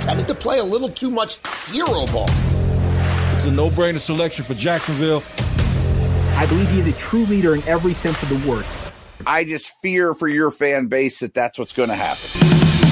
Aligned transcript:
tended 0.00 0.26
to 0.28 0.34
play 0.34 0.58
a 0.58 0.64
little 0.64 0.88
too 0.88 1.10
much 1.10 1.38
hero 1.72 2.06
ball. 2.06 2.28
It's 3.36 3.46
a 3.46 3.50
no 3.50 3.70
brainer 3.70 3.98
selection 3.98 4.44
for 4.44 4.54
Jacksonville. 4.54 5.22
I 6.36 6.46
believe 6.46 6.70
he 6.70 6.78
is 6.78 6.86
a 6.86 6.92
true 6.92 7.24
leader 7.26 7.54
in 7.54 7.62
every 7.68 7.94
sense 7.94 8.22
of 8.22 8.28
the 8.28 8.48
word. 8.48 8.66
I 9.26 9.44
just 9.44 9.70
fear 9.80 10.14
for 10.14 10.28
your 10.28 10.50
fan 10.50 10.88
base 10.88 11.20
that 11.20 11.34
that's 11.34 11.58
what's 11.58 11.72
going 11.72 11.88
to 11.88 11.94
happen. 11.94 12.83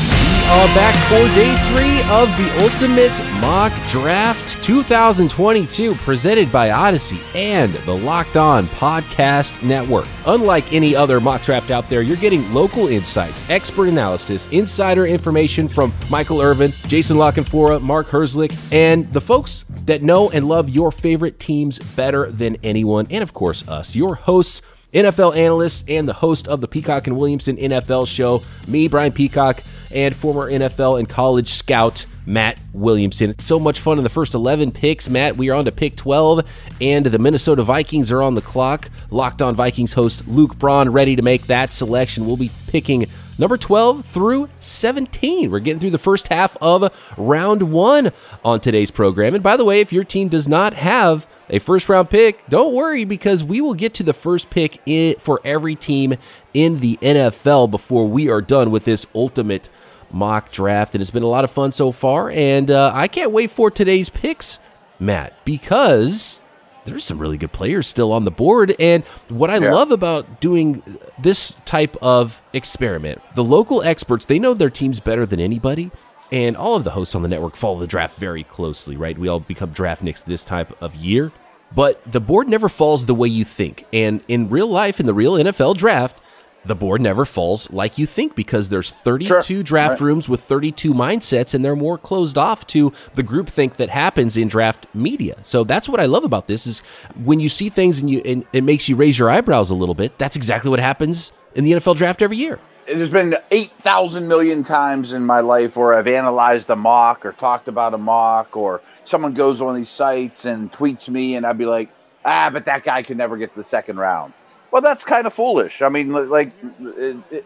Back 0.52 0.94
for 1.08 1.34
day 1.34 1.50
three 1.70 2.00
of 2.12 2.28
the 2.36 2.62
Ultimate 2.62 3.40
Mock 3.40 3.72
Draft 3.88 4.62
2022, 4.62 5.94
presented 5.94 6.52
by 6.52 6.70
Odyssey 6.70 7.20
and 7.34 7.72
the 7.72 7.96
Locked 7.96 8.36
On 8.36 8.66
Podcast 8.66 9.62
Network. 9.62 10.06
Unlike 10.26 10.72
any 10.72 10.94
other 10.94 11.20
mock 11.20 11.42
draft 11.42 11.70
out 11.70 11.88
there, 11.88 12.02
you're 12.02 12.18
getting 12.18 12.52
local 12.52 12.88
insights, 12.88 13.44
expert 13.48 13.88
analysis, 13.88 14.46
insider 14.50 15.06
information 15.06 15.68
from 15.68 15.92
Michael 16.10 16.42
Irvin, 16.42 16.72
Jason 16.86 17.16
La 17.16 17.32
Canfora, 17.32 17.80
Mark 17.80 18.08
Herzlich, 18.08 18.52
and 18.72 19.10
the 19.12 19.22
folks 19.22 19.64
that 19.86 20.02
know 20.02 20.30
and 20.30 20.46
love 20.48 20.68
your 20.68 20.92
favorite 20.92 21.40
teams 21.40 21.78
better 21.96 22.30
than 22.30 22.58
anyone, 22.62 23.06
and 23.10 23.22
of 23.22 23.32
course, 23.32 23.66
us, 23.68 23.96
your 23.96 24.14
hosts. 24.14 24.60
NFL 24.92 25.34
analyst 25.34 25.88
and 25.88 26.06
the 26.06 26.12
host 26.12 26.46
of 26.48 26.60
the 26.60 26.68
Peacock 26.68 27.06
and 27.06 27.16
Williamson 27.16 27.56
NFL 27.56 28.06
show, 28.06 28.42
me, 28.68 28.88
Brian 28.88 29.10
Peacock, 29.10 29.62
and 29.92 30.14
former 30.14 30.50
NFL 30.50 30.98
and 30.98 31.08
college 31.08 31.52
scout 31.52 32.06
Matt 32.26 32.60
Williamson. 32.72 33.30
It's 33.30 33.44
so 33.44 33.58
much 33.58 33.80
fun 33.80 33.98
in 33.98 34.04
the 34.04 34.10
first 34.10 34.34
11 34.34 34.72
picks. 34.72 35.08
Matt, 35.08 35.36
we 35.36 35.50
are 35.50 35.54
on 35.54 35.64
to 35.64 35.72
pick 35.72 35.96
12, 35.96 36.42
and 36.80 37.06
the 37.06 37.18
Minnesota 37.18 37.62
Vikings 37.62 38.10
are 38.12 38.22
on 38.22 38.34
the 38.34 38.42
clock. 38.42 38.90
Locked 39.10 39.42
on 39.42 39.56
Vikings 39.56 39.94
host 39.94 40.26
Luke 40.28 40.56
Braun 40.58 40.90
ready 40.90 41.16
to 41.16 41.22
make 41.22 41.46
that 41.46 41.72
selection. 41.72 42.26
We'll 42.26 42.36
be 42.36 42.50
picking 42.68 43.06
number 43.38 43.56
12 43.56 44.04
through 44.06 44.48
17. 44.60 45.50
We're 45.50 45.58
getting 45.58 45.80
through 45.80 45.90
the 45.90 45.98
first 45.98 46.28
half 46.28 46.56
of 46.60 46.92
round 47.16 47.72
one 47.72 48.12
on 48.44 48.60
today's 48.60 48.90
program. 48.90 49.34
And 49.34 49.42
by 49.42 49.56
the 49.56 49.64
way, 49.64 49.80
if 49.80 49.92
your 49.92 50.04
team 50.04 50.28
does 50.28 50.48
not 50.48 50.74
have 50.74 51.26
a 51.50 51.58
first 51.58 51.88
round 51.88 52.08
pick, 52.08 52.46
don't 52.48 52.72
worry 52.72 53.04
because 53.04 53.42
we 53.42 53.60
will 53.60 53.74
get 53.74 53.94
to 53.94 54.02
the 54.02 54.14
first 54.14 54.48
pick 54.48 54.80
for 55.20 55.40
every 55.44 55.74
team 55.74 56.14
in 56.54 56.80
the 56.80 56.98
NFL 57.02 57.70
before 57.70 58.06
we 58.06 58.30
are 58.30 58.40
done 58.40 58.70
with 58.70 58.84
this 58.84 59.06
ultimate 59.14 59.68
mock 60.12 60.50
draft. 60.50 60.94
And 60.94 61.02
it's 61.02 61.10
been 61.10 61.22
a 61.22 61.28
lot 61.28 61.44
of 61.44 61.50
fun 61.50 61.72
so 61.72 61.92
far. 61.92 62.30
And 62.30 62.70
uh, 62.70 62.92
I 62.94 63.08
can't 63.08 63.30
wait 63.30 63.50
for 63.50 63.70
today's 63.70 64.08
picks, 64.08 64.58
Matt, 64.98 65.44
because 65.44 66.40
there's 66.84 67.04
some 67.04 67.18
really 67.18 67.38
good 67.38 67.52
players 67.52 67.86
still 67.86 68.12
on 68.12 68.24
the 68.24 68.30
board. 68.30 68.74
And 68.78 69.04
what 69.28 69.50
I 69.50 69.58
yeah. 69.58 69.72
love 69.72 69.90
about 69.90 70.40
doing 70.40 70.82
this 71.18 71.56
type 71.64 71.96
of 72.02 72.42
experiment, 72.52 73.22
the 73.34 73.44
local 73.44 73.82
experts, 73.82 74.24
they 74.24 74.38
know 74.38 74.54
their 74.54 74.70
teams 74.70 75.00
better 75.00 75.26
than 75.26 75.40
anybody. 75.40 75.90
And 76.30 76.56
all 76.56 76.76
of 76.76 76.84
the 76.84 76.90
hosts 76.90 77.14
on 77.14 77.22
the 77.22 77.28
network 77.28 77.56
follow 77.56 77.78
the 77.78 77.86
draft 77.86 78.16
very 78.18 78.42
closely, 78.42 78.96
right? 78.96 79.18
We 79.18 79.28
all 79.28 79.40
become 79.40 79.70
draft 79.70 80.02
nicks 80.02 80.22
this 80.22 80.44
type 80.44 80.74
of 80.82 80.94
year. 80.94 81.30
But 81.74 82.00
the 82.10 82.20
board 82.20 82.48
never 82.48 82.68
falls 82.68 83.06
the 83.06 83.14
way 83.14 83.28
you 83.28 83.44
think. 83.44 83.86
And 83.92 84.22
in 84.28 84.48
real 84.48 84.66
life, 84.66 85.00
in 85.00 85.06
the 85.06 85.14
real 85.14 85.34
NFL 85.34 85.76
draft, 85.76 86.18
the 86.64 86.74
board 86.74 87.00
never 87.00 87.24
falls 87.24 87.70
like 87.70 87.98
you 87.98 88.06
think 88.06 88.34
because 88.34 88.68
there's 88.68 88.90
32 88.90 89.42
sure. 89.42 89.62
draft 89.62 90.00
right. 90.00 90.06
rooms 90.06 90.28
with 90.28 90.40
32 90.40 90.94
mindsets 90.94 91.54
and 91.54 91.64
they're 91.64 91.76
more 91.76 91.98
closed 91.98 92.38
off 92.38 92.66
to 92.68 92.92
the 93.14 93.22
group 93.22 93.48
think 93.48 93.76
that 93.76 93.88
happens 93.88 94.36
in 94.36 94.48
draft 94.48 94.86
media. 94.94 95.36
So 95.42 95.64
that's 95.64 95.88
what 95.88 96.00
I 96.00 96.06
love 96.06 96.24
about 96.24 96.46
this 96.46 96.66
is 96.66 96.80
when 97.24 97.40
you 97.40 97.48
see 97.48 97.68
things 97.68 97.98
and 97.98 98.08
you 98.08 98.22
and 98.24 98.44
it 98.52 98.62
makes 98.62 98.88
you 98.88 98.96
raise 98.96 99.18
your 99.18 99.30
eyebrows 99.30 99.70
a 99.70 99.74
little 99.74 99.94
bit. 99.94 100.18
That's 100.18 100.36
exactly 100.36 100.70
what 100.70 100.80
happens 100.80 101.32
in 101.54 101.64
the 101.64 101.72
NFL 101.72 101.96
draft 101.96 102.22
every 102.22 102.36
year. 102.36 102.58
It 102.86 102.96
has 102.96 103.10
been 103.10 103.36
8,000 103.50 104.26
million 104.26 104.64
times 104.64 105.12
in 105.12 105.24
my 105.24 105.40
life 105.40 105.76
where 105.76 105.94
I've 105.94 106.08
analyzed 106.08 106.68
a 106.68 106.76
mock 106.76 107.24
or 107.24 107.32
talked 107.32 107.68
about 107.68 107.94
a 107.94 107.98
mock 107.98 108.56
or 108.56 108.82
someone 109.04 109.34
goes 109.34 109.60
on 109.60 109.76
these 109.76 109.88
sites 109.88 110.44
and 110.44 110.72
tweets 110.72 111.08
me, 111.08 111.36
and 111.36 111.46
I'd 111.46 111.58
be 111.58 111.66
like, 111.66 111.90
ah, 112.24 112.50
but 112.52 112.64
that 112.64 112.82
guy 112.82 113.02
could 113.02 113.16
never 113.16 113.36
get 113.36 113.50
to 113.50 113.56
the 113.56 113.64
second 113.64 113.98
round. 113.98 114.32
Well, 114.72 114.82
that's 114.82 115.04
kind 115.04 115.26
of 115.26 115.34
foolish. 115.34 115.82
I 115.82 115.88
mean, 115.90 116.12
like, 116.12 116.52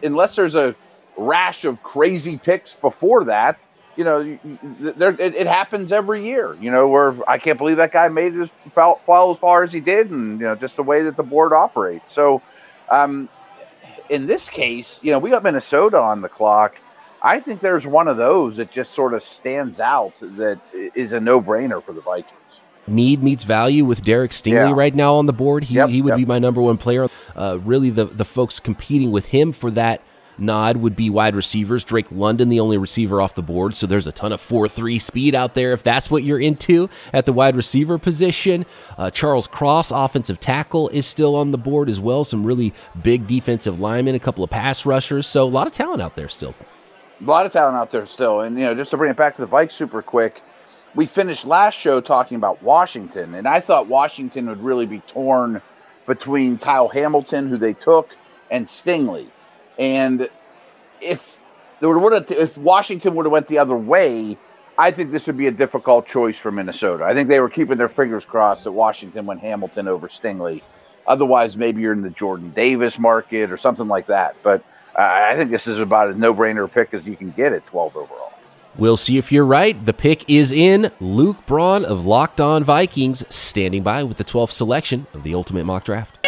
unless 0.01 0.35
there's 0.35 0.55
a 0.55 0.75
rash 1.17 1.65
of 1.65 1.83
crazy 1.83 2.37
picks 2.37 2.73
before 2.73 3.25
that, 3.25 3.65
you 3.95 4.03
know, 4.03 4.39
there, 4.79 5.11
it, 5.19 5.35
it, 5.35 5.47
happens 5.47 5.91
every 5.91 6.25
year. 6.25 6.55
You 6.61 6.71
know, 6.71 6.87
where 6.87 7.15
I 7.27 7.37
can't 7.39 7.57
believe 7.57 7.77
that 7.77 7.91
guy 7.91 8.07
made 8.09 8.49
fall, 8.71 8.97
fall 9.03 9.31
as 9.31 9.39
far 9.39 9.63
as 9.63 9.73
he 9.73 9.79
did, 9.79 10.11
and 10.11 10.39
you 10.39 10.45
know, 10.45 10.55
just 10.55 10.75
the 10.75 10.83
way 10.83 11.01
that 11.03 11.17
the 11.17 11.23
board 11.23 11.51
operates. 11.51 12.13
So, 12.13 12.41
um, 12.89 13.27
in 14.09 14.27
this 14.27 14.47
case, 14.47 14.99
you 15.03 15.11
know, 15.11 15.19
we 15.19 15.31
got 15.31 15.43
Minnesota 15.43 15.97
on 15.97 16.21
the 16.21 16.29
clock 16.29 16.77
I 17.21 17.39
think 17.39 17.61
there's 17.61 17.87
one 17.87 18.07
of 18.07 18.17
those 18.17 18.57
that 18.57 18.71
just 18.71 18.93
sort 18.93 19.13
of 19.13 19.23
stands 19.23 19.79
out 19.79 20.13
that 20.21 20.59
is 20.73 21.13
a 21.13 21.19
no 21.19 21.41
brainer 21.41 21.81
for 21.81 21.93
the 21.93 22.01
Vikings. 22.01 22.36
Need 22.87 23.21
meets 23.21 23.43
value 23.43 23.85
with 23.85 24.03
Derek 24.03 24.31
Stingley 24.31 24.69
yeah. 24.69 24.73
right 24.73 24.95
now 24.95 25.15
on 25.15 25.25
the 25.25 25.33
board. 25.33 25.65
He, 25.65 25.75
yep, 25.75 25.89
he 25.89 26.01
would 26.01 26.11
yep. 26.11 26.17
be 26.17 26.25
my 26.25 26.39
number 26.39 26.61
one 26.61 26.77
player. 26.77 27.09
Uh, 27.35 27.59
really, 27.63 27.89
the, 27.89 28.05
the 28.05 28.25
folks 28.25 28.59
competing 28.59 29.11
with 29.11 29.27
him 29.27 29.51
for 29.51 29.71
that 29.71 30.01
nod 30.37 30.77
would 30.77 30.95
be 30.95 31.09
wide 31.09 31.35
receivers. 31.35 31.83
Drake 31.83 32.11
London, 32.11 32.49
the 32.49 32.59
only 32.59 32.77
receiver 32.77 33.21
off 33.21 33.35
the 33.35 33.41
board. 33.41 33.75
So 33.75 33.87
there's 33.87 34.07
a 34.07 34.11
ton 34.11 34.31
of 34.31 34.41
4 34.41 34.67
3 34.67 34.99
speed 34.99 35.35
out 35.35 35.53
there 35.53 35.73
if 35.73 35.83
that's 35.83 36.09
what 36.09 36.23
you're 36.23 36.39
into 36.39 36.89
at 37.13 37.25
the 37.25 37.33
wide 37.33 37.55
receiver 37.55 37.97
position. 37.97 38.65
Uh, 38.97 39.09
Charles 39.09 39.47
Cross, 39.47 39.91
offensive 39.91 40.39
tackle, 40.39 40.89
is 40.89 41.05
still 41.05 41.35
on 41.35 41.51
the 41.51 41.57
board 41.57 41.89
as 41.89 41.99
well. 41.99 42.23
Some 42.23 42.43
really 42.43 42.73
big 43.01 43.27
defensive 43.27 43.79
linemen, 43.79 44.15
a 44.15 44.19
couple 44.19 44.43
of 44.43 44.49
pass 44.49 44.85
rushers. 44.85 45.27
So 45.27 45.43
a 45.43 45.49
lot 45.49 45.67
of 45.67 45.73
talent 45.73 46.01
out 46.01 46.15
there 46.15 46.29
still 46.29 46.53
a 47.19 47.23
lot 47.23 47.45
of 47.45 47.51
talent 47.51 47.75
out 47.77 47.91
there 47.91 48.05
still. 48.05 48.41
And 48.41 48.57
you 48.59 48.65
know, 48.65 48.75
just 48.75 48.91
to 48.91 48.97
bring 48.97 49.11
it 49.11 49.17
back 49.17 49.35
to 49.35 49.41
the 49.41 49.47
Vikes 49.47 49.71
super 49.71 50.01
quick, 50.01 50.41
we 50.97 51.05
finished 51.05 51.45
last 51.45 51.75
show 51.75 52.01
talking 52.01 52.37
about 52.37 52.63
Washington, 52.63 53.35
and 53.35 53.47
I 53.47 53.59
thought 53.59 53.87
Washington 53.87 54.47
would 54.47 54.63
really 54.63 54.87
be 54.87 54.99
torn 55.01 55.61
between 56.07 56.57
Kyle 56.57 56.87
Hamilton, 56.87 57.47
who 57.47 57.55
they 57.55 57.73
took, 57.73 58.17
and 58.49 58.65
Stingley. 58.65 59.27
And 59.77 60.27
if 60.99 61.37
there 61.79 61.95
would 61.95 62.13
have, 62.13 62.31
if 62.31 62.57
Washington 62.57 63.13
would 63.13 63.27
have 63.27 63.31
went 63.31 63.47
the 63.47 63.59
other 63.59 63.75
way, 63.75 64.39
I 64.75 64.89
think 64.89 65.11
this 65.11 65.27
would 65.27 65.37
be 65.37 65.45
a 65.45 65.51
difficult 65.51 66.07
choice 66.07 66.35
for 66.35 66.51
Minnesota. 66.51 67.03
I 67.03 67.13
think 67.13 67.29
they 67.29 67.39
were 67.39 67.49
keeping 67.49 67.77
their 67.77 67.89
fingers 67.89 68.25
crossed 68.25 68.63
that 68.63 68.71
Washington 68.71 69.27
went 69.27 69.41
Hamilton 69.41 69.87
over 69.87 70.07
Stingley. 70.07 70.63
Otherwise, 71.05 71.55
maybe 71.55 71.79
you're 71.79 71.93
in 71.93 72.01
the 72.01 72.09
Jordan 72.09 72.49
Davis 72.55 72.97
market 72.97 73.51
or 73.51 73.57
something 73.57 73.87
like 73.87 74.07
that. 74.07 74.35
But 74.41 74.63
I 74.95 75.35
think 75.35 75.51
this 75.51 75.67
is 75.67 75.77
about 75.77 76.09
as 76.09 76.15
no 76.15 76.33
brainer 76.33 76.71
pick 76.71 76.95
as 76.95 77.05
you 77.05 77.15
can 77.15 77.29
get 77.29 77.53
at 77.53 77.67
12 77.67 77.95
overall. 77.95 78.26
We'll 78.77 78.97
see 78.97 79.17
if 79.17 79.31
you're 79.31 79.45
right. 79.45 79.85
The 79.85 79.93
pick 79.93 80.29
is 80.29 80.51
in. 80.51 80.91
Luke 80.99 81.47
Braun 81.47 81.83
of 81.83 82.05
Locked 82.05 82.39
On 82.39 82.63
Vikings 82.63 83.23
standing 83.33 83.81
by 83.81 84.03
with 84.03 84.17
the 84.17 84.23
12th 84.23 84.51
selection 84.51 85.07
of 85.15 85.23
the 85.23 85.33
Ultimate 85.33 85.65
Mock 85.65 85.85
Draft. 85.85 86.19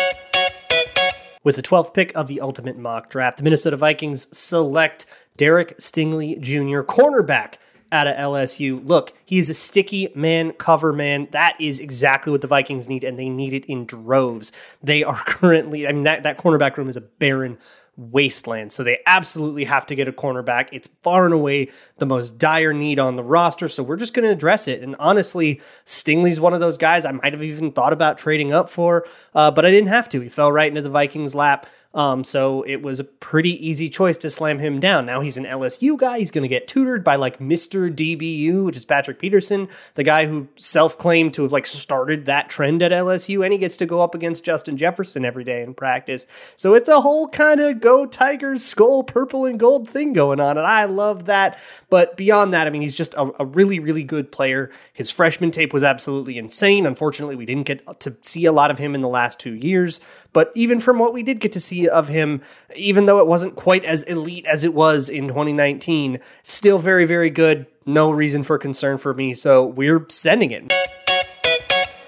With 1.44 1.58
the 1.58 1.62
12th 1.62 1.94
pick 1.94 2.12
of 2.16 2.28
the 2.28 2.42
Ultimate 2.42 2.76
Mock 2.76 3.12
Draft, 3.12 3.38
the 3.38 3.44
Minnesota 3.44 3.78
Vikings 3.78 4.36
select 4.36 5.06
Derek 5.38 5.78
Stingley 5.78 6.42
Jr., 6.42 6.82
cornerback 6.82 7.56
out 7.92 8.08
of 8.08 8.16
LSU. 8.16 8.84
Look, 8.86 9.14
he's 9.26 9.50
a 9.50 9.54
sticky 9.54 10.12
man, 10.16 10.52
cover 10.54 10.92
man. 10.92 11.28
That 11.32 11.56
is 11.60 11.80
exactly 11.80 12.32
what 12.32 12.42
the 12.42 12.48
Vikings 12.48 12.90
need, 12.90 13.04
and 13.04 13.18
they 13.18 13.30
need 13.30 13.54
it 13.54 13.66
in 13.66 13.86
droves. 13.86 14.52
They 14.82 15.04
are 15.04 15.22
currently, 15.28 15.88
I 15.88 15.92
mean, 15.92 16.04
that, 16.04 16.24
that 16.24 16.40
cornerback 16.40 16.78
room 16.78 16.90
is 16.90 16.98
a 16.98 17.02
barren 17.02 17.60
wasteland. 18.00 18.72
So 18.72 18.84
they 18.84 19.00
absolutely 19.06 19.66
have 19.66 19.86
to 19.88 19.96
get 19.96 20.08
a 20.08 20.12
cornerback. 20.12 20.70
It's 20.72 20.88
far 21.04 21.26
and 21.26 21.34
away 21.34 21.70
the 21.98 22.06
most 22.06 22.38
dire 22.38 22.74
need 22.74 22.98
on 22.98 23.18
the 23.18 23.24
roster. 23.24 23.68
So 23.68 23.84
we're 23.84 23.98
just 23.98 24.14
going 24.14 24.26
to 24.26 24.32
address 24.32 24.68
it. 24.68 24.82
And 24.82 24.96
honestly, 25.00 25.62
Stingley's 25.86 26.40
one 26.40 26.54
of 26.54 26.60
those 26.60 26.78
guys 26.78 27.06
I 27.06 27.12
might 27.12 27.34
have 27.34 27.44
even 27.44 27.72
thought 27.72 27.94
about 27.94 28.18
trading 28.18 28.54
up 28.54 28.70
for, 28.70 29.06
uh, 29.36 29.52
but 29.52 29.66
I 29.66 29.72
didn't 29.72 29.90
have 29.90 30.08
to. 30.10 30.22
He 30.22 30.30
fell 30.30 30.52
right 30.52 30.70
into 30.70 30.82
the 30.82 30.90
Vikings' 30.90 31.36
lap. 31.36 31.68
Um, 31.92 32.24
so 32.24 32.62
it 32.64 32.84
was 32.84 33.00
a 33.00 33.04
pretty 33.04 33.68
easy 33.68 33.90
choice 33.90 34.16
to 34.18 34.30
slam 34.30 34.60
him 34.60 34.80
down. 34.80 35.08
Now 35.08 35.22
he's 35.22 35.38
an 35.38 35.46
LSU 35.46 35.98
guy. 35.98 36.20
He's 36.20 36.30
going 36.30 36.44
to 36.44 36.48
get 36.48 36.68
tutored 36.68 37.04
by 37.04 37.16
like 37.16 37.40
Mr. 37.40 37.94
DBU, 37.94 38.66
which 38.66 38.78
is 38.78 38.86
Patrick 38.86 39.18
Peterson, 39.18 39.68
the 39.96 40.04
guy 40.04 40.28
who 40.28 40.48
self-claimed 40.56 41.34
to 41.34 41.44
have 41.44 41.52
like 41.52 41.66
started 41.66 42.28
that 42.28 42.48
trend 42.48 42.84
at 42.84 42.92
LSU, 42.92 43.44
and 43.44 43.52
he 43.52 43.58
gets 43.58 43.76
to 43.78 43.88
go 43.88 44.02
up 44.02 44.14
against 44.14 44.46
Justin 44.46 44.78
Jefferson 44.78 45.26
every 45.26 45.44
day 45.44 45.64
in 45.64 45.74
practice. 45.74 46.28
So 46.56 46.76
it's 46.76 46.90
a 46.90 47.02
whole 47.02 47.28
kind 47.28 47.60
of 47.60 47.82
go 47.82 48.06
Tigers 48.06 48.64
skull 48.64 49.04
purple 49.04 49.46
and 49.46 49.60
gold 49.60 49.90
thing 49.90 50.14
going 50.14 50.40
on, 50.40 50.58
and 50.58 50.68
I 50.68 50.86
love 50.86 51.26
that. 51.26 51.60
But 51.90 52.16
beyond 52.16 52.54
that, 52.54 52.68
I 52.68 52.70
mean, 52.70 52.84
he's 52.84 52.96
just 52.96 53.16
a, 53.16 53.32
a 53.40 53.46
really, 53.46 53.80
really 53.80 54.04
good 54.04 54.32
player. 54.32 54.72
His 54.94 55.10
freshman 55.10 55.50
tape 55.50 55.74
was 55.74 55.84
absolutely 55.84 56.38
insane. 56.38 56.86
Unfortunately, 56.86 57.36
we 57.36 57.48
didn't 57.48 57.66
get 57.66 58.00
to 58.02 58.16
see 58.22 58.46
a 58.46 58.52
lot 58.52 58.70
of 58.70 58.78
him 58.78 58.94
in 58.94 59.02
the 59.02 59.08
last 59.08 59.40
two 59.40 59.56
years. 59.56 60.02
But 60.34 60.52
even 60.56 60.80
from 60.80 61.00
what 61.00 61.14
we 61.14 61.24
did 61.24 61.40
get 61.40 61.52
to 61.54 61.60
see 61.60 61.88
of 61.88 62.08
him, 62.08 62.42
even 62.76 63.06
though 63.06 63.20
it 63.20 63.28
wasn't 63.28 63.56
quite 63.56 63.84
as 63.86 64.04
elite 64.04 64.46
as 64.46 64.64
it 64.64 64.74
was 64.74 65.10
in 65.10 65.28
2019, 65.28 66.20
still 66.44 66.78
very, 66.78 67.06
very 67.06 67.30
good. 67.30 67.66
No 67.86 68.12
reason 68.12 68.44
for 68.44 68.58
concern 68.58 68.98
for 68.98 69.14
me. 69.14 69.34
So 69.34 69.66
we're 69.66 70.06
sending 70.10 70.52
it. 70.52 70.72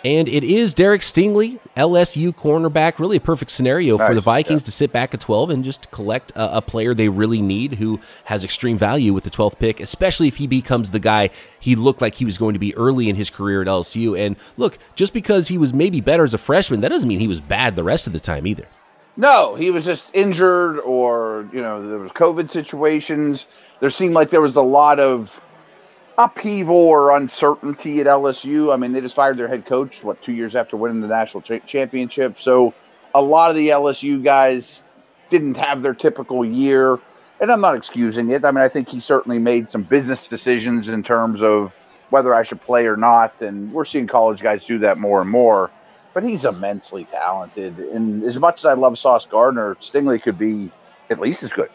And 0.03 0.27
it 0.27 0.43
is 0.43 0.73
Derek 0.73 1.01
Stingley, 1.01 1.59
LSU 1.77 2.33
cornerback. 2.33 2.97
Really 2.97 3.17
a 3.17 3.21
perfect 3.21 3.51
scenario 3.51 3.97
nice, 3.97 4.07
for 4.07 4.15
the 4.15 4.21
Vikings 4.21 4.61
yeah. 4.61 4.65
to 4.65 4.71
sit 4.71 4.91
back 4.91 5.13
at 5.13 5.21
12 5.21 5.51
and 5.51 5.63
just 5.63 5.91
collect 5.91 6.31
a, 6.31 6.57
a, 6.57 6.61
player 6.61 6.93
they 6.93 7.09
really 7.09 7.41
need 7.41 7.75
who 7.75 7.99
has 8.25 8.43
extreme 8.43 8.77
value 8.77 9.13
with 9.13 9.23
the 9.23 9.29
12th 9.29 9.59
pick, 9.59 9.79
especially 9.79 10.27
if 10.27 10.37
he 10.37 10.47
becomes 10.47 10.91
the 10.91 10.99
guy 10.99 11.29
he 11.59 11.75
looked 11.75 12.01
like 12.01 12.15
he 12.15 12.25
was 12.25 12.37
going 12.37 12.53
to 12.53 12.59
be 12.59 12.75
early 12.75 13.09
in 13.09 13.15
his 13.15 13.29
career 13.29 13.61
at 13.61 13.67
LSU. 13.67 14.17
And 14.19 14.35
look, 14.57 14.79
just 14.95 15.13
because 15.13 15.49
he 15.49 15.57
was 15.57 15.73
maybe 15.73 16.01
better 16.01 16.23
as 16.23 16.33
a 16.33 16.39
freshman, 16.39 16.81
that 16.81 16.89
doesn't 16.89 17.07
mean 17.07 17.19
he 17.19 17.27
was 17.27 17.41
bad 17.41 17.75
the 17.75 17.83
rest 17.83 18.07
of 18.07 18.13
the 18.13 18.19
time 18.19 18.47
either. 18.47 18.67
No, 19.17 19.55
he 19.55 19.69
was 19.69 19.85
just 19.85 20.05
injured 20.13 20.79
or, 20.79 21.47
you 21.53 21.61
know, 21.61 21.87
there 21.87 21.99
was 21.99 22.11
COVID 22.11 22.49
situations. 22.49 23.45
There 23.79 23.89
seemed 23.89 24.13
like 24.13 24.29
there 24.29 24.41
was 24.41 24.55
a 24.55 24.61
lot 24.61 24.99
of 24.99 25.41
upheaval 26.23 26.75
or 26.75 27.15
uncertainty 27.15 27.99
at 27.99 28.07
LSU. 28.07 28.73
I 28.73 28.77
mean, 28.77 28.91
they 28.91 29.01
just 29.01 29.15
fired 29.15 29.37
their 29.37 29.47
head 29.47 29.65
coach, 29.65 30.03
what, 30.03 30.21
two 30.21 30.33
years 30.33 30.55
after 30.55 30.77
winning 30.77 31.01
the 31.01 31.07
national 31.07 31.41
cha- 31.41 31.59
championship. 31.59 32.39
So 32.39 32.73
a 33.15 33.21
lot 33.21 33.49
of 33.49 33.55
the 33.55 33.69
LSU 33.69 34.23
guys 34.23 34.83
didn't 35.29 35.57
have 35.57 35.81
their 35.81 35.93
typical 35.93 36.45
year. 36.45 36.99
And 37.39 37.51
I'm 37.51 37.61
not 37.61 37.75
excusing 37.75 38.29
it. 38.29 38.45
I 38.45 38.51
mean, 38.51 38.63
I 38.63 38.67
think 38.67 38.89
he 38.89 38.99
certainly 38.99 39.39
made 39.39 39.71
some 39.71 39.81
business 39.81 40.27
decisions 40.27 40.87
in 40.87 41.01
terms 41.01 41.41
of 41.41 41.73
whether 42.11 42.35
I 42.35 42.43
should 42.43 42.61
play 42.61 42.85
or 42.85 42.97
not. 42.97 43.41
And 43.41 43.73
we're 43.73 43.85
seeing 43.85 44.05
college 44.05 44.41
guys 44.41 44.65
do 44.65 44.77
that 44.79 44.99
more 44.99 45.21
and 45.21 45.29
more. 45.29 45.71
But 46.13 46.23
he's 46.23 46.45
immensely 46.45 47.05
talented. 47.05 47.79
And 47.79 48.23
as 48.23 48.37
much 48.37 48.59
as 48.59 48.65
I 48.65 48.73
love 48.73 48.99
Sauce 48.99 49.25
Gardner, 49.25 49.75
Stingley 49.75 50.21
could 50.21 50.37
be 50.37 50.69
at 51.09 51.19
least 51.19 51.41
as 51.41 51.51
good. 51.53 51.69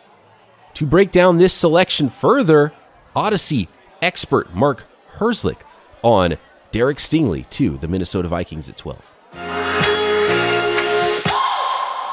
To 0.74 0.86
break 0.86 1.10
down 1.10 1.38
this 1.38 1.54
selection 1.54 2.10
further, 2.10 2.72
Odyssey 3.16 3.68
expert 4.06 4.54
Mark 4.54 4.84
Herzlich 5.18 5.58
on 6.02 6.36
Derek 6.70 6.98
Stingley 6.98 7.48
to 7.50 7.76
the 7.76 7.88
Minnesota 7.88 8.28
Vikings 8.28 8.68
at 8.68 8.76
12. 8.76 9.02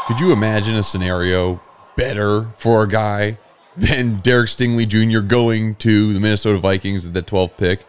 Could 0.08 0.20
you 0.20 0.32
imagine 0.34 0.74
a 0.74 0.82
scenario 0.82 1.62
better 1.96 2.48
for 2.58 2.82
a 2.82 2.88
guy 2.88 3.38
than 3.78 4.16
Derek 4.22 4.48
Stingley 4.48 4.88
Jr. 4.88 5.20
going 5.20 5.76
to 5.76 6.14
the 6.14 6.20
Minnesota 6.20 6.58
Vikings 6.58 7.06
at 7.06 7.14
the 7.14 7.22
12th 7.22 7.58
pick? 7.58 7.86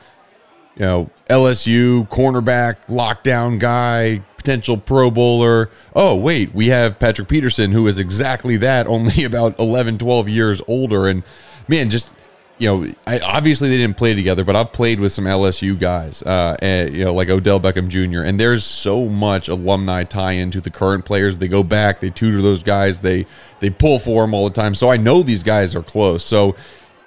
You 0.77 0.85
know, 0.85 1.11
LSU 1.31 2.07
cornerback, 2.11 2.85
lockdown 2.89 3.59
guy, 3.59 4.19
potential 4.37 4.77
Pro 4.77 5.11
Bowler. 5.11 5.71
Oh, 5.97 6.15
wait, 6.15 6.55
we 6.55 6.67
have 6.67 6.99
Patrick 6.99 7.29
Peterson, 7.29 7.73
who 7.73 7.87
is 7.87 7.99
exactly 7.99 8.59
that, 8.59 8.87
only 8.97 9.25
about 9.25 9.59
11, 9.59 9.97
12 9.97 10.29
years 10.29 10.61
older. 10.69 11.07
And 11.07 11.23
man, 11.69 11.89
just 11.89 12.14
you 12.59 12.69
know, 12.69 12.93
I, 13.07 13.19
obviously 13.21 13.69
they 13.69 13.77
didn't 13.77 13.97
play 13.97 14.15
together, 14.15 14.45
but 14.45 14.55
I've 14.55 14.73
played 14.73 15.01
with 15.01 15.13
some 15.13 15.25
LSU 15.25 15.79
guys, 15.79 16.23
uh, 16.23 16.57
and, 16.63 16.95
you 16.95 17.05
know, 17.05 17.13
like 17.13 17.29
Odell 17.29 17.59
Beckham 17.59 17.89
Jr. 17.89 18.23
And 18.23 18.39
there's 18.39 18.65
so 18.65 19.09
much 19.09 19.49
alumni 19.49 20.05
tie 20.05 20.33
into 20.33 20.61
the 20.61 20.71
current 20.71 21.05
players. 21.05 21.37
They 21.37 21.49
go 21.49 21.63
back, 21.65 22.01
they 22.01 22.11
tutor 22.11 22.43
those 22.43 22.63
guys, 22.63 22.99
they 22.99 23.27
they 23.61 23.71
pull 23.71 23.99
for 23.99 24.23
them 24.23 24.35
all 24.35 24.49
the 24.49 24.55
time. 24.55 24.75
So 24.75 24.91
I 24.91 24.97
know 24.97 25.23
these 25.23 25.43
guys 25.43 25.75
are 25.75 25.83
close. 25.83 26.23
So 26.23 26.55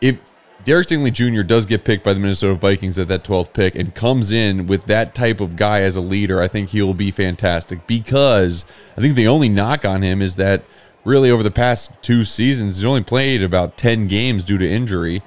if 0.01 0.19
Derek 0.65 0.88
Stingley 0.88 1.13
Jr. 1.13 1.44
does 1.44 1.65
get 1.65 1.85
picked 1.85 2.03
by 2.03 2.13
the 2.13 2.19
Minnesota 2.19 2.55
Vikings 2.55 2.99
at 2.99 3.07
that 3.07 3.23
12th 3.23 3.53
pick 3.53 3.75
and 3.75 3.95
comes 3.95 4.31
in 4.31 4.67
with 4.67 4.83
that 4.85 5.15
type 5.15 5.39
of 5.39 5.55
guy 5.55 5.81
as 5.81 5.95
a 5.95 6.01
leader, 6.01 6.41
I 6.41 6.49
think 6.49 6.69
he'll 6.69 6.94
be 6.94 7.09
fantastic 7.09 7.88
because 7.88 8.65
I 8.97 9.01
think 9.01 9.15
the 9.15 9.27
only 9.27 9.47
knock 9.47 9.85
on 9.85 10.01
him 10.01 10.21
is 10.21 10.35
that 10.35 10.63
really 11.05 11.31
over 11.31 11.41
the 11.41 11.51
past 11.51 11.91
two 12.01 12.25
seasons, 12.25 12.75
he's 12.75 12.85
only 12.85 13.03
played 13.03 13.41
about 13.41 13.77
10 13.77 14.07
games 14.07 14.44
due 14.44 14.57
to 14.57 14.69
injury. 14.69 15.21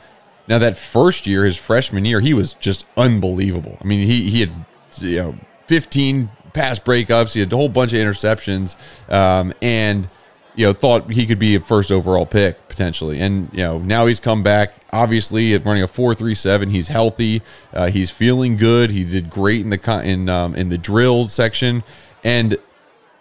Now 0.50 0.58
that 0.58 0.76
first 0.76 1.29
year, 1.29 1.44
his 1.44 1.56
freshman 1.56 2.05
year, 2.05 2.19
he 2.19 2.35
was 2.35 2.55
just 2.55 2.85
unbelievable. 2.97 3.79
I 3.81 3.85
mean, 3.85 4.05
he 4.05 4.29
he 4.29 4.41
had 4.41 4.52
you 4.99 5.17
know 5.17 5.35
15 5.69 6.29
pass 6.52 6.81
breakups, 6.81 7.32
he 7.32 7.38
had 7.38 7.52
a 7.52 7.56
whole 7.56 7.69
bunch 7.69 7.93
of 7.93 8.00
interceptions, 8.00 8.75
um, 9.08 9.55
and 9.62 10.11
you 10.56 10.67
know 10.67 10.73
thought 10.73 11.08
he 11.08 11.25
could 11.25 11.38
be 11.38 11.55
a 11.55 11.61
first 11.61 11.93
overall 11.93 12.26
pick 12.26 12.69
potentially. 12.69 13.20
And 13.20 13.49
you 13.52 13.58
know 13.58 13.79
now 13.79 14.06
he's 14.06 14.19
come 14.19 14.43
back. 14.43 14.75
Obviously, 14.93 15.56
running 15.56 15.85
a 15.85 15.88
four 15.88 16.17
three 16.17 16.35
seven, 16.35 16.69
he's 16.69 16.88
healthy, 16.88 17.43
uh, 17.73 17.88
he's 17.88 18.11
feeling 18.11 18.56
good. 18.56 18.91
He 18.91 19.05
did 19.05 19.31
great 19.31 19.61
in 19.61 19.70
the 19.70 20.03
in 20.05 20.29
um, 20.29 20.56
in 20.56 20.69
the 20.69 20.79
drill 20.79 21.29
section, 21.29 21.85
and 22.25 22.58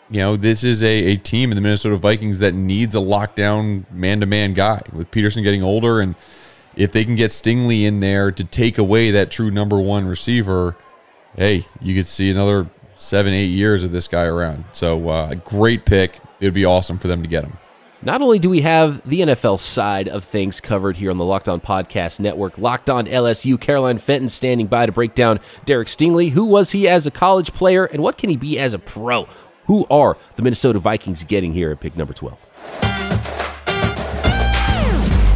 you 0.09 0.19
know, 0.19 0.35
this 0.35 0.63
is 0.63 0.81
a, 0.81 1.11
a 1.11 1.15
team 1.17 1.51
in 1.51 1.55
the 1.55 1.61
Minnesota 1.61 1.95
Vikings 1.97 2.39
that 2.39 2.55
needs 2.55 2.95
a 2.95 2.99
lockdown 2.99 3.89
man 3.91 4.19
to 4.21 4.25
man 4.25 4.55
guy 4.55 4.81
with 4.91 5.11
Peterson 5.11 5.43
getting 5.43 5.61
older 5.61 5.99
and 6.01 6.15
if 6.75 6.91
they 6.91 7.03
can 7.03 7.15
get 7.15 7.31
Stingley 7.31 7.85
in 7.85 7.99
there 7.99 8.31
to 8.31 8.43
take 8.43 8.77
away 8.77 9.11
that 9.11 9.31
true 9.31 9.51
number 9.51 9.79
one 9.79 10.05
receiver, 10.05 10.75
hey, 11.35 11.65
you 11.81 11.95
could 11.95 12.07
see 12.07 12.29
another 12.31 12.69
seven, 12.95 13.33
eight 13.33 13.45
years 13.45 13.83
of 13.83 13.91
this 13.91 14.07
guy 14.07 14.25
around. 14.25 14.65
So, 14.71 15.09
uh, 15.09 15.29
a 15.31 15.35
great 15.35 15.85
pick. 15.85 16.19
It 16.39 16.45
would 16.45 16.53
be 16.53 16.65
awesome 16.65 16.97
for 16.97 17.07
them 17.07 17.21
to 17.21 17.29
get 17.29 17.43
him. 17.43 17.57
Not 18.01 18.21
only 18.21 18.39
do 18.39 18.49
we 18.49 18.61
have 18.61 19.07
the 19.07 19.19
NFL 19.21 19.59
side 19.59 20.07
of 20.07 20.23
things 20.23 20.61
covered 20.61 20.95
here 20.95 21.11
on 21.11 21.17
the 21.17 21.25
Locked 21.25 21.49
On 21.49 21.59
Podcast 21.59 22.21
Network, 22.21 22.57
Locked 22.57 22.89
On 22.89 23.05
LSU, 23.05 23.59
Caroline 23.59 23.97
Fenton 23.97 24.29
standing 24.29 24.67
by 24.67 24.85
to 24.85 24.91
break 24.93 25.15
down 25.15 25.41
Derek 25.65 25.89
Stingley. 25.89 26.29
Who 26.29 26.45
was 26.45 26.71
he 26.71 26.87
as 26.87 27.05
a 27.05 27.11
college 27.11 27.53
player, 27.53 27.83
and 27.83 28.01
what 28.01 28.17
can 28.17 28.29
he 28.29 28.37
be 28.37 28.57
as 28.57 28.73
a 28.73 28.79
pro? 28.79 29.27
Who 29.65 29.85
are 29.89 30.17
the 30.37 30.41
Minnesota 30.41 30.79
Vikings 30.79 31.25
getting 31.25 31.53
here 31.53 31.71
at 31.71 31.81
pick 31.81 31.97
number 31.97 32.13
12? 32.13 32.37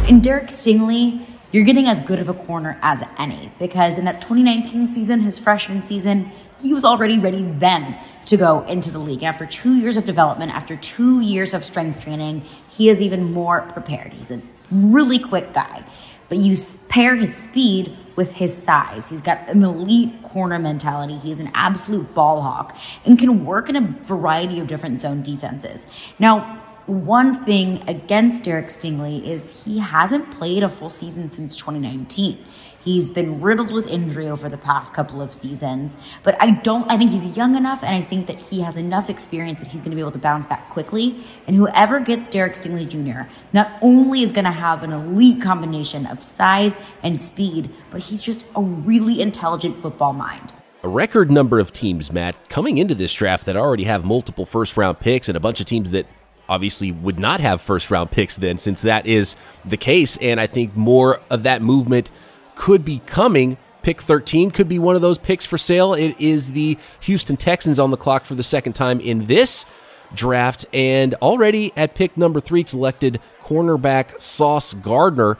In 0.06 0.20
Derek 0.20 0.48
Stingley, 0.48 1.26
you're 1.50 1.64
getting 1.64 1.88
as 1.88 2.02
good 2.02 2.18
of 2.18 2.28
a 2.28 2.34
corner 2.34 2.78
as 2.82 3.02
any 3.16 3.50
because 3.58 3.96
in 3.96 4.04
that 4.04 4.20
2019 4.20 4.92
season, 4.92 5.20
his 5.20 5.38
freshman 5.38 5.82
season, 5.82 6.30
he 6.60 6.74
was 6.74 6.84
already 6.84 7.18
ready 7.18 7.42
then 7.42 7.96
to 8.26 8.36
go 8.36 8.60
into 8.64 8.90
the 8.90 8.98
league. 8.98 9.22
After 9.22 9.46
two 9.46 9.76
years 9.76 9.96
of 9.96 10.04
development, 10.04 10.52
after 10.52 10.76
two 10.76 11.20
years 11.20 11.54
of 11.54 11.64
strength 11.64 12.02
training, 12.02 12.42
he 12.68 12.90
is 12.90 13.00
even 13.00 13.32
more 13.32 13.62
prepared. 13.72 14.12
He's 14.12 14.30
a 14.30 14.42
really 14.70 15.18
quick 15.18 15.54
guy. 15.54 15.86
But 16.28 16.36
you 16.36 16.54
pair 16.90 17.16
his 17.16 17.34
speed 17.34 17.96
with 18.14 18.32
his 18.32 18.54
size. 18.54 19.08
He's 19.08 19.22
got 19.22 19.48
an 19.48 19.64
elite 19.64 20.22
corner 20.22 20.58
mentality. 20.58 21.16
He's 21.16 21.40
an 21.40 21.50
absolute 21.54 22.12
ball 22.12 22.42
hawk 22.42 22.76
and 23.06 23.18
can 23.18 23.46
work 23.46 23.70
in 23.70 23.76
a 23.76 23.80
variety 23.80 24.60
of 24.60 24.66
different 24.66 25.00
zone 25.00 25.22
defenses. 25.22 25.86
Now, 26.18 26.63
one 26.86 27.34
thing 27.44 27.82
against 27.88 28.44
Derek 28.44 28.66
Stingley 28.66 29.24
is 29.26 29.64
he 29.64 29.78
hasn't 29.78 30.30
played 30.30 30.62
a 30.62 30.68
full 30.68 30.90
season 30.90 31.30
since 31.30 31.56
2019. 31.56 32.44
He's 32.84 33.08
been 33.08 33.40
riddled 33.40 33.72
with 33.72 33.88
injury 33.88 34.28
over 34.28 34.50
the 34.50 34.58
past 34.58 34.92
couple 34.92 35.22
of 35.22 35.32
seasons, 35.32 35.96
but 36.22 36.36
I 36.42 36.50
don't, 36.50 36.90
I 36.90 36.98
think 36.98 37.10
he's 37.10 37.34
young 37.34 37.56
enough 37.56 37.82
and 37.82 37.94
I 37.94 38.02
think 38.02 38.26
that 38.26 38.38
he 38.38 38.60
has 38.60 38.76
enough 38.76 39.08
experience 39.08 39.60
that 39.60 39.68
he's 39.68 39.80
going 39.80 39.92
to 39.92 39.94
be 39.96 40.02
able 40.02 40.12
to 40.12 40.18
bounce 40.18 40.44
back 40.44 40.68
quickly. 40.68 41.24
And 41.46 41.56
whoever 41.56 42.00
gets 42.00 42.28
Derek 42.28 42.52
Stingley 42.52 42.86
Jr. 42.86 43.30
not 43.54 43.72
only 43.80 44.22
is 44.22 44.32
going 44.32 44.44
to 44.44 44.50
have 44.50 44.82
an 44.82 44.92
elite 44.92 45.40
combination 45.40 46.04
of 46.04 46.22
size 46.22 46.76
and 47.02 47.18
speed, 47.18 47.70
but 47.90 48.02
he's 48.02 48.22
just 48.22 48.44
a 48.54 48.60
really 48.60 49.22
intelligent 49.22 49.80
football 49.80 50.12
mind 50.12 50.52
a 50.82 50.88
record 50.88 51.30
number 51.30 51.58
of 51.58 51.72
teams, 51.72 52.12
Matt, 52.12 52.50
coming 52.50 52.76
into 52.76 52.94
this 52.94 53.14
draft 53.14 53.46
that 53.46 53.56
already 53.56 53.84
have 53.84 54.04
multiple 54.04 54.44
first 54.44 54.76
round 54.76 55.00
picks 55.00 55.30
and 55.30 55.36
a 55.36 55.40
bunch 55.40 55.58
of 55.58 55.64
teams 55.64 55.92
that 55.92 56.06
obviously 56.48 56.92
would 56.92 57.18
not 57.18 57.40
have 57.40 57.60
first 57.60 57.90
round 57.90 58.10
picks 58.10 58.36
then, 58.36 58.58
since 58.58 58.82
that 58.82 59.06
is 59.06 59.36
the 59.64 59.76
case. 59.76 60.16
And 60.18 60.40
I 60.40 60.46
think 60.46 60.76
more 60.76 61.20
of 61.30 61.42
that 61.44 61.62
movement 61.62 62.10
could 62.54 62.84
be 62.84 63.00
coming. 63.06 63.56
Pick 63.82 64.00
13 64.00 64.50
could 64.50 64.68
be 64.68 64.78
one 64.78 64.96
of 64.96 65.02
those 65.02 65.18
picks 65.18 65.44
for 65.44 65.58
sale. 65.58 65.94
It 65.94 66.18
is 66.18 66.52
the 66.52 66.78
Houston 67.00 67.36
Texans 67.36 67.78
on 67.78 67.90
the 67.90 67.96
clock 67.96 68.24
for 68.24 68.34
the 68.34 68.42
second 68.42 68.72
time 68.72 69.00
in 69.00 69.26
this 69.26 69.66
draft. 70.14 70.64
And 70.72 71.14
already 71.14 71.72
at 71.76 71.94
pick 71.94 72.16
number 72.16 72.40
three, 72.40 72.64
selected 72.64 73.20
cornerback 73.42 74.20
Sauce 74.20 74.72
Gardner. 74.74 75.36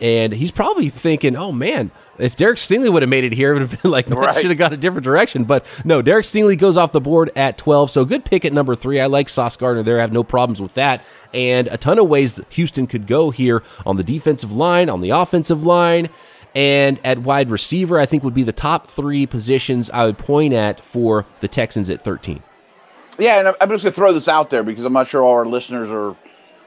And 0.00 0.32
he's 0.32 0.50
probably 0.50 0.88
thinking, 0.88 1.36
oh 1.36 1.52
man, 1.52 1.92
if 2.18 2.36
Derek 2.36 2.58
Stingley 2.58 2.92
would 2.92 3.02
have 3.02 3.08
made 3.08 3.24
it 3.24 3.32
here, 3.32 3.50
it 3.50 3.60
would 3.60 3.70
have 3.70 3.82
been 3.82 3.90
like, 3.90 4.08
man, 4.10 4.18
Right. 4.18 4.34
should 4.36 4.50
have 4.50 4.58
got 4.58 4.72
a 4.72 4.76
different 4.76 5.04
direction. 5.04 5.44
But 5.44 5.64
no, 5.84 6.02
Derek 6.02 6.24
Stingley 6.24 6.56
goes 6.58 6.76
off 6.76 6.92
the 6.92 7.00
board 7.00 7.30
at 7.36 7.58
12. 7.58 7.90
So 7.90 8.04
good 8.04 8.24
pick 8.24 8.44
at 8.44 8.52
number 8.52 8.74
three. 8.74 9.00
I 9.00 9.06
like 9.06 9.28
Sauce 9.28 9.56
Gardner 9.56 9.82
there. 9.82 9.98
I 9.98 10.02
have 10.02 10.12
no 10.12 10.22
problems 10.24 10.60
with 10.60 10.74
that. 10.74 11.02
And 11.32 11.68
a 11.68 11.76
ton 11.76 11.98
of 11.98 12.08
ways 12.08 12.34
that 12.34 12.52
Houston 12.54 12.86
could 12.86 13.06
go 13.06 13.30
here 13.30 13.62
on 13.84 13.96
the 13.96 14.04
defensive 14.04 14.52
line, 14.52 14.88
on 14.88 15.00
the 15.00 15.10
offensive 15.10 15.64
line. 15.64 16.08
And 16.54 17.00
at 17.04 17.18
wide 17.18 17.50
receiver, 17.50 17.98
I 17.98 18.06
think 18.06 18.22
would 18.22 18.34
be 18.34 18.44
the 18.44 18.52
top 18.52 18.86
three 18.86 19.26
positions 19.26 19.90
I 19.90 20.04
would 20.06 20.18
point 20.18 20.54
at 20.54 20.78
for 20.80 21.26
the 21.40 21.48
Texans 21.48 21.90
at 21.90 22.02
13. 22.02 22.42
Yeah, 23.18 23.38
and 23.38 23.48
I'm- 23.48 23.56
I'm 23.60 23.68
just 23.70 23.82
going 23.82 23.92
to 23.92 23.96
throw 23.96 24.12
this 24.12 24.28
out 24.28 24.50
there 24.50 24.62
because 24.62 24.84
I'm 24.84 24.92
not 24.92 25.08
sure 25.08 25.22
all 25.22 25.32
our 25.34 25.46
listeners 25.46 25.90
are, 25.90 26.16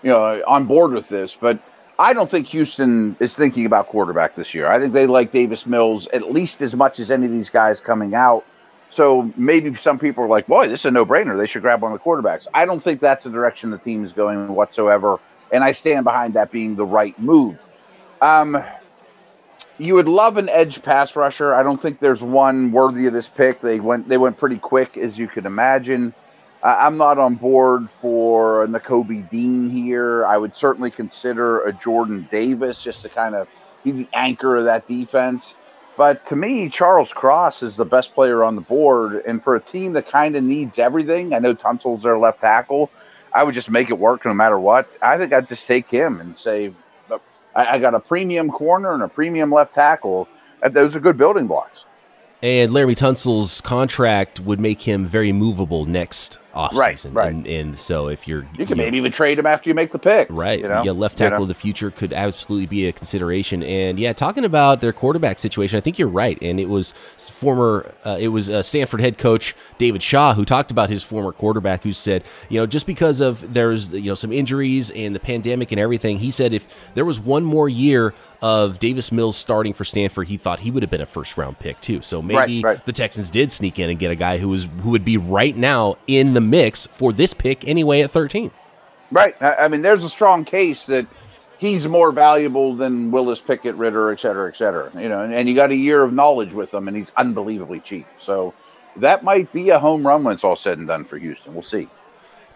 you 0.04 0.10
know, 0.10 0.42
on 0.48 0.66
board 0.66 0.92
with 0.92 1.08
this. 1.10 1.38
But 1.40 1.60
I 2.00 2.14
don't 2.14 2.30
think 2.30 2.48
Houston 2.48 3.18
is 3.20 3.36
thinking 3.36 3.66
about 3.66 3.88
quarterback 3.88 4.36
this 4.36 4.54
year. 4.54 4.68
I 4.68 4.80
think 4.80 4.94
they 4.94 5.08
like 5.08 5.32
Davis 5.32 5.66
Mills 5.66 6.08
at 6.08 6.32
least 6.32 6.62
as 6.62 6.76
much 6.76 7.00
as 7.00 7.10
any 7.10 7.26
of 7.26 7.32
these 7.32 7.50
guys 7.50 7.82
coming 7.82 8.14
out. 8.14 8.46
So 8.92 9.32
maybe 9.36 9.74
some 9.76 10.00
people 10.00 10.24
are 10.24 10.28
like, 10.28 10.48
"Boy, 10.48 10.68
this 10.68 10.82
is 10.82 10.86
a 10.86 10.92
no-brainer. 10.92 11.38
They 11.38 11.48
should 11.48 11.62
grab 11.62 11.82
one 11.82 11.92
of 11.92 12.00
the 12.00 12.04
quarterbacks." 12.04 12.48
I 12.54 12.66
don't 12.66 12.80
think 12.80 13.02
that's 13.02 13.26
the 13.26 13.32
direction 13.32 13.70
the 13.70 13.78
team 13.78 14.06
is 14.06 14.14
going 14.14 14.48
whatsoever, 14.54 15.20
and 15.52 15.64
I 15.64 15.72
stand 15.72 16.04
behind 16.04 16.36
that 16.36 16.52
being 16.52 16.76
the 16.76 16.86
right 16.86 17.18
move. 17.20 17.58
Um, 18.22 18.64
you 19.78 19.94
would 19.96 20.08
love 20.08 20.38
an 20.38 20.50
edge 20.50 20.82
pass 20.82 21.16
rusher. 21.16 21.54
I 21.54 21.64
don't 21.64 21.82
think 21.82 22.00
there's 22.00 22.24
one 22.24 22.72
worthy 22.72 23.08
of 23.08 23.14
this 23.14 23.28
pick. 23.28 23.60
They 23.62 23.80
went 23.80 24.08
they 24.08 24.18
went 24.18 24.38
pretty 24.38 24.58
quick, 24.58 24.98
as 24.98 25.20
you 25.20 25.28
can 25.28 25.46
imagine. 25.46 26.14
I'm 26.64 26.98
not 26.98 27.20
on 27.20 27.36
board 27.36 27.90
for 27.90 28.64
a 28.64 28.68
Nakobe 28.68 29.30
Dean 29.30 29.70
here. 29.70 30.26
I 30.26 30.38
would 30.38 30.56
certainly 30.56 30.90
consider 30.90 31.62
a 31.62 31.72
Jordan 31.72 32.28
Davis 32.32 32.84
just 32.84 33.04
to 33.04 33.10
kind 33.10 33.36
of 33.36 33.48
be 33.84 33.92
the 33.92 34.08
anchor 34.14 34.58
of 34.58 34.66
that 34.66 34.88
defense. 34.88 35.56
But 35.98 36.26
to 36.28 36.36
me, 36.36 36.70
Charles 36.70 37.14
Cross 37.14 37.64
is 37.64 37.76
the 37.76 37.86
best 37.86 38.14
player 38.14 38.44
on 38.44 38.56
the 38.56 38.62
board. 38.62 39.24
And 39.26 39.44
for 39.44 39.56
a 39.56 39.60
team 39.60 39.94
that 39.94 40.08
kind 40.08 40.36
of 40.36 40.44
needs 40.44 40.78
everything, 40.78 41.34
I 41.34 41.40
know 41.40 41.54
Tunsil's 41.54 42.04
their 42.04 42.18
left 42.18 42.42
tackle. 42.42 42.92
I 43.34 43.44
would 43.44 43.56
just 43.56 43.70
make 43.70 43.90
it 43.90 43.98
work 43.98 44.26
no 44.26 44.34
matter 44.34 44.60
what. 44.60 44.90
I 45.02 45.18
think 45.18 45.34
I'd 45.34 45.48
just 45.48 45.68
take 45.68 45.90
him 45.90 46.20
and 46.22 46.38
say, 46.38 46.74
I, 47.56 47.80
got 47.80 47.96
a 47.96 48.00
premium 48.00 48.52
corner 48.52 48.94
and 48.94 49.02
a 49.02 49.08
premium 49.08 49.52
left 49.52 49.74
tackle. 49.74 50.28
Those 50.70 50.96
are 50.96 51.00
good 51.00 51.18
building 51.18 51.48
blocks. 51.48 51.86
And 52.44 52.72
Laremy 52.72 52.96
Tunsil's 52.96 53.62
contract 53.62 54.40
would 54.40 54.60
make 54.60 54.84
him 54.84 55.08
very 55.08 55.32
movable 55.32 55.86
next 55.86 56.38
Right, 56.74 57.06
right. 57.12 57.34
And, 57.34 57.48
and 57.48 57.80
so 57.80 58.08
if 58.08 58.28
you're 58.28 58.46
You 58.58 58.66
can 58.66 58.78
maybe 58.78 58.98
even 58.98 59.12
trade 59.12 59.40
him 59.40 59.46
after 59.46 59.70
you 59.70 59.74
make 59.74 59.92
the 59.92 60.00
pick. 60.00 60.28
Right. 60.30 60.60
You 60.60 60.68
know? 60.68 60.84
yeah, 60.84 60.92
left 60.92 61.20
You 61.20 61.26
tackle 61.26 61.40
know? 61.40 61.44
of 61.44 61.48
the 61.50 61.54
future 61.54 61.92
could 61.92 62.14
absolutely 62.14 62.66
be 62.66 62.88
a 62.88 62.92
consideration. 62.92 63.64
And 63.64 64.00
yeah, 64.00 64.14
talking 64.14 64.46
about 64.46 64.82
their 64.82 64.94
quarterback 64.94 65.40
situation, 65.40 65.78
I 65.78 65.82
think 65.82 66.00
you're 66.00 66.08
right. 66.08 66.38
And 66.42 66.60
it 66.60 66.70
was 66.70 66.94
former, 67.18 67.94
uh, 68.06 68.18
it 68.20 68.30
was 68.30 68.50
uh, 68.50 68.62
Stanford 68.64 69.02
head 69.02 69.18
coach 69.18 69.56
David 69.78 70.02
Shaw 70.04 70.34
who 70.34 70.46
talked 70.46 70.72
about 70.72 70.90
his 70.90 71.04
former 71.04 71.32
quarterback 71.32 71.84
who 71.84 71.94
said, 71.94 72.24
you 72.50 72.60
know, 72.60 72.66
just 72.66 72.86
because 72.86 73.20
of 73.22 73.54
there's, 73.54 73.92
you 73.92 74.02
know, 74.02 74.16
some 74.16 74.34
injuries 74.34 74.92
and 74.92 75.16
the 75.16 75.20
pandemic 75.20 75.72
and 75.72 75.80
everything, 75.80 76.20
he 76.20 76.32
said 76.32 76.54
if 76.54 76.68
there 76.96 77.06
was 77.06 77.20
one 77.20 77.44
more 77.44 77.70
year 77.70 78.14
of 78.42 78.80
Davis 78.80 79.12
Mills 79.12 79.36
starting 79.36 79.74
for 79.74 79.84
Stanford, 79.84 80.28
he 80.28 80.38
thought 80.38 80.60
he 80.60 80.72
would 80.72 80.84
have 80.84 80.90
been 80.90 81.02
a 81.02 81.06
first 81.08 81.38
round 81.38 81.60
pick 81.60 81.82
too. 81.82 82.02
So 82.02 82.22
maybe 82.22 82.62
right. 82.62 82.84
the 82.86 82.94
Texans 82.94 83.32
did 83.32 83.52
sneak 83.52 83.80
in 83.80 83.90
and 83.90 83.98
get 83.98 84.12
a 84.12 84.16
guy 84.16 84.38
who 84.38 84.50
was 84.50 84.68
who 84.82 84.92
would 84.92 85.06
be 85.06 85.18
right 85.18 85.56
now 85.56 85.98
in 86.08 86.34
the 86.34 86.42
mix 86.50 86.88
for 86.88 87.14
this 87.14 87.34
pick 87.34 87.68
anyway 87.68 88.02
at 88.02 88.12
13. 88.12 88.52
Right. 89.12 89.36
I, 89.42 89.68
mean, 89.68 89.82
there's 89.82 90.04
a 90.04 90.10
strong 90.10 90.44
case 90.44 90.86
that 90.88 91.08
he's 91.58 91.88
more 91.88 92.12
valuable 92.12 92.76
than 92.76 93.12
Willis 93.12 93.40
Pickett, 93.40 93.76
Ridder, 93.76 94.12
et 94.12 94.20
cetera, 94.20 94.50
et 94.50 94.58
cetera. 94.58 94.92
You 95.00 95.10
know, 95.10 95.22
and, 95.22 95.34
and 95.34 95.48
you 95.48 95.56
got 95.56 95.72
a 95.72 95.76
year 95.76 96.04
of 96.04 96.14
knowledge 96.14 96.54
with 96.54 96.74
him, 96.74 96.88
and 96.88 96.98
he's 96.98 97.12
unbelievably 97.16 97.82
cheap. 97.82 98.06
So 98.18 98.54
that 98.98 99.24
might 99.24 99.52
be 99.54 99.70
a 99.70 99.80
home 99.80 100.06
run 100.06 100.24
when 100.24 100.34
it's 100.34 100.44
all 100.44 100.56
said 100.56 100.78
and 100.78 100.88
done 100.88 101.06
for 101.06 101.18
Houston. 101.18 101.54
We'll 101.54 101.64
see. 101.64 101.88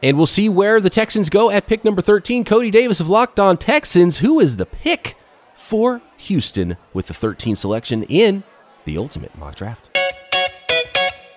And 0.04 0.18
we'll 0.18 0.26
see 0.26 0.50
where 0.50 0.82
the 0.82 0.90
Texans 0.90 1.30
go 1.30 1.52
at 1.52 1.68
pick 1.68 1.86
number 1.86 2.02
13. 2.02 2.44
Cody 2.44 2.72
Davis 2.72 3.00
of 3.00 3.08
Locked 3.08 3.40
On 3.40 3.56
Texans. 3.56 4.20
Who 4.20 4.40
is 4.40 4.58
the 4.58 4.66
pick 4.66 5.16
for 5.56 6.02
Houston 6.18 6.78
with 6.92 7.08
the 7.08 7.14
13 7.14 7.56
selection 7.56 8.04
in 8.04 8.44
the 8.86 8.98
ultimate 8.98 9.38
mock 9.38 9.56
draft? 9.56 9.91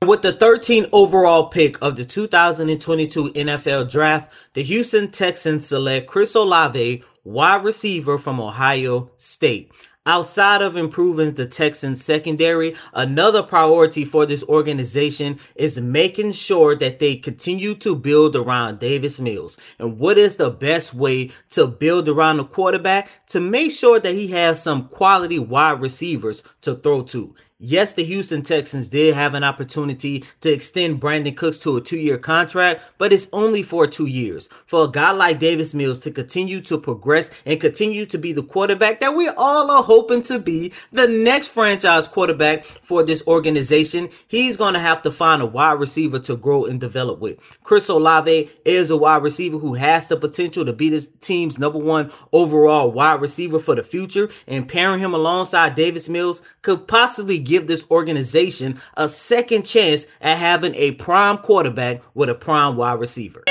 With 0.07 0.21
the 0.21 0.35
13th 0.35 0.91
overall 0.93 1.47
pick 1.49 1.81
of 1.81 1.97
the 1.97 2.05
2022 2.05 3.31
NFL 3.31 3.91
Draft, 3.91 4.31
the 4.53 4.63
Houston 4.63 5.11
Texans 5.11 5.67
select 5.67 6.07
Chris 6.09 6.35
Olave, 6.35 7.03
wide 7.25 7.65
receiver 7.65 8.19
from 8.19 8.39
Ohio 8.39 9.11
State. 9.17 9.73
Outside 10.05 10.61
of 10.61 10.77
improving 10.77 11.33
the 11.33 11.47
Texans 11.47 12.05
secondary, 12.05 12.75
another 12.93 13.43
priority 13.43 14.05
for 14.05 14.27
this 14.27 14.45
organization 14.45 15.41
is 15.55 15.81
making 15.81 16.33
sure 16.33 16.77
that 16.77 16.99
they 16.99 17.17
continue 17.17 17.75
to 17.77 17.97
build 17.97 18.37
around 18.37 18.81
Davis 18.81 19.19
Mills. 19.19 19.57
And 19.79 19.99
what 19.99 20.19
is 20.19 20.37
the 20.37 20.51
best 20.51 20.93
way 20.93 21.31
to 21.51 21.67
build 21.67 22.11
around 22.11 22.37
the 22.37 22.45
quarterback? 22.45 23.09
To 23.29 23.41
make 23.41 23.73
sure 23.73 23.99
that 23.99 24.15
he 24.15 24.29
has 24.29 24.63
some 24.63 24.89
quality 24.89 25.39
wide 25.39 25.81
receivers 25.81 26.43
to 26.61 26.75
throw 26.75 27.03
to. 27.05 27.35
Yes, 27.67 27.95
the 27.95 28.05
Houston 28.05 28.43
Texans 28.43 28.91
did 28.91 29.15
have 29.15 29.33
an 29.33 29.43
opportunity 29.43 30.23
to 30.43 30.53
extend 30.53 31.01
Brandin 31.01 31.35
Cooks 31.35 31.59
to 31.61 31.79
a 31.79 31.81
two 31.81 31.99
year 31.99 32.19
contract, 32.19 32.83
but 32.99 33.11
it's 33.11 33.27
only 33.33 33.63
for 33.63 33.87
two 33.87 34.05
years. 34.05 34.51
For 34.67 34.85
a 34.85 34.91
guy 34.91 35.13
like 35.13 35.39
Davis 35.39 35.73
Mills 35.73 35.99
to 36.01 36.11
continue 36.11 36.61
to 36.61 36.77
progress 36.77 37.31
and 37.47 37.59
continue 37.59 38.05
to 38.05 38.19
be 38.19 38.35
the 38.35 38.43
quarterback 38.43 39.01
that 39.01 39.17
we 39.17 39.29
all 39.29 39.71
are 39.71 39.83
hoping 39.83 40.21
to 40.25 40.39
be, 40.39 40.75
the 40.93 41.09
next 41.09 41.49
franchise 41.49 42.07
quarterback 42.07 42.67
for 42.67 43.03
this 43.03 43.27
organization, 43.27 44.11
he's 44.29 44.59
going 44.59 44.75
to 44.75 44.81
have 44.81 45.03
to 45.03 45.11
find 45.11 45.41
a 45.41 45.47
wide 45.47 45.81
receiver 45.81 46.19
to 46.19 46.37
grow 46.37 46.67
and 46.67 46.79
develop 46.79 47.19
with. 47.19 47.39
Chris 47.63 47.89
Olave 47.89 48.51
is 48.67 48.91
a 48.91 48.97
wide 48.99 49.23
receiver 49.23 49.57
who 49.57 49.73
has 49.73 50.07
the 50.09 50.19
potential 50.19 50.67
to 50.67 50.75
be 50.75 50.91
this 50.91 51.07
team's 51.23 51.59
number 51.59 51.79
one 51.79 52.13
overall 52.31 52.93
wide 52.93 53.23
receiver 53.23 53.59
for 53.59 53.75
the 53.75 53.83
future, 53.83 54.29
and 54.47 54.69
pairing 54.69 55.01
him 55.01 55.15
alongside 55.15 55.75
Davis 55.75 56.11
Mills 56.11 56.43
could 56.61 56.87
possibly 56.89 57.39
give 57.39 57.54
this 57.63 57.85
organization 57.91 58.81
a 58.97 59.09
second 59.09 59.65
chance 59.65 60.07
at 60.21 60.39
having 60.39 60.75
a 60.75 60.93
prime 60.93 61.39
quarterback 61.39 62.03
with 62.15 62.29
a 62.29 62.35
prime 62.35 62.77
wide 62.77 63.01
receiver. 63.01 63.45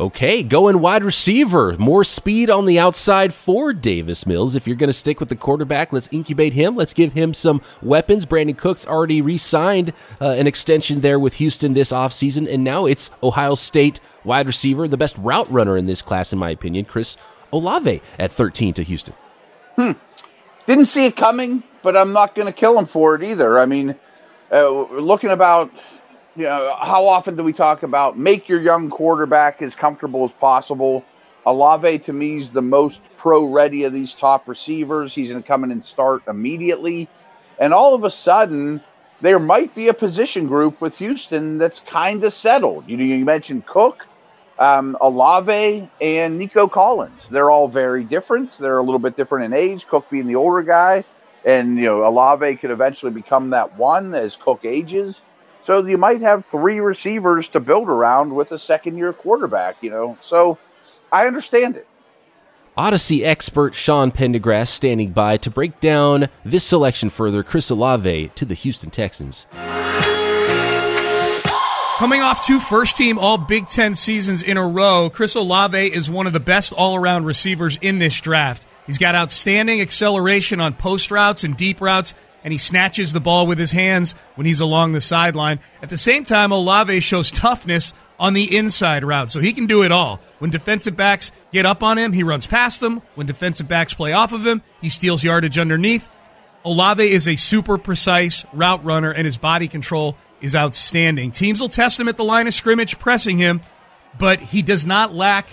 Okay, 0.00 0.44
going 0.44 0.78
wide 0.78 1.02
receiver. 1.02 1.76
More 1.76 2.04
speed 2.04 2.50
on 2.50 2.66
the 2.66 2.78
outside 2.78 3.34
for 3.34 3.72
Davis 3.72 4.26
Mills. 4.26 4.54
If 4.54 4.64
you're 4.64 4.76
going 4.76 4.88
to 4.88 4.92
stick 4.92 5.18
with 5.18 5.28
the 5.28 5.34
quarterback, 5.34 5.92
let's 5.92 6.08
incubate 6.12 6.52
him. 6.52 6.76
Let's 6.76 6.94
give 6.94 7.14
him 7.14 7.34
some 7.34 7.60
weapons. 7.82 8.24
Brandin 8.24 8.56
Cooks 8.56 8.86
already 8.86 9.20
re 9.20 9.36
signed 9.36 9.92
uh, 10.20 10.30
an 10.30 10.46
extension 10.46 11.00
there 11.00 11.18
with 11.18 11.34
Houston 11.34 11.74
this 11.74 11.90
offseason, 11.90 12.48
and 12.52 12.62
now 12.62 12.86
it's 12.86 13.10
Ohio 13.24 13.56
State 13.56 13.98
wide 14.22 14.46
receiver, 14.46 14.86
the 14.86 14.96
best 14.96 15.18
route 15.18 15.50
runner 15.50 15.76
in 15.76 15.86
this 15.86 16.00
class, 16.00 16.32
in 16.32 16.38
my 16.38 16.50
opinion, 16.50 16.84
Chris 16.84 17.16
Olave 17.52 18.00
at 18.20 18.30
13 18.30 18.74
to 18.74 18.84
Houston. 18.84 19.14
Hmm. 19.74 19.92
Didn't 20.66 20.86
see 20.86 21.06
it 21.06 21.16
coming, 21.16 21.64
but 21.82 21.96
I'm 21.96 22.12
not 22.12 22.34
going 22.34 22.46
to 22.46 22.52
kill 22.52 22.78
him 22.78 22.86
for 22.86 23.14
it 23.14 23.22
either. 23.22 23.58
I 23.58 23.66
mean, 23.66 23.94
uh, 24.52 24.90
looking 24.92 25.30
about, 25.30 25.70
you 26.36 26.44
know, 26.44 26.76
how 26.80 27.06
often 27.06 27.36
do 27.36 27.42
we 27.42 27.52
talk 27.52 27.82
about 27.82 28.18
make 28.18 28.48
your 28.48 28.60
young 28.60 28.90
quarterback 28.90 29.62
as 29.62 29.74
comfortable 29.74 30.24
as 30.24 30.32
possible? 30.32 31.04
Olave 31.46 32.00
to 32.00 32.12
me 32.12 32.38
is 32.38 32.50
the 32.50 32.62
most 32.62 33.02
pro 33.16 33.46
ready 33.46 33.84
of 33.84 33.92
these 33.92 34.12
top 34.12 34.48
receivers. 34.48 35.14
He's 35.14 35.30
going 35.30 35.42
to 35.42 35.46
come 35.46 35.64
in 35.64 35.70
and 35.70 35.84
start 35.84 36.22
immediately. 36.28 37.08
And 37.58 37.72
all 37.72 37.94
of 37.94 38.04
a 38.04 38.10
sudden, 38.10 38.82
there 39.20 39.38
might 39.38 39.74
be 39.74 39.88
a 39.88 39.94
position 39.94 40.46
group 40.46 40.80
with 40.80 40.98
Houston 40.98 41.58
that's 41.58 41.80
kind 41.80 42.22
of 42.24 42.32
settled. 42.32 42.88
You 42.88 42.96
know, 42.96 43.04
you 43.04 43.24
mentioned 43.24 43.66
Cook, 43.66 44.06
um, 44.58 44.96
Olave, 45.00 45.90
and 46.00 46.38
Nico 46.38 46.68
Collins. 46.68 47.22
They're 47.30 47.50
all 47.50 47.68
very 47.68 48.04
different. 48.04 48.56
They're 48.58 48.78
a 48.78 48.82
little 48.82 48.98
bit 48.98 49.16
different 49.16 49.46
in 49.46 49.58
age. 49.58 49.86
Cook 49.86 50.08
being 50.10 50.26
the 50.26 50.36
older 50.36 50.62
guy, 50.62 51.04
and 51.44 51.76
you 51.76 51.84
know 51.84 52.06
Olave 52.06 52.56
could 52.56 52.70
eventually 52.70 53.12
become 53.12 53.50
that 53.50 53.76
one 53.76 54.14
as 54.14 54.36
Cook 54.36 54.64
ages. 54.64 55.22
So 55.62 55.84
you 55.84 55.98
might 55.98 56.22
have 56.22 56.46
three 56.46 56.80
receivers 56.80 57.48
to 57.48 57.60
build 57.60 57.88
around 57.88 58.34
with 58.34 58.52
a 58.52 58.58
second-year 58.58 59.12
quarterback. 59.12 59.82
You 59.82 59.90
know, 59.90 60.18
so 60.20 60.58
I 61.12 61.26
understand 61.26 61.76
it. 61.76 61.86
Odyssey 62.76 63.24
expert 63.24 63.74
Sean 63.74 64.12
Pendergast 64.12 64.72
standing 64.72 65.10
by 65.10 65.36
to 65.38 65.50
break 65.50 65.80
down 65.80 66.28
this 66.44 66.62
selection 66.62 67.10
further. 67.10 67.42
Chris 67.42 67.70
Olave 67.70 68.30
to 68.36 68.44
the 68.44 68.54
Houston 68.54 68.90
Texans. 68.90 69.46
Coming 71.98 72.20
off 72.20 72.46
two 72.46 72.60
first 72.60 72.96
team 72.96 73.18
All 73.18 73.36
Big 73.36 73.66
Ten 73.66 73.96
seasons 73.96 74.44
in 74.44 74.56
a 74.56 74.64
row, 74.64 75.10
Chris 75.10 75.34
Olave 75.34 75.76
is 75.76 76.08
one 76.08 76.28
of 76.28 76.32
the 76.32 76.38
best 76.38 76.72
all 76.72 76.94
around 76.94 77.24
receivers 77.24 77.76
in 77.82 77.98
this 77.98 78.20
draft. 78.20 78.67
He's 78.88 78.98
got 78.98 79.14
outstanding 79.14 79.82
acceleration 79.82 80.60
on 80.60 80.72
post 80.72 81.10
routes 81.10 81.44
and 81.44 81.54
deep 81.54 81.82
routes, 81.82 82.14
and 82.42 82.52
he 82.52 82.58
snatches 82.58 83.12
the 83.12 83.20
ball 83.20 83.46
with 83.46 83.58
his 83.58 83.70
hands 83.70 84.14
when 84.34 84.46
he's 84.46 84.60
along 84.60 84.92
the 84.92 85.00
sideline. 85.02 85.60
At 85.82 85.90
the 85.90 85.98
same 85.98 86.24
time, 86.24 86.52
Olave 86.52 87.00
shows 87.00 87.30
toughness 87.30 87.92
on 88.18 88.32
the 88.32 88.56
inside 88.56 89.04
route. 89.04 89.30
So 89.30 89.40
he 89.40 89.52
can 89.52 89.66
do 89.66 89.82
it 89.82 89.92
all. 89.92 90.20
When 90.38 90.50
defensive 90.50 90.96
backs 90.96 91.32
get 91.52 91.66
up 91.66 91.82
on 91.82 91.98
him, 91.98 92.14
he 92.14 92.22
runs 92.22 92.46
past 92.46 92.80
them. 92.80 93.02
When 93.14 93.26
defensive 93.26 93.68
backs 93.68 93.92
play 93.92 94.14
off 94.14 94.32
of 94.32 94.46
him, 94.46 94.62
he 94.80 94.88
steals 94.88 95.22
yardage 95.22 95.58
underneath. 95.58 96.08
Olave 96.64 97.06
is 97.06 97.28
a 97.28 97.36
super 97.36 97.76
precise 97.76 98.46
route 98.54 98.82
runner, 98.86 99.10
and 99.10 99.26
his 99.26 99.36
body 99.36 99.68
control 99.68 100.16
is 100.40 100.56
outstanding. 100.56 101.30
Teams 101.30 101.60
will 101.60 101.68
test 101.68 102.00
him 102.00 102.08
at 102.08 102.16
the 102.16 102.24
line 102.24 102.46
of 102.46 102.54
scrimmage, 102.54 102.98
pressing 102.98 103.36
him, 103.36 103.60
but 104.18 104.40
he 104.40 104.62
does 104.62 104.86
not 104.86 105.14
lack 105.14 105.50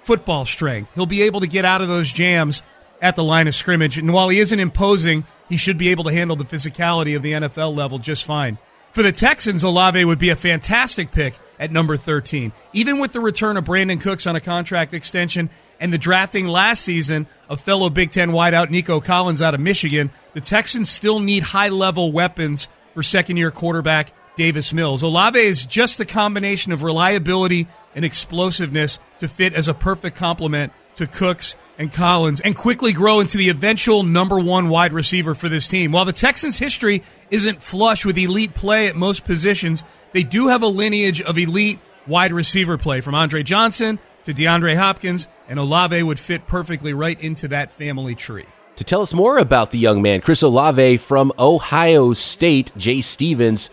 football 0.00 0.46
strength. 0.46 0.94
He'll 0.94 1.04
be 1.04 1.20
able 1.22 1.40
to 1.40 1.46
get 1.46 1.66
out 1.66 1.82
of 1.82 1.88
those 1.88 2.10
jams 2.10 2.62
at 3.00 3.16
the 3.16 3.24
line 3.24 3.48
of 3.48 3.54
scrimmage. 3.54 3.98
And 3.98 4.12
while 4.12 4.28
he 4.28 4.40
isn't 4.40 4.58
imposing, 4.58 5.24
he 5.48 5.56
should 5.56 5.78
be 5.78 5.88
able 5.88 6.04
to 6.04 6.12
handle 6.12 6.36
the 6.36 6.44
physicality 6.44 7.16
of 7.16 7.22
the 7.22 7.32
NFL 7.32 7.76
level 7.76 7.98
just 7.98 8.24
fine. 8.24 8.58
For 8.92 9.02
the 9.02 9.12
Texans, 9.12 9.62
Olave 9.62 10.04
would 10.04 10.18
be 10.18 10.30
a 10.30 10.36
fantastic 10.36 11.10
pick 11.10 11.34
at 11.58 11.70
number 11.70 11.96
13. 11.96 12.52
Even 12.72 12.98
with 12.98 13.12
the 13.12 13.20
return 13.20 13.56
of 13.56 13.64
Brandin 13.64 14.00
Cooks 14.00 14.26
on 14.26 14.36
a 14.36 14.40
contract 14.40 14.94
extension 14.94 15.50
and 15.78 15.92
the 15.92 15.98
drafting 15.98 16.46
last 16.46 16.82
season 16.82 17.26
of 17.48 17.60
fellow 17.60 17.90
Big 17.90 18.10
Ten 18.10 18.30
wideout 18.30 18.70
Nico 18.70 19.00
Collins 19.00 19.42
out 19.42 19.54
of 19.54 19.60
Michigan, 19.60 20.10
the 20.32 20.40
Texans 20.40 20.90
still 20.90 21.20
need 21.20 21.42
high 21.42 21.68
level 21.68 22.12
weapons 22.12 22.68
for 22.94 23.02
second 23.02 23.36
year 23.36 23.50
quarterback 23.50 24.12
Davis 24.36 24.72
Mills. 24.72 25.02
Olave 25.02 25.38
is 25.38 25.66
just 25.66 25.98
the 25.98 26.06
combination 26.06 26.72
of 26.72 26.82
reliability 26.82 27.66
and 27.94 28.04
explosiveness 28.04 29.00
to 29.18 29.28
fit 29.28 29.52
as 29.52 29.68
a 29.68 29.74
perfect 29.74 30.16
complement 30.16 30.72
to 30.94 31.06
Cooks 31.06 31.56
and 31.78 31.92
Collins 31.92 32.40
and 32.40 32.56
quickly 32.56 32.92
grow 32.92 33.20
into 33.20 33.38
the 33.38 33.48
eventual 33.48 34.02
number 34.02 34.38
one 34.38 34.68
wide 34.68 34.92
receiver 34.92 35.34
for 35.34 35.48
this 35.48 35.68
team. 35.68 35.92
While 35.92 36.04
the 36.04 36.12
Texans' 36.12 36.58
history 36.58 37.02
isn't 37.30 37.62
flush 37.62 38.04
with 38.04 38.18
elite 38.18 38.54
play 38.54 38.88
at 38.88 38.96
most 38.96 39.24
positions, 39.24 39.84
they 40.12 40.24
do 40.24 40.48
have 40.48 40.62
a 40.62 40.66
lineage 40.66 41.22
of 41.22 41.38
elite 41.38 41.78
wide 42.06 42.32
receiver 42.32 42.76
play 42.76 43.00
from 43.00 43.14
Andre 43.14 43.42
Johnson 43.42 43.98
to 44.24 44.34
DeAndre 44.34 44.76
Hopkins, 44.76 45.28
and 45.48 45.58
Olave 45.58 46.02
would 46.02 46.18
fit 46.18 46.46
perfectly 46.46 46.92
right 46.92 47.18
into 47.20 47.48
that 47.48 47.72
family 47.72 48.14
tree. 48.14 48.46
To 48.76 48.84
tell 48.84 49.00
us 49.00 49.14
more 49.14 49.38
about 49.38 49.70
the 49.70 49.78
young 49.78 50.02
man, 50.02 50.20
Chris 50.20 50.42
Olave 50.42 50.98
from 50.98 51.32
Ohio 51.38 52.12
State, 52.12 52.70
Jay 52.76 53.00
Stevens, 53.00 53.70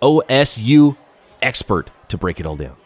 OSU 0.00 0.96
expert, 1.42 1.90
to 2.08 2.16
break 2.16 2.40
it 2.40 2.46
all 2.46 2.56
down. 2.56 2.76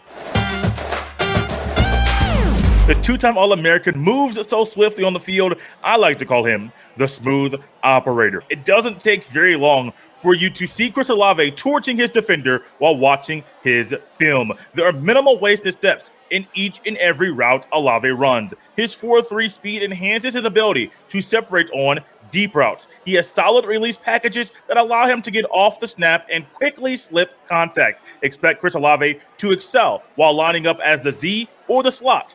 The 2.90 3.00
two 3.02 3.16
time 3.16 3.38
All 3.38 3.52
American 3.52 3.96
moves 3.96 4.44
so 4.48 4.64
swiftly 4.64 5.04
on 5.04 5.12
the 5.12 5.20
field, 5.20 5.54
I 5.84 5.94
like 5.94 6.18
to 6.18 6.24
call 6.24 6.42
him 6.42 6.72
the 6.96 7.06
smooth 7.06 7.54
operator. 7.84 8.42
It 8.50 8.64
doesn't 8.64 8.98
take 8.98 9.26
very 9.26 9.54
long 9.54 9.92
for 10.16 10.34
you 10.34 10.50
to 10.50 10.66
see 10.66 10.90
Chris 10.90 11.08
Olave 11.08 11.52
torching 11.52 11.96
his 11.96 12.10
defender 12.10 12.64
while 12.78 12.96
watching 12.96 13.44
his 13.62 13.94
film. 14.08 14.50
There 14.74 14.86
are 14.86 14.92
minimal 14.92 15.38
wasted 15.38 15.74
steps 15.74 16.10
in 16.30 16.48
each 16.54 16.80
and 16.84 16.96
every 16.96 17.30
route 17.30 17.64
Olave 17.70 18.08
runs. 18.08 18.54
His 18.74 18.92
4 18.92 19.22
3 19.22 19.48
speed 19.48 19.84
enhances 19.84 20.34
his 20.34 20.44
ability 20.44 20.90
to 21.10 21.22
separate 21.22 21.70
on 21.70 22.00
deep 22.32 22.56
routes. 22.56 22.88
He 23.04 23.14
has 23.14 23.28
solid 23.28 23.66
release 23.66 23.98
packages 23.98 24.50
that 24.66 24.76
allow 24.76 25.06
him 25.06 25.22
to 25.22 25.30
get 25.30 25.44
off 25.52 25.78
the 25.78 25.86
snap 25.86 26.26
and 26.28 26.44
quickly 26.54 26.96
slip 26.96 27.34
contact. 27.46 28.02
Expect 28.22 28.60
Chris 28.60 28.74
Olave 28.74 29.20
to 29.36 29.52
excel 29.52 30.02
while 30.16 30.34
lining 30.34 30.66
up 30.66 30.80
as 30.80 30.98
the 31.02 31.12
Z 31.12 31.48
or 31.68 31.84
the 31.84 31.92
slot 31.92 32.34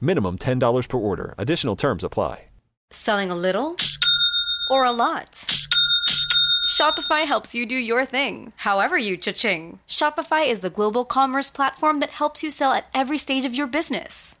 Minimum 0.00 0.38
$10 0.38 0.88
per 0.88 0.98
order. 0.98 1.34
Additional 1.38 1.76
terms 1.76 2.02
apply. 2.04 2.42
Selling 2.92 3.32
a 3.32 3.34
little 3.34 3.76
or 4.70 4.84
a 4.84 4.92
lot? 4.92 5.44
Shopify 6.78 7.26
helps 7.26 7.52
you 7.52 7.66
do 7.66 7.74
your 7.74 8.04
thing, 8.04 8.52
however 8.56 8.96
you 8.96 9.16
cha-ching. 9.16 9.80
Shopify 9.88 10.48
is 10.48 10.60
the 10.60 10.70
global 10.70 11.04
commerce 11.04 11.50
platform 11.50 11.98
that 11.98 12.10
helps 12.10 12.44
you 12.44 12.50
sell 12.50 12.72
at 12.72 12.86
every 12.94 13.18
stage 13.18 13.44
of 13.44 13.56
your 13.56 13.66
business. 13.66 14.35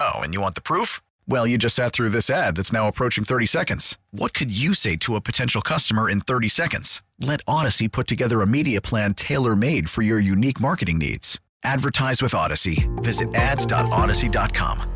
Oh, 0.00 0.18
and 0.18 0.34
you 0.34 0.40
want 0.40 0.54
the 0.56 0.60
proof? 0.60 1.00
Well, 1.28 1.46
you 1.46 1.58
just 1.58 1.76
sat 1.76 1.92
through 1.92 2.10
this 2.10 2.30
ad 2.30 2.56
that's 2.56 2.72
now 2.72 2.86
approaching 2.86 3.24
30 3.24 3.46
seconds. 3.46 3.98
What 4.10 4.34
could 4.34 4.56
you 4.56 4.74
say 4.74 4.96
to 4.96 5.16
a 5.16 5.20
potential 5.20 5.60
customer 5.62 6.08
in 6.10 6.20
30 6.20 6.48
seconds? 6.48 7.02
Let 7.20 7.40
Odyssey 7.46 7.88
put 7.88 8.06
together 8.06 8.42
a 8.42 8.46
media 8.46 8.80
plan 8.80 9.14
tailor 9.14 9.56
made 9.56 9.88
for 9.90 10.02
your 10.02 10.18
unique 10.18 10.60
marketing 10.60 10.98
needs. 10.98 11.40
Advertise 11.64 12.22
with 12.22 12.34
Odyssey. 12.34 12.88
Visit 12.96 13.34
ads.odyssey.com. 13.34 14.92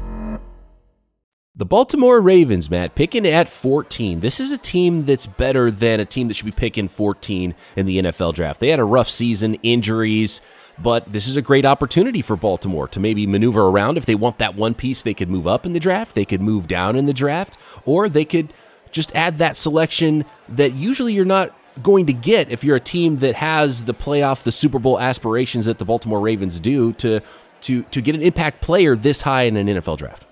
The 1.57 1.67
Baltimore 1.67 2.21
Ravens, 2.21 2.71
Matt, 2.71 2.95
picking 2.95 3.27
at 3.27 3.49
14. 3.49 4.21
This 4.21 4.39
is 4.39 4.53
a 4.53 4.57
team 4.57 5.05
that's 5.05 5.27
better 5.27 5.71
than 5.71 5.99
a 5.99 6.05
team 6.05 6.29
that 6.29 6.35
should 6.35 6.47
be 6.47 6.53
picking 6.53 6.89
14 6.89 7.55
in 7.77 7.87
the 7.87 7.99
NFL 7.99 8.35
draft. 8.35 8.61
They 8.61 8.69
had 8.69 8.79
a 8.79 8.85
rough 8.85 9.11
season, 9.11 9.55
injuries, 9.63 10.41
but 10.83 11.13
this 11.13 11.27
is 11.27 11.37
a 11.37 11.43
great 11.43 11.65
opportunity 11.65 12.23
for 12.23 12.37
Baltimore 12.37 12.89
to 12.89 13.01
maybe 13.01 13.27
maneuver 13.27 13.63
around. 13.63 13.99
If 13.99 14.07
they 14.07 14.15
want 14.15 14.39
that 14.39 14.55
one 14.55 14.75
piece, 14.75 15.03
they 15.03 15.15
could 15.15 15.29
move 15.29 15.47
up 15.47 15.67
in 15.67 15.73
the 15.73 15.81
draft, 15.81 16.15
they 16.15 16.25
could 16.25 16.41
move 16.41 16.67
down 16.67 16.97
in 16.97 17.07
the 17.07 17.13
draft, 17.13 17.57
or 17.85 18.09
they 18.09 18.25
could 18.25 18.53
just 18.91 19.15
add 19.15 19.39
that 19.39 19.57
selection 19.57 20.25
that 20.49 20.73
usually 20.73 21.13
you're 21.13 21.25
not 21.25 21.55
going 21.83 22.07
to 22.07 22.13
get 22.13 22.51
if 22.51 22.65
you're 22.65 22.77
a 22.77 22.81
team 22.81 23.19
that 23.19 23.37
has 23.37 23.85
the 23.85 23.95
playoff, 23.95 24.43
the 24.43 24.53
Super 24.53 24.79
Bowl 24.79 24.99
aspirations 24.99 25.67
that 25.67 25.79
the 25.79 25.85
Baltimore 25.85 26.21
Ravens 26.21 26.59
do 26.61 26.93
to 26.95 27.21
to 27.63 27.83
to 27.85 28.01
get 28.01 28.15
an 28.15 28.23
impact 28.23 28.61
player 28.61 28.97
this 28.97 29.23
high 29.23 29.43
in 29.43 29.57
an 29.57 29.67
NFL 29.67 29.99
draft. 29.99 30.27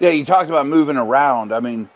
Yeah, 0.00 0.10
you 0.10 0.24
talked 0.24 0.48
about 0.48 0.66
moving 0.66 0.96
around. 0.96 1.52
I 1.52 1.60
mean, 1.60 1.88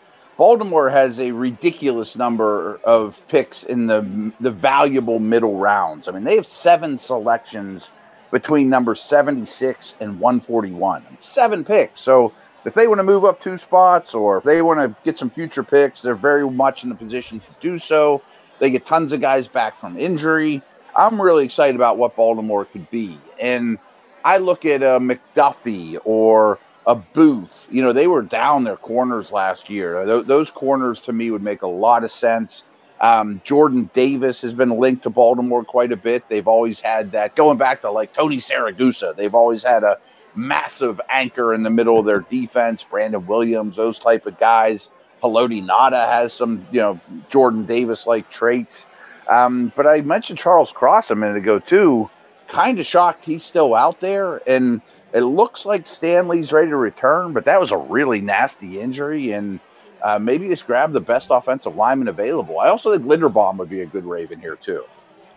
Baltimore 0.43 0.89
has 0.89 1.21
a 1.21 1.31
ridiculous 1.31 2.17
number 2.17 2.75
of 2.83 3.25
picks 3.29 3.63
in 3.63 3.87
the 3.87 4.33
the 4.41 4.51
valuable 4.51 5.19
middle 5.19 5.55
rounds. 5.55 6.09
I 6.09 6.11
mean, 6.11 6.25
they 6.25 6.35
have 6.35 6.45
seven 6.45 6.97
selections 6.97 7.91
between 8.29 8.69
number 8.69 8.93
76 8.93 9.95
and 10.01 10.19
141. 10.19 11.05
Seven 11.21 11.63
picks. 11.63 12.01
So 12.01 12.33
if 12.65 12.73
they 12.73 12.87
want 12.87 12.99
to 12.99 13.05
move 13.05 13.23
up 13.23 13.39
two 13.39 13.57
spots 13.57 14.13
or 14.13 14.37
if 14.37 14.43
they 14.43 14.61
want 14.61 14.81
to 14.81 14.93
get 15.05 15.17
some 15.17 15.29
future 15.29 15.63
picks, 15.63 16.01
they're 16.01 16.13
very 16.13 16.49
much 16.49 16.83
in 16.83 16.89
the 16.89 16.95
position 16.95 17.39
to 17.39 17.45
do 17.61 17.77
so. 17.77 18.21
They 18.59 18.69
get 18.69 18.85
tons 18.85 19.13
of 19.13 19.21
guys 19.21 19.47
back 19.47 19.79
from 19.79 19.97
injury. 19.97 20.61
I'm 20.93 21.21
really 21.21 21.45
excited 21.45 21.77
about 21.77 21.97
what 21.97 22.17
Baltimore 22.17 22.65
could 22.65 22.91
be. 22.91 23.17
And 23.39 23.77
I 24.25 24.39
look 24.39 24.65
at 24.65 24.83
a 24.83 24.99
McDuffie 24.99 25.99
or 26.03 26.59
a 26.85 26.95
Booth. 26.95 27.67
You 27.71 27.81
know, 27.81 27.93
they 27.93 28.07
were 28.07 28.21
down 28.21 28.63
their 28.63 28.77
corners 28.77 29.31
last 29.31 29.69
year. 29.69 30.05
Th- 30.05 30.25
those 30.25 30.51
corners 30.51 31.01
to 31.01 31.13
me 31.13 31.31
would 31.31 31.43
make 31.43 31.61
a 31.61 31.67
lot 31.67 32.03
of 32.03 32.11
sense. 32.11 32.63
Um, 32.99 33.41
Jordan 33.43 33.89
Davis 33.93 34.41
has 34.41 34.53
been 34.53 34.69
linked 34.69 35.03
to 35.03 35.09
Baltimore 35.09 35.63
quite 35.63 35.91
a 35.91 35.97
bit. 35.97 36.29
They've 36.29 36.47
always 36.47 36.79
had 36.79 37.11
that 37.11 37.35
going 37.35 37.57
back 37.57 37.81
to 37.81 37.91
like 37.91 38.13
Tony 38.13 38.37
Siragusa. 38.37 39.15
They've 39.15 39.35
always 39.35 39.63
had 39.63 39.83
a 39.83 39.97
massive 40.35 41.01
anchor 41.09 41.53
in 41.53 41.63
the 41.63 41.69
middle 41.69 41.99
of 41.99 42.05
their 42.05 42.21
defense. 42.21 42.83
Brandon 42.83 43.25
Williams, 43.25 43.75
those 43.75 43.99
type 43.99 44.25
of 44.25 44.39
guys. 44.39 44.89
Haloti 45.21 45.65
Ngata 45.65 46.07
has 46.07 46.33
some, 46.33 46.67
you 46.71 46.81
know, 46.81 46.99
Jordan 47.29 47.65
Davis 47.65 48.05
like 48.05 48.29
traits. 48.29 48.85
Um, 49.29 49.71
but 49.75 49.87
I 49.87 50.01
mentioned 50.01 50.39
Charles 50.39 50.71
Cross 50.71 51.11
a 51.11 51.15
minute 51.15 51.37
ago 51.37 51.59
too. 51.59 52.09
Kind 52.47 52.79
of 52.79 52.85
shocked 52.85 53.23
he's 53.25 53.43
still 53.43 53.73
out 53.73 54.01
there, 54.01 54.41
and 54.47 54.81
it 55.13 55.21
looks 55.21 55.65
like 55.65 55.87
Stanley's 55.87 56.51
ready 56.51 56.69
to 56.69 56.75
return. 56.77 57.33
But 57.33 57.45
that 57.45 57.59
was 57.61 57.71
a 57.71 57.77
really 57.77 58.19
nasty 58.21 58.79
injury, 58.79 59.31
and 59.31 59.59
uh, 60.01 60.19
maybe 60.19 60.47
just 60.49 60.67
grab 60.67 60.91
the 60.91 60.99
best 61.01 61.27
offensive 61.31 61.75
lineman 61.75 62.07
available. 62.09 62.59
I 62.59 62.67
also 62.69 62.91
think 62.97 63.05
Linderbaum 63.09 63.57
would 63.57 63.69
be 63.69 63.81
a 63.81 63.85
good 63.85 64.05
Raven 64.05 64.39
here 64.39 64.55
too. 64.57 64.83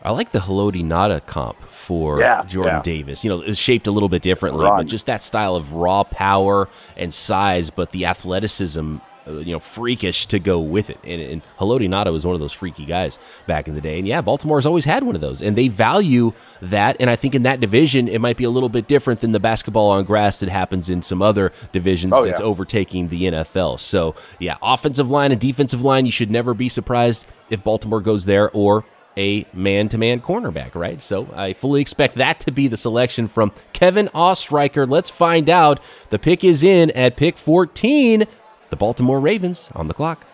I 0.02 0.10
like 0.10 0.30
the 0.30 0.38
Haloti 0.38 0.84
Ngata 0.84 1.24
comp 1.26 1.60
for 1.70 2.20
Yeah, 2.20 2.44
Jordan 2.44 2.76
yeah. 2.76 2.82
Davis. 2.82 3.24
You 3.24 3.30
know, 3.30 3.40
it's 3.40 3.58
shaped 3.58 3.86
a 3.88 3.90
little 3.90 4.08
bit 4.08 4.22
differently, 4.22 4.64
Run. 4.64 4.78
but 4.80 4.86
just 4.86 5.06
that 5.06 5.22
style 5.22 5.56
of 5.56 5.72
raw 5.72 6.04
power 6.04 6.68
and 6.96 7.12
size, 7.12 7.70
but 7.70 7.90
the 7.90 8.06
athleticism, 8.06 8.96
Uh, 9.26 9.38
you 9.38 9.52
know, 9.52 9.58
freakish 9.58 10.26
to 10.26 10.38
go 10.38 10.60
with 10.60 10.88
it. 10.90 10.98
And, 11.02 11.20
and 11.20 11.42
Haloti 11.58 11.88
Ngata 11.88 12.12
was 12.12 12.24
one 12.24 12.34
of 12.34 12.40
those 12.40 12.52
freaky 12.52 12.84
guys 12.84 13.18
back 13.46 13.66
in 13.66 13.74
the 13.74 13.80
day. 13.80 13.98
And 13.98 14.06
yeah, 14.06 14.20
Baltimore's 14.20 14.66
always 14.66 14.84
had 14.84 15.02
one 15.04 15.14
of 15.14 15.20
those, 15.20 15.42
and 15.42 15.56
they 15.56 15.68
value 15.68 16.32
that. 16.62 16.96
And 17.00 17.10
I 17.10 17.16
think 17.16 17.34
in 17.34 17.42
that 17.42 17.58
division, 17.60 18.06
it 18.08 18.20
might 18.20 18.36
be 18.36 18.44
a 18.44 18.50
little 18.50 18.68
bit 18.68 18.86
different 18.86 19.20
than 19.20 19.32
the 19.32 19.40
basketball 19.40 19.90
on 19.90 20.04
grass 20.04 20.38
that 20.40 20.48
happens 20.48 20.88
in 20.88 21.02
some 21.02 21.22
other 21.22 21.52
divisions 21.72 22.12
Oh, 22.12 22.24
that's 22.24 22.38
yeah. 22.40 22.46
overtaking 22.46 23.08
the 23.08 23.24
NFL. 23.24 23.80
So 23.80 24.14
yeah, 24.38 24.56
offensive 24.62 25.10
line 25.10 25.32
and 25.32 25.40
defensive 25.40 25.82
line, 25.82 26.06
you 26.06 26.12
should 26.12 26.30
never 26.30 26.54
be 26.54 26.68
surprised 26.68 27.26
if 27.50 27.64
Baltimore 27.64 28.00
goes 28.00 28.26
there 28.26 28.50
or 28.52 28.84
a 29.18 29.46
man-to-man 29.54 30.20
cornerback, 30.20 30.74
right? 30.74 31.00
So 31.02 31.26
I 31.34 31.54
fully 31.54 31.80
expect 31.80 32.16
that 32.16 32.38
to 32.40 32.52
be 32.52 32.68
the 32.68 32.76
selection 32.76 33.28
from 33.28 33.50
Kevin 33.72 34.08
Ostreicher. 34.14 34.88
Let's 34.88 35.08
find 35.08 35.48
out. 35.48 35.80
The 36.10 36.18
pick 36.18 36.44
is 36.44 36.62
in 36.62 36.90
at 36.90 37.16
pick 37.16 37.38
14. 37.38 38.24
The 38.70 38.76
Baltimore 38.76 39.20
Ravens 39.20 39.70
on 39.74 39.86
the 39.86 39.94
clock. 39.94 40.26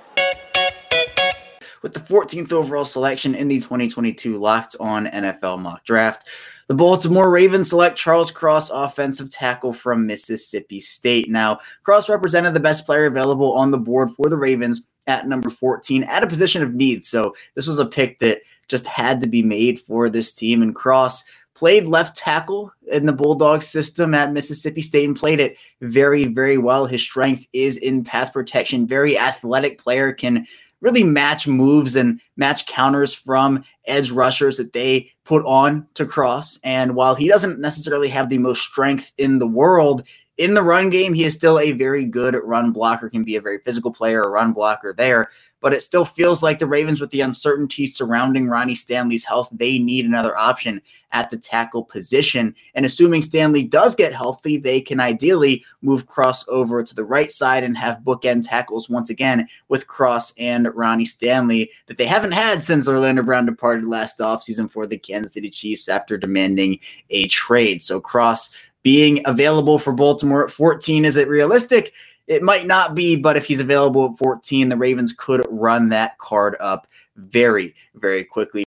with 1.82 1.92
the 1.92 2.00
14th 2.00 2.52
overall 2.52 2.84
selection 2.84 3.34
in 3.34 3.48
the 3.48 3.58
2022 3.58 4.38
Locked 4.38 4.76
On 4.80 5.06
NFL 5.06 5.58
Mock 5.58 5.84
Draft. 5.84 6.28
The 6.68 6.74
Baltimore 6.74 7.30
Ravens 7.30 7.68
select 7.68 7.98
Charles 7.98 8.30
Cross, 8.30 8.70
offensive 8.70 9.30
tackle 9.30 9.72
from 9.72 10.06
Mississippi 10.06 10.80
State. 10.80 11.28
Now, 11.28 11.58
Cross 11.82 12.08
represented 12.08 12.54
the 12.54 12.60
best 12.60 12.86
player 12.86 13.06
available 13.06 13.52
on 13.52 13.70
the 13.70 13.78
board 13.78 14.12
for 14.12 14.30
the 14.30 14.36
Ravens 14.36 14.86
at 15.08 15.26
number 15.26 15.50
14 15.50 16.04
at 16.04 16.22
a 16.22 16.28
position 16.28 16.62
of 16.62 16.72
need. 16.72 17.04
So, 17.04 17.34
this 17.56 17.66
was 17.66 17.80
a 17.80 17.86
pick 17.86 18.20
that 18.20 18.42
just 18.68 18.86
had 18.86 19.20
to 19.20 19.26
be 19.26 19.42
made 19.42 19.80
for 19.80 20.08
this 20.08 20.32
team. 20.32 20.62
And 20.62 20.74
Cross 20.74 21.24
played 21.62 21.86
left 21.86 22.16
tackle 22.16 22.72
in 22.90 23.06
the 23.06 23.12
Bulldog 23.12 23.62
system 23.62 24.14
at 24.14 24.32
Mississippi 24.32 24.80
State 24.80 25.06
and 25.06 25.16
played 25.16 25.38
it 25.38 25.56
very, 25.80 26.24
very 26.24 26.58
well. 26.58 26.86
His 26.86 27.02
strength 27.02 27.46
is 27.52 27.76
in 27.76 28.02
pass 28.02 28.28
protection, 28.28 28.84
very 28.84 29.16
athletic 29.16 29.78
player, 29.78 30.12
can 30.12 30.44
really 30.80 31.04
match 31.04 31.46
moves 31.46 31.94
and 31.94 32.20
match 32.36 32.66
counters 32.66 33.14
from 33.14 33.62
edge 33.86 34.10
rushers 34.10 34.56
that 34.56 34.72
they 34.72 35.08
put 35.22 35.44
on 35.44 35.86
to 35.94 36.04
cross. 36.04 36.58
And 36.64 36.96
while 36.96 37.14
he 37.14 37.28
doesn't 37.28 37.60
necessarily 37.60 38.08
have 38.08 38.28
the 38.28 38.38
most 38.38 38.62
strength 38.62 39.12
in 39.16 39.38
the 39.38 39.46
world 39.46 40.02
in 40.38 40.54
the 40.54 40.64
run 40.64 40.90
game, 40.90 41.14
he 41.14 41.22
is 41.22 41.34
still 41.34 41.60
a 41.60 41.70
very 41.70 42.04
good 42.04 42.34
run 42.42 42.72
blocker, 42.72 43.08
can 43.08 43.22
be 43.22 43.36
a 43.36 43.40
very 43.40 43.58
physical 43.58 43.92
player, 43.92 44.22
a 44.22 44.28
run 44.28 44.52
blocker 44.52 44.92
there. 44.98 45.30
But 45.62 45.72
it 45.72 45.80
still 45.80 46.04
feels 46.04 46.42
like 46.42 46.58
the 46.58 46.66
Ravens, 46.66 47.00
with 47.00 47.10
the 47.10 47.22
uncertainty 47.22 47.86
surrounding 47.86 48.48
Ronnie 48.48 48.74
Stanley's 48.74 49.24
health, 49.24 49.48
they 49.52 49.78
need 49.78 50.04
another 50.04 50.36
option 50.36 50.82
at 51.12 51.30
the 51.30 51.38
tackle 51.38 51.84
position. 51.84 52.54
And 52.74 52.84
assuming 52.84 53.22
Stanley 53.22 53.62
does 53.62 53.94
get 53.94 54.12
healthy, 54.12 54.56
they 54.56 54.80
can 54.80 55.00
ideally 55.00 55.64
move 55.80 56.06
Cross 56.06 56.46
over 56.48 56.82
to 56.82 56.94
the 56.94 57.04
right 57.04 57.30
side 57.30 57.64
and 57.64 57.78
have 57.78 58.00
bookend 58.04 58.46
tackles 58.46 58.90
once 58.90 59.08
again 59.08 59.48
with 59.68 59.86
Cross 59.86 60.34
and 60.36 60.68
Ronnie 60.74 61.04
Stanley 61.04 61.70
that 61.86 61.96
they 61.96 62.06
haven't 62.06 62.32
had 62.32 62.62
since 62.62 62.88
Orlando 62.88 63.22
Brown 63.22 63.46
departed 63.46 63.86
last 63.86 64.18
offseason 64.18 64.70
for 64.70 64.86
the 64.86 64.98
Kansas 64.98 65.34
City 65.34 65.50
Chiefs 65.50 65.88
after 65.88 66.18
demanding 66.18 66.78
a 67.10 67.28
trade. 67.28 67.82
So 67.82 68.00
Cross 68.00 68.50
being 68.82 69.22
available 69.26 69.78
for 69.78 69.92
Baltimore 69.92 70.44
at 70.44 70.50
14, 70.50 71.04
is 71.04 71.16
it 71.16 71.28
realistic? 71.28 71.92
It 72.32 72.42
might 72.42 72.66
not 72.66 72.94
be, 72.94 73.16
but 73.16 73.36
if 73.36 73.44
he's 73.44 73.60
available 73.60 74.06
at 74.10 74.18
14, 74.18 74.70
the 74.70 74.76
Ravens 74.76 75.12
could 75.12 75.46
run 75.50 75.90
that 75.90 76.16
card 76.16 76.56
up 76.60 76.86
very, 77.16 77.74
very 77.94 78.24
quickly. 78.24 78.64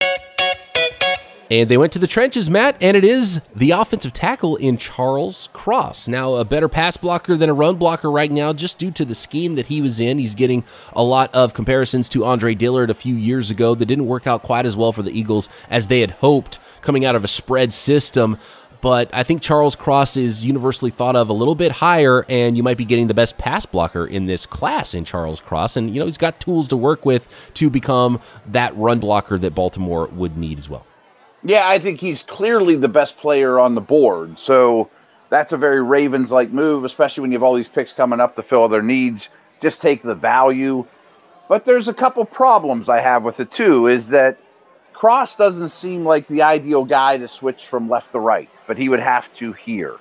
And 1.49 1.69
they 1.69 1.77
went 1.77 1.93
to 1.93 1.99
the 1.99 2.07
trenches, 2.07 2.49
Matt, 2.49 2.75
and 2.81 2.97
it 2.97 3.03
is 3.03 3.39
the 3.55 3.71
offensive 3.71 4.13
tackle 4.13 4.55
in 4.55 4.77
Charles 4.77 5.49
Cross. 5.53 6.07
Now, 6.07 6.35
a 6.35 6.45
better 6.45 6.67
pass 6.67 6.97
blocker 6.97 7.37
than 7.37 7.49
a 7.49 7.53
run 7.53 7.75
blocker 7.75 8.09
right 8.09 8.31
now, 8.31 8.51
just 8.51 8.77
due 8.79 8.91
to 8.91 9.05
the 9.05 9.13
scheme 9.13 9.55
that 9.55 9.67
he 9.67 9.81
was 9.81 9.99
in. 9.99 10.17
He's 10.17 10.33
getting 10.33 10.63
a 10.93 11.03
lot 11.03 11.33
of 11.35 11.53
comparisons 11.53 12.09
to 12.09 12.25
Andre 12.25 12.55
Dillard 12.55 12.89
a 12.89 12.95
few 12.95 13.15
years 13.15 13.51
ago 13.51 13.75
that 13.75 13.85
didn't 13.85 14.07
work 14.07 14.25
out 14.25 14.41
quite 14.41 14.65
as 14.65 14.75
well 14.75 14.91
for 14.91 15.03
the 15.03 15.17
Eagles 15.17 15.49
as 15.69 15.87
they 15.87 16.01
had 16.01 16.11
hoped 16.11 16.57
coming 16.81 17.05
out 17.05 17.15
of 17.15 17.23
a 17.23 17.27
spread 17.27 17.73
system. 17.73 18.37
But 18.85 19.09
I 19.11 19.23
think 19.23 19.41
Charles 19.41 19.75
Cross 19.75 20.15
is 20.15 20.45
universally 20.45 20.91
thought 20.91 21.15
of 21.15 21.27
a 21.27 21.33
little 21.33 21.55
bit 21.55 21.71
higher, 21.71 22.23
and 22.29 22.55
you 22.55 22.61
might 22.61 22.77
be 22.77 22.85
getting 22.85 23.07
the 23.07 23.15
best 23.15 23.35
pass 23.35 23.65
blocker 23.65 24.05
in 24.05 24.27
this 24.27 24.45
class 24.45 24.93
in 24.93 25.05
Charles 25.05 25.39
Cross. 25.39 25.75
And, 25.75 25.91
you 25.91 25.99
know, 25.99 26.05
he's 26.05 26.19
got 26.19 26.39
tools 26.39 26.67
to 26.67 26.77
work 26.77 27.03
with 27.03 27.27
to 27.55 27.71
become 27.71 28.21
that 28.45 28.77
run 28.77 28.99
blocker 28.99 29.39
that 29.39 29.55
Baltimore 29.55 30.05
would 30.09 30.37
need 30.37 30.59
as 30.59 30.69
well. 30.69 30.85
Yeah, 31.43 31.67
I 31.67 31.79
think 31.79 31.99
he's 31.99 32.21
clearly 32.21 32.75
the 32.75 32.87
best 32.87 33.17
player 33.17 33.59
on 33.59 33.73
the 33.73 33.81
board. 33.81 34.37
So 34.37 34.91
that's 35.31 35.51
a 35.51 35.57
very 35.57 35.81
Ravens 35.81 36.31
like 36.31 36.51
move, 36.51 36.83
especially 36.83 37.21
when 37.21 37.31
you 37.31 37.39
have 37.39 37.43
all 37.43 37.55
these 37.55 37.67
picks 37.67 37.91
coming 37.91 38.19
up 38.19 38.35
to 38.35 38.43
fill 38.43 38.67
their 38.67 38.83
needs. 38.83 39.29
Just 39.63 39.81
take 39.81 40.03
the 40.03 40.13
value. 40.13 40.85
But 41.49 41.65
there's 41.65 41.87
a 41.87 41.93
couple 41.95 42.23
problems 42.23 42.87
I 42.87 42.99
have 42.99 43.23
with 43.23 43.39
it 43.39 43.51
too 43.51 43.87
is 43.87 44.09
that 44.09 44.37
Cross 44.95 45.35
doesn't 45.35 45.69
seem 45.69 46.05
like 46.05 46.25
the 46.29 46.41
ideal 46.41 46.85
guy 46.85 47.17
to 47.17 47.27
switch 47.27 47.65
from 47.67 47.89
left 47.89 48.13
to 48.13 48.19
right, 48.19 48.49
but 48.65 48.77
he 48.77 48.87
would 48.87 49.01
have 49.01 49.31
to 49.35 49.51
here. 49.51 49.97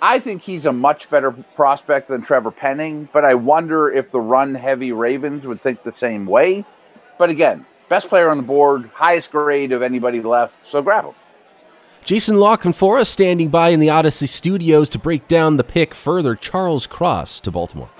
I 0.00 0.20
think 0.20 0.42
he's 0.42 0.64
a 0.64 0.72
much 0.72 1.10
better 1.10 1.32
prospect 1.32 2.06
than 2.06 2.22
Trevor 2.22 2.52
Penning, 2.52 3.08
but 3.12 3.24
I 3.24 3.34
wonder 3.34 3.90
if 3.90 4.12
the 4.12 4.20
run 4.20 4.54
heavy 4.54 4.92
Ravens 4.92 5.46
would 5.46 5.60
think 5.60 5.82
the 5.82 5.92
same 5.92 6.26
way. 6.26 6.64
But 7.18 7.30
again, 7.30 7.66
best 7.88 8.08
player 8.08 8.28
on 8.28 8.36
the 8.36 8.42
board, 8.44 8.90
highest 8.94 9.32
grade 9.32 9.72
of 9.72 9.82
anybody 9.82 10.20
left, 10.20 10.66
so 10.66 10.82
grab 10.82 11.04
him. 11.04 11.14
Jason 12.04 12.38
La 12.38 12.56
Canfora 12.56 13.06
standing 13.06 13.48
by 13.48 13.68
in 13.70 13.80
the 13.80 13.90
Odyssey 13.90 14.26
studios 14.28 14.88
to 14.90 14.98
break 14.98 15.26
down 15.26 15.56
the 15.56 15.64
pick 15.64 15.94
further. 15.94 16.36
Charles 16.36 16.86
Cross 16.86 17.40
to 17.40 17.50
Baltimore. 17.50 17.90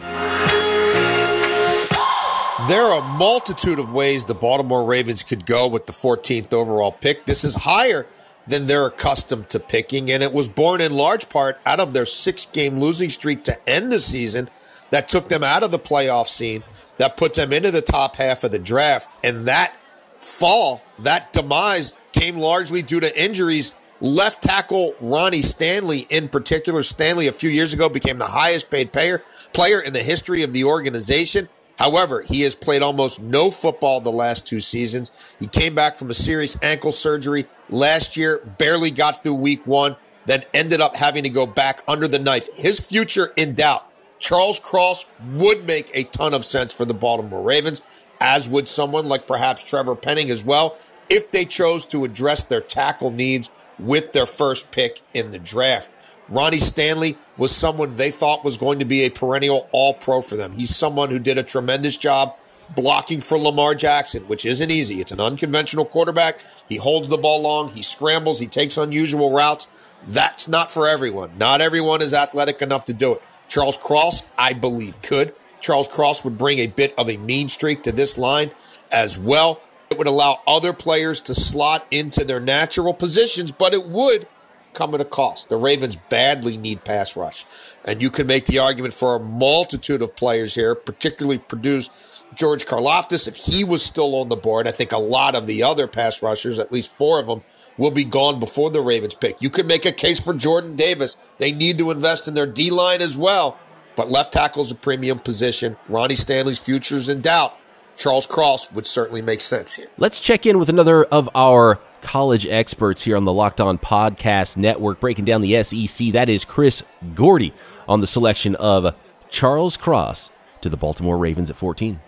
There 2.68 2.85
are 2.85 3.01
a 3.01 3.18
multitude 3.18 3.81
of 3.81 3.92
ways 3.92 4.25
the 4.25 4.35
Baltimore 4.35 4.85
Ravens 4.85 5.25
could 5.25 5.44
go 5.46 5.66
with 5.66 5.87
the 5.87 5.92
14th 5.92 6.53
overall 6.53 6.92
pick. 6.92 7.25
This 7.25 7.42
is 7.42 7.57
higher 7.57 8.07
than 8.46 8.68
they're 8.68 8.87
accustomed 8.87 9.48
to 9.48 9.59
picking, 9.59 10.12
and 10.12 10.22
it 10.22 10.33
was 10.33 10.48
born 10.48 10.81
in 10.81 10.92
large 10.92 11.29
part 11.29 11.59
out 11.66 11.81
of 11.81 11.92
their 11.92 12.07
six 12.07 12.46
game 12.46 12.79
losing 12.79 13.11
streak 13.11 13.42
to 13.44 13.68
end 13.68 13.90
the 13.90 13.98
season 13.98 14.48
that 14.92 15.09
took 15.09 15.29
them 15.29 15.42
out 15.42 15.64
of 15.64 15.72
the 15.72 15.79
playoff 15.79 16.29
scene, 16.29 16.62
that 16.98 17.16
put 17.16 17.35
them 17.35 17.53
into 17.53 17.72
the 17.72 17.83
top 17.83 18.14
half 18.14 18.44
of 18.44 18.53
the 18.53 18.61
draft. 18.61 19.12
And 19.25 19.48
that 19.48 19.75
fall, 20.20 20.83
that 21.01 21.33
demise 21.33 21.98
came 22.12 22.37
largely 22.37 22.81
due 22.81 23.01
to 23.01 23.22
injuries. 23.22 23.75
Left 24.01 24.40
tackle 24.40 24.94
Ronnie 25.01 25.42
Stanley, 25.42 26.07
in 26.11 26.29
particular, 26.29 26.85
Stanley 26.85 27.27
a 27.27 27.33
few 27.33 27.51
years 27.51 27.72
ago 27.72 27.88
became 27.88 28.18
the 28.18 28.27
highest 28.27 28.70
paid 28.70 28.92
player, 28.92 29.20
player 29.53 29.81
in 29.81 29.92
the 29.92 30.03
history 30.03 30.44
of 30.44 30.53
the 30.53 30.62
organization. 30.62 31.48
However, 31.78 32.22
he 32.22 32.42
has 32.42 32.54
played 32.54 32.82
almost 32.82 33.20
no 33.20 33.50
football 33.50 34.00
the 34.00 34.11
last 34.11 34.46
two 34.46 34.61
seasons. 34.61 35.37
He 35.40 35.46
came 35.46 35.74
back 35.74 35.96
from 35.96 36.11
a 36.11 36.14
serious 36.14 36.56
ankle 36.62 36.92
surgery 36.92 37.46
last 37.70 38.16
year, 38.16 38.38
barely 38.58 38.90
got 38.90 39.22
through 39.22 39.35
week 39.35 39.66
one, 39.66 39.96
then 40.26 40.44
ended 40.54 40.80
up 40.80 40.96
having 40.96 41.24
to 41.24 41.30
go 41.30 41.46
back 41.46 41.82
under 41.88 42.06
the 42.06 42.18
knife. 42.18 42.46
His 42.56 42.80
future 42.80 43.32
in 43.37 43.54
doubt. 43.54 43.87
Charles 44.18 44.61
Cross 44.61 45.11
would 45.32 45.66
make 45.66 45.90
a 45.94 46.04
ton 46.04 46.32
of 46.32 46.44
sense 46.44 46.72
for 46.72 46.85
the 46.85 46.94
Baltimore 46.94 47.42
Ravens, 47.42 48.06
as 48.20 48.48
would 48.48 48.68
someone 48.68 49.08
like 49.08 49.26
perhaps 49.26 49.68
Trevor 49.68 49.96
Penning 49.96 50.30
as 50.30 50.44
well, 50.44 50.76
if 51.08 51.28
they 51.28 51.44
chose 51.44 51.85
to 51.87 52.04
address 52.04 52.44
their 52.44 52.61
tackle 52.61 53.11
needs 53.11 53.50
with 53.80 54.12
their 54.12 54.26
first 54.26 54.70
pick 54.70 55.00
in 55.12 55.32
the 55.32 55.40
draft. 55.40 55.96
Ronnie 56.28 56.58
Stanley 56.58 57.16
was 57.37 57.54
someone 57.54 57.96
they 57.96 58.11
thought 58.11 58.44
was 58.44 58.56
going 58.56 58.78
to 58.78 58.85
be 58.85 59.04
a 59.04 59.11
perennial 59.11 59.68
all 59.72 59.94
pro 59.94 60.22
for 60.22 60.37
them. 60.37 60.52
He's 60.52 60.74
someone 60.74 61.11
who 61.11 61.18
did 61.18 61.38
a 61.38 61.42
tremendous 61.42 61.96
job 61.96 62.37
blocking 62.74 63.20
for 63.20 63.38
Lamar 63.38 63.74
Jackson, 63.74 64.22
which 64.28 64.46
isn't 64.46 64.70
easy. 64.70 65.00
It's 65.00 65.12
an 65.12 65.20
unconventional 65.20 65.85
quarterback. 65.85 66.40
He 66.68 66.76
holds 66.76 67.08
the 67.08 67.18
ball 67.18 67.42
long, 67.42 67.70
he 67.70 67.82
scrambles, 67.82 68.38
he 68.38 68.46
takes 68.46 68.76
unusual 68.76 69.32
routes. 69.32 69.96
That's 70.06 70.48
not 70.48 70.70
for 70.70 70.88
everyone. 70.88 71.37
Not 71.38 71.61
everyone 71.61 72.02
is 72.02 72.14
athletic 72.14 72.62
enough 72.62 72.85
to 72.87 72.94
do 72.94 73.14
it. 73.14 73.22
Charles 73.48 73.76
Cross, 73.76 74.22
I 74.38 74.52
believe, 74.52 75.02
could. 75.02 75.35
Charles 75.61 75.88
Cross 75.88 76.24
would 76.24 76.38
bring 76.38 76.58
a 76.58 76.66
bit 76.66 76.94
of 76.98 77.08
a 77.08 77.16
mean 77.18 77.48
streak 77.48 77.82
to 77.82 77.92
this 77.92 78.18
line 78.18 78.50
as 78.92 79.18
well. 79.18 79.61
It 79.90 79.98
would 79.98 80.06
allow 80.06 80.40
other 80.46 80.72
players 80.72 81.20
to 81.22 81.35
slot 81.35 81.87
into 81.90 82.24
their 82.24 82.40
natural 82.40 82.94
positions, 82.94 83.52
but 83.52 83.74
it 83.74 83.87
would 83.87 84.26
come 84.74 84.94
at 84.94 85.00
a 85.00 85.04
cost. 85.04 85.48
The 85.48 85.56
Ravens 85.56 85.96
badly 85.96 86.56
need 86.56 86.85
pass 86.85 87.16
rush. 87.16 87.44
And 87.85 88.02
you 88.02 88.11
can 88.11 88.26
make 88.26 88.46
the 88.46 88.58
argument 88.58 88.94
for 88.94 89.16
a 89.16 89.20
multitude 89.20 90.02
of 90.02 90.16
players 90.16 90.54
here, 90.54 90.74
particularly 90.74 91.38
Purdue's 91.38 92.24
George 92.35 92.64
Karlaftis. 92.64 93.28
If 93.28 93.37
he 93.37 93.64
was 93.64 93.85
still 93.85 94.14
on 94.14 94.28
the 94.28 94.37
board, 94.37 94.66
I 94.66 94.70
think 94.70 94.92
a 94.92 94.98
lot 94.98 95.35
of 95.35 95.46
the 95.46 95.62
other 95.62 95.87
pass 95.87 96.22
rushers, 96.22 96.58
at 96.58 96.72
least 96.72 96.90
four 96.90 97.20
of 97.20 97.26
them, 97.26 97.42
will 97.76 97.90
be 97.90 98.04
gone 98.04 98.40
before 98.40 98.70
the 98.70 98.80
Ravens 98.80 99.14
pick. 99.14 99.40
You 99.40 99.50
can 99.50 99.66
make 99.66 99.85
a 99.85 99.92
case 99.92 100.20
for 100.20 100.35
Jordan 100.35 100.76
Davis. 100.76 101.32
They 101.38 101.52
need 101.52 101.78
to 101.78 101.90
invest 101.90 102.28
in 102.28 102.35
their 102.35 102.46
D 102.46 102.70
line 102.70 103.02
as 103.02 103.16
well. 103.16 103.58
But 103.94 104.11
left 104.11 104.32
tackle 104.32 104.62
is 104.62 104.70
a 104.70 104.74
premium 104.74 105.18
position. 105.18 105.76
Ronnie 105.88 106.14
Stanley's 106.14 106.58
future 106.58 106.96
is 106.96 107.08
in 107.08 107.20
doubt. 107.20 107.54
Charles 107.96 108.26
Cross 108.26 108.72
would 108.72 108.87
certainly 108.87 109.20
make 109.20 109.42
sense 109.42 109.76
here. 109.76 109.88
Let's 109.98 110.18
check 110.18 110.46
in 110.46 110.58
with 110.58 110.70
another 110.70 111.04
of 111.04 111.28
our 111.35 111.78
college 112.02 112.46
experts 112.46 113.02
here 113.02 113.16
on 113.16 113.24
the 113.24 113.32
Locked 113.32 113.60
On 113.60 113.78
Podcast 113.78 114.56
Network, 114.56 115.00
breaking 115.00 115.24
down 115.24 115.40
the 115.40 115.62
SEC. 115.62 116.08
That 116.12 116.28
is 116.28 116.44
Chris 116.44 116.82
Gordy 117.14 117.54
on 117.88 118.00
the 118.00 118.06
selection 118.06 118.54
of 118.56 118.94
Charles 119.30 119.76
Cross 119.76 120.30
to 120.60 120.68
the 120.68 120.76
Baltimore 120.76 121.16
Ravens 121.16 121.48
at 121.50 121.56
14. 121.56 122.00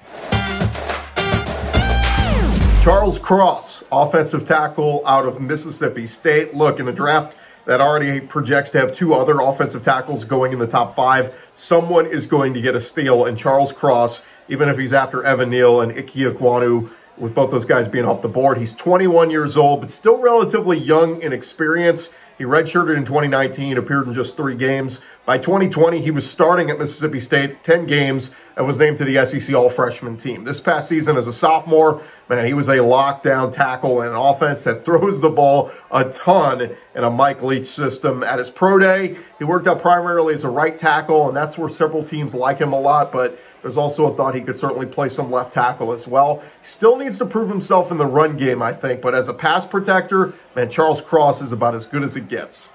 Charles 2.83 3.19
Cross, 3.19 3.83
offensive 3.91 4.45
tackle 4.45 5.03
out 5.07 5.25
of 5.25 5.41
Mississippi 5.41 6.07
State. 6.07 6.55
Look, 6.55 6.81
in 6.81 6.85
the 6.87 6.93
draft 6.93 7.35
that 7.65 7.81
already 7.81 8.21
projects 8.21 8.73
to 8.73 8.79
have 8.79 8.93
two 8.93 9.15
other 9.15 9.41
offensive 9.41 9.83
tackles 9.83 10.25
going 10.25 10.53
in 10.53 10.59
the 10.59 10.67
top 10.67 10.95
five, 10.95 11.35
someone 11.55 12.05
is 12.05 12.27
going 12.27 12.53
to 12.53 12.61
get 12.61 12.75
a 12.77 12.81
steal, 12.83 13.25
and 13.25 13.39
Charles 13.39 13.73
Cross, 13.73 14.23
even 14.49 14.69
if 14.69 14.77
he's 14.77 14.93
after 14.93 15.25
Evan 15.25 15.49
Neal 15.49 15.81
and 15.81 15.93
Ike 15.93 16.13
Ekwonu, 16.13 16.91
with 17.17 17.35
both 17.35 17.51
those 17.51 17.65
guys 17.65 17.89
being 17.89 18.05
off 18.05 18.23
the 18.23 18.29
board. 18.29 18.59
He's 18.59 18.75
21 18.75 19.31
years 19.31 19.57
old, 19.57 19.81
but 19.81 19.91
still 19.91 20.19
relatively 20.19 20.79
young 20.79 21.23
in 21.23 21.33
experience. 21.33 22.11
He 22.37 22.45
redshirted 22.45 22.97
in 22.97 23.05
2019, 23.05 23.79
appeared 23.79 24.09
in 24.09 24.15
just 24.15 24.37
three 24.37 24.57
games. 24.57 25.01
By 25.25 25.39
2020, 25.39 26.01
he 26.01 26.11
was 26.11 26.29
starting 26.29 26.69
at 26.69 26.79
Mississippi 26.79 27.21
State 27.21 27.63
10 27.63 27.87
games 27.87 28.33
and 28.57 28.67
was 28.67 28.79
named 28.79 28.99
to 28.99 29.05
the 29.05 29.25
SEC 29.25 29.55
All 29.55 29.69
Freshman 29.69 30.17
team. 30.17 30.43
This 30.43 30.61
past 30.61 30.89
season, 30.89 31.17
as 31.17 31.29
a 31.29 31.33
sophomore, 31.33 32.03
man, 32.29 32.45
he 32.45 32.53
was 32.53 32.69
a 32.69 32.79
lockdown 32.79 33.53
tackle 33.53 34.01
and 34.01 34.11
an 34.11 34.17
offense 34.17 34.65
that 34.65 34.85
throws 34.85 35.21
the 35.21 35.31
ball 35.31 35.71
a 35.93 36.05
ton 36.11 36.77
in 36.95 37.05
a 37.05 37.11
Mike 37.11 37.41
Leach 37.41 37.69
system. 37.69 38.25
At 38.25 38.41
his 38.41 38.51
pro 38.51 38.81
day, 38.81 39.17
he 39.39 39.45
worked 39.45 39.69
out 39.69 39.81
primarily 39.81 40.35
as 40.35 40.43
a 40.43 40.51
right 40.51 40.77
tackle, 40.77 41.29
and 41.29 41.37
that's 41.37 41.57
where 41.57 41.69
several 41.69 42.05
teams 42.05 42.35
like 42.35 42.59
him 42.59 42.73
a 42.73 42.81
lot, 42.81 43.13
but 43.13 43.39
there's 43.65 43.79
also 43.79 44.13
a 44.13 44.15
thought 44.15 44.35
he 44.35 44.43
could 44.43 44.59
certainly 44.59 44.85
play 44.85 45.09
some 45.09 45.33
left 45.33 45.55
tackle 45.55 45.95
as 45.95 46.07
well. 46.07 46.43
He 46.61 46.67
still 46.67 46.99
needs 46.99 47.17
to 47.17 47.25
prove 47.25 47.49
himself 47.49 47.91
in 47.91 47.97
the 47.97 48.05
run 48.05 48.37
game, 48.37 48.61
I 48.61 48.75
think, 48.75 49.01
but 49.01 49.15
as 49.15 49.31
a 49.31 49.33
pass 49.33 49.65
protector, 49.65 50.35
man, 50.55 50.69
Charles 50.69 51.01
Cross 51.01 51.41
is 51.41 51.51
about 51.51 51.75
as 51.75 51.87
good 51.87 52.03
as 52.03 52.15
it 52.15 52.29
gets. 52.29 52.69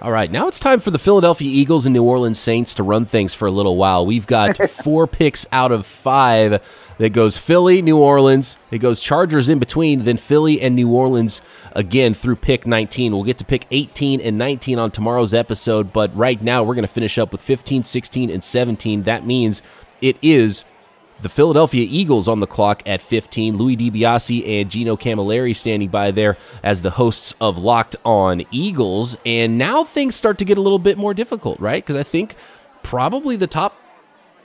All 0.00 0.10
right, 0.10 0.28
now 0.28 0.48
it's 0.48 0.58
time 0.58 0.80
for 0.80 0.90
the 0.90 0.98
Philadelphia 0.98 1.48
Eagles 1.48 1.86
and 1.86 1.92
New 1.92 2.02
Orleans 2.02 2.40
Saints 2.40 2.74
to 2.74 2.82
run 2.82 3.04
things 3.04 3.34
for 3.34 3.46
a 3.46 3.52
little 3.52 3.76
while. 3.76 4.04
We've 4.04 4.26
got 4.26 4.56
four 4.82 5.06
picks 5.06 5.46
out 5.52 5.70
of 5.70 5.86
five 5.86 6.60
that 6.98 7.10
goes 7.12 7.38
Philly, 7.38 7.82
New 7.82 7.98
Orleans. 7.98 8.56
It 8.72 8.78
goes 8.78 8.98
Chargers 8.98 9.48
in 9.48 9.60
between, 9.60 10.02
then 10.02 10.16
Philly 10.16 10.60
and 10.60 10.74
New 10.74 10.90
Orleans 10.90 11.40
again 11.70 12.14
through 12.14 12.34
pick 12.34 12.66
19. 12.66 13.12
We'll 13.12 13.22
get 13.22 13.38
to 13.38 13.44
pick 13.44 13.64
18 13.70 14.20
and 14.20 14.36
19 14.36 14.80
on 14.80 14.90
tomorrow's 14.90 15.32
episode, 15.32 15.92
but 15.92 16.12
right 16.16 16.42
now 16.42 16.64
we're 16.64 16.74
going 16.74 16.82
to 16.82 16.92
finish 16.92 17.16
up 17.16 17.30
with 17.30 17.40
15, 17.40 17.84
16, 17.84 18.28
and 18.28 18.42
17. 18.42 19.04
That 19.04 19.24
means 19.24 19.62
it 20.02 20.18
is 20.20 20.64
the 21.22 21.28
Philadelphia 21.28 21.86
Eagles 21.88 22.28
on 22.28 22.40
the 22.40 22.46
clock 22.46 22.82
at 22.84 23.00
15. 23.00 23.56
Louis 23.56 23.76
DiBiase 23.76 24.60
and 24.60 24.70
Gino 24.70 24.96
Camilleri 24.96 25.54
standing 25.56 25.88
by 25.88 26.10
there 26.10 26.36
as 26.62 26.82
the 26.82 26.90
hosts 26.90 27.32
of 27.40 27.56
Locked 27.56 27.96
On 28.04 28.44
Eagles. 28.50 29.16
And 29.24 29.56
now 29.56 29.84
things 29.84 30.16
start 30.16 30.38
to 30.38 30.44
get 30.44 30.58
a 30.58 30.60
little 30.60 30.80
bit 30.80 30.98
more 30.98 31.14
difficult, 31.14 31.58
right? 31.60 31.82
Because 31.82 31.96
I 31.96 32.02
think 32.02 32.34
probably 32.82 33.36
the 33.36 33.46
top 33.46 33.76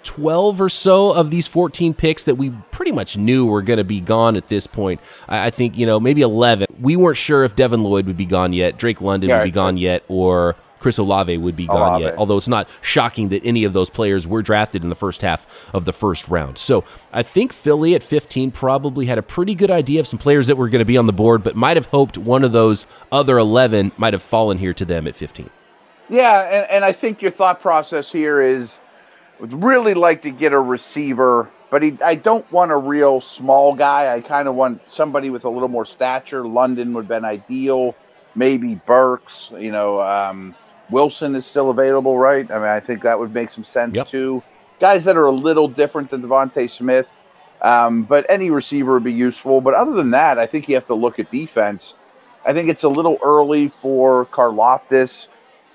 12 0.03 0.61
or 0.61 0.69
so 0.69 1.13
of 1.13 1.31
these 1.31 1.47
14 1.47 1.93
picks 1.93 2.23
that 2.23 2.35
we 2.35 2.51
pretty 2.71 2.91
much 2.91 3.17
knew 3.17 3.45
were 3.45 3.63
going 3.63 3.77
to 3.77 3.83
be 3.83 3.99
gone 3.99 4.35
at 4.35 4.47
this 4.47 4.67
point. 4.67 5.01
I, 5.27 5.47
I, 5.47 5.49
think, 5.49 5.77
you 5.77 5.85
know, 5.85 5.99
maybe 5.99 6.21
11. 6.21 6.67
We 6.79 6.95
weren't 6.95 7.17
sure 7.17 7.43
if 7.43 7.55
Devin 7.55 7.83
Lloyd 7.83 8.05
would 8.05 8.15
be 8.17 8.25
gone 8.25 8.53
yet, 8.53 8.77
Drake 8.77 9.01
London 9.01 9.29
yeah, 9.29 9.39
would 9.39 9.45
be 9.45 9.51
gone 9.51 9.77
yet, 9.77 10.03
or 10.07 10.55
Chris 10.79 10.97
Olave 10.97 11.37
would 11.37 11.55
be 11.55 11.67
gone 11.67 11.77
Olave. 11.77 12.05
yet. 12.05 12.17
Although 12.17 12.37
it's 12.37 12.47
not 12.47 12.69
shocking 12.81 13.29
that 13.29 13.43
any 13.43 13.63
of 13.63 13.73
those 13.73 13.89
players 13.89 14.27
were 14.27 14.41
drafted 14.41 14.83
in 14.83 14.89
the 14.89 14.95
first 14.95 15.21
half 15.21 15.45
of 15.73 15.85
the 15.85 15.93
first 15.93 16.27
round. 16.27 16.57
So 16.57 16.83
I 17.11 17.23
think 17.23 17.53
Philly 17.53 17.95
at 17.95 18.03
15 18.03 18.51
probably 18.51 19.05
had 19.07 19.17
a 19.17 19.23
pretty 19.23 19.55
good 19.55 19.71
idea 19.71 19.99
of 19.99 20.07
some 20.07 20.19
players 20.19 20.47
that 20.47 20.55
were 20.57 20.69
going 20.69 20.79
to 20.79 20.85
be 20.85 20.97
on 20.97 21.07
the 21.07 21.13
board, 21.13 21.43
but 21.43 21.55
might 21.55 21.77
have 21.77 21.87
hoped 21.87 22.17
one 22.17 22.43
of 22.43 22.51
those 22.51 22.85
other 23.11 23.37
11 23.37 23.91
might 23.97 24.13
have 24.13 24.23
fallen 24.23 24.57
here 24.57 24.73
to 24.73 24.85
them 24.85 25.07
at 25.07 25.15
15. 25.15 25.49
Yeah, 26.09 26.41
and, 26.41 26.71
and 26.71 26.85
I 26.85 26.91
think 26.91 27.21
your 27.21 27.31
thought 27.31 27.59
process 27.61 28.11
here 28.11 28.41
is 28.41 28.79
would 29.39 29.63
really 29.63 29.93
like 29.93 30.23
to 30.23 30.31
get 30.31 30.53
a 30.53 30.59
receiver, 30.59 31.49
but 31.69 31.83
he, 31.83 31.97
I 32.03 32.15
don't 32.15 32.49
want 32.51 32.71
a 32.71 32.77
real 32.77 33.21
small 33.21 33.75
guy. 33.75 34.13
I 34.13 34.21
kind 34.21 34.47
of 34.47 34.55
want 34.55 34.81
somebody 34.89 35.29
with 35.29 35.45
a 35.45 35.49
little 35.49 35.67
more 35.67 35.85
stature. 35.85 36.47
London 36.47 36.93
would 36.93 37.03
have 37.03 37.09
been 37.09 37.25
ideal. 37.25 37.95
Maybe 38.35 38.75
Burks, 38.75 39.51
you 39.57 39.71
know. 39.71 40.01
Um, 40.01 40.55
Wilson 40.89 41.35
is 41.35 41.45
still 41.45 41.69
available, 41.69 42.17
right? 42.17 42.49
I 42.49 42.55
mean, 42.55 42.63
I 42.63 42.79
think 42.79 43.01
that 43.03 43.19
would 43.19 43.33
make 43.33 43.49
some 43.49 43.63
sense 43.63 43.95
yep. 43.95 44.07
too. 44.07 44.43
Guys 44.79 45.05
that 45.05 45.17
are 45.17 45.25
a 45.25 45.31
little 45.31 45.67
different 45.67 46.11
than 46.11 46.21
DeVonta 46.21 46.69
Smith, 46.69 47.09
um, 47.61 48.03
but 48.03 48.25
any 48.29 48.51
receiver 48.51 48.93
would 48.93 49.03
be 49.03 49.13
useful. 49.13 49.61
But 49.61 49.73
other 49.73 49.91
than 49.91 50.11
that, 50.11 50.37
I 50.37 50.45
think 50.45 50.69
you 50.69 50.75
have 50.75 50.87
to 50.87 50.93
look 50.93 51.19
at 51.19 51.31
defense. 51.31 51.95
I 52.45 52.53
think 52.53 52.69
it's 52.69 52.83
a 52.83 52.89
little 52.89 53.17
early 53.23 53.69
for 53.69 54.25
Karlaftis. 54.27 55.27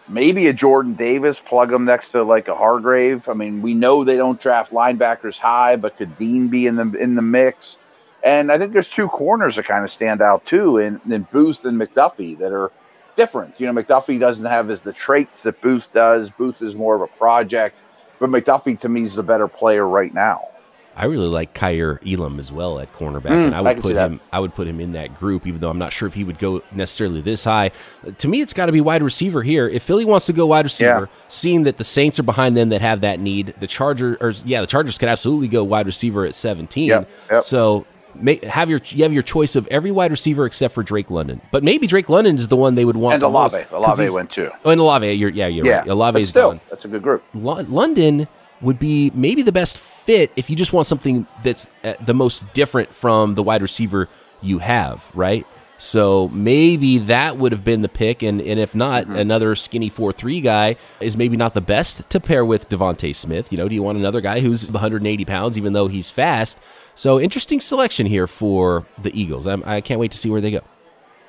Maybe 0.08 0.46
a 0.48 0.52
Jordan 0.52 0.94
Davis, 0.94 1.40
plug 1.40 1.72
him 1.72 1.84
next 1.84 2.10
to 2.10 2.22
like 2.22 2.48
a 2.48 2.54
Hargrave. 2.54 3.28
I 3.28 3.34
mean, 3.34 3.62
we 3.62 3.74
know 3.74 4.04
they 4.04 4.16
don't 4.16 4.40
draft 4.40 4.72
linebackers 4.72 5.38
high, 5.38 5.76
but 5.76 5.96
could 5.96 6.18
Dean 6.18 6.48
be 6.48 6.66
in 6.66 6.76
the 6.76 6.92
in 6.94 7.14
the 7.14 7.22
mix? 7.22 7.78
And 8.24 8.52
I 8.52 8.58
think 8.58 8.72
there's 8.72 8.88
two 8.88 9.08
corners 9.08 9.56
that 9.56 9.66
kind 9.66 9.84
of 9.84 9.90
stand 9.90 10.22
out 10.22 10.46
too, 10.46 10.78
in, 10.78 11.00
in 11.10 11.26
Booth 11.32 11.64
and 11.64 11.80
McDuffie 11.80 12.38
that 12.38 12.52
are 12.52 12.70
different. 13.16 13.54
You 13.58 13.70
know, 13.70 13.82
McDuffie 13.82 14.18
doesn't 14.18 14.44
have 14.44 14.70
as 14.70 14.80
the 14.80 14.92
traits 14.92 15.42
that 15.42 15.60
Booth 15.60 15.92
does. 15.92 16.30
Booth 16.30 16.62
is 16.62 16.74
more 16.74 16.94
of 16.94 17.02
a 17.02 17.06
project, 17.06 17.78
but 18.18 18.30
McDuffie 18.30 18.78
to 18.80 18.88
me 18.88 19.02
is 19.02 19.14
the 19.14 19.22
better 19.22 19.48
player 19.48 19.86
right 19.86 20.12
now. 20.12 20.48
I 20.94 21.06
really 21.06 21.26
like 21.26 21.54
Kaiir 21.54 21.98
Elam 22.06 22.38
as 22.38 22.52
well 22.52 22.78
at 22.78 22.92
cornerback, 22.92 23.30
mm, 23.30 23.46
and 23.46 23.54
I 23.54 23.62
would 23.62 23.78
I 23.78 23.80
put 23.80 23.96
him. 23.96 24.20
I 24.30 24.40
would 24.40 24.54
put 24.54 24.66
him 24.66 24.78
in 24.78 24.92
that 24.92 25.18
group, 25.18 25.46
even 25.46 25.60
though 25.60 25.70
I'm 25.70 25.78
not 25.78 25.92
sure 25.92 26.06
if 26.06 26.12
he 26.12 26.22
would 26.22 26.38
go 26.38 26.62
necessarily 26.70 27.22
this 27.22 27.44
high. 27.44 27.70
To 28.18 28.28
me, 28.28 28.42
it's 28.42 28.52
got 28.52 28.66
to 28.66 28.72
be 28.72 28.82
wide 28.82 29.02
receiver 29.02 29.42
here. 29.42 29.66
If 29.66 29.82
Philly 29.84 30.04
wants 30.04 30.26
to 30.26 30.34
go 30.34 30.46
wide 30.46 30.66
receiver, 30.66 31.08
yeah. 31.10 31.22
seeing 31.28 31.62
that 31.62 31.78
the 31.78 31.84
Saints 31.84 32.20
are 32.20 32.24
behind 32.24 32.58
them 32.58 32.68
that 32.70 32.82
have 32.82 33.00
that 33.00 33.20
need, 33.20 33.54
the 33.58 33.66
Chargers, 33.66 34.18
or 34.20 34.34
yeah, 34.44 34.60
the 34.60 34.66
Chargers 34.66 34.98
could 34.98 35.08
absolutely 35.08 35.48
go 35.48 35.64
wide 35.64 35.86
receiver 35.86 36.26
at 36.26 36.34
17. 36.34 36.88
Yep, 36.88 37.10
yep. 37.30 37.44
So 37.44 37.86
Make, 38.14 38.44
have 38.44 38.68
your 38.68 38.80
you 38.86 39.02
have 39.04 39.12
your 39.12 39.22
choice 39.22 39.56
of 39.56 39.66
every 39.68 39.90
wide 39.90 40.10
receiver 40.10 40.46
except 40.46 40.74
for 40.74 40.82
Drake 40.82 41.10
London. 41.10 41.40
But 41.50 41.62
maybe 41.62 41.86
Drake 41.86 42.08
London 42.08 42.36
is 42.36 42.48
the 42.48 42.56
one 42.56 42.74
they 42.74 42.84
would 42.84 42.96
want. 42.96 43.14
And 43.14 43.22
Olave, 43.22 43.64
Olave 43.72 44.10
went 44.10 44.30
too. 44.30 44.50
Oh, 44.64 44.70
and 44.70 44.80
Olave, 44.80 45.12
you're, 45.12 45.30
yeah, 45.30 45.46
you're 45.46 45.66
yeah. 45.66 45.78
right. 45.78 45.88
Olave's 45.88 46.28
still, 46.28 46.50
gone. 46.50 46.60
That's 46.70 46.84
a 46.84 46.88
good 46.88 47.02
group. 47.02 47.24
L- 47.34 47.64
London 47.64 48.28
would 48.60 48.78
be 48.78 49.10
maybe 49.14 49.42
the 49.42 49.52
best 49.52 49.78
fit 49.78 50.30
if 50.36 50.48
you 50.48 50.56
just 50.56 50.72
want 50.72 50.86
something 50.86 51.26
that's 51.42 51.68
uh, 51.84 51.94
the 52.04 52.14
most 52.14 52.50
different 52.52 52.94
from 52.94 53.34
the 53.34 53.42
wide 53.42 53.62
receiver 53.62 54.08
you 54.40 54.58
have, 54.58 55.04
right? 55.14 55.46
So 55.78 56.28
maybe 56.28 56.98
that 56.98 57.38
would 57.38 57.50
have 57.50 57.64
been 57.64 57.82
the 57.82 57.88
pick, 57.88 58.22
and, 58.22 58.40
and 58.40 58.60
if 58.60 58.72
not, 58.72 59.02
mm-hmm. 59.02 59.16
another 59.16 59.56
skinny 59.56 59.88
four 59.88 60.12
three 60.12 60.40
guy 60.40 60.76
is 61.00 61.16
maybe 61.16 61.36
not 61.36 61.54
the 61.54 61.60
best 61.60 62.08
to 62.08 62.20
pair 62.20 62.44
with 62.44 62.68
DeVonta 62.68 63.12
Smith. 63.12 63.50
You 63.50 63.58
know, 63.58 63.68
do 63.68 63.74
you 63.74 63.82
want 63.82 63.98
another 63.98 64.20
guy 64.20 64.38
who's 64.38 64.70
180 64.70 65.24
pounds, 65.24 65.58
even 65.58 65.72
though 65.72 65.88
he's 65.88 66.08
fast? 66.08 66.56
So 66.94 67.20
interesting 67.20 67.60
selection 67.60 68.06
here 68.06 68.26
for 68.26 68.86
the 69.00 69.18
Eagles. 69.18 69.46
I'm, 69.46 69.62
I 69.64 69.80
can 69.80 69.94
not 69.94 70.00
wait 70.00 70.12
to 70.12 70.18
see 70.18 70.30
where 70.30 70.40
they 70.40 70.50
go. 70.50 70.60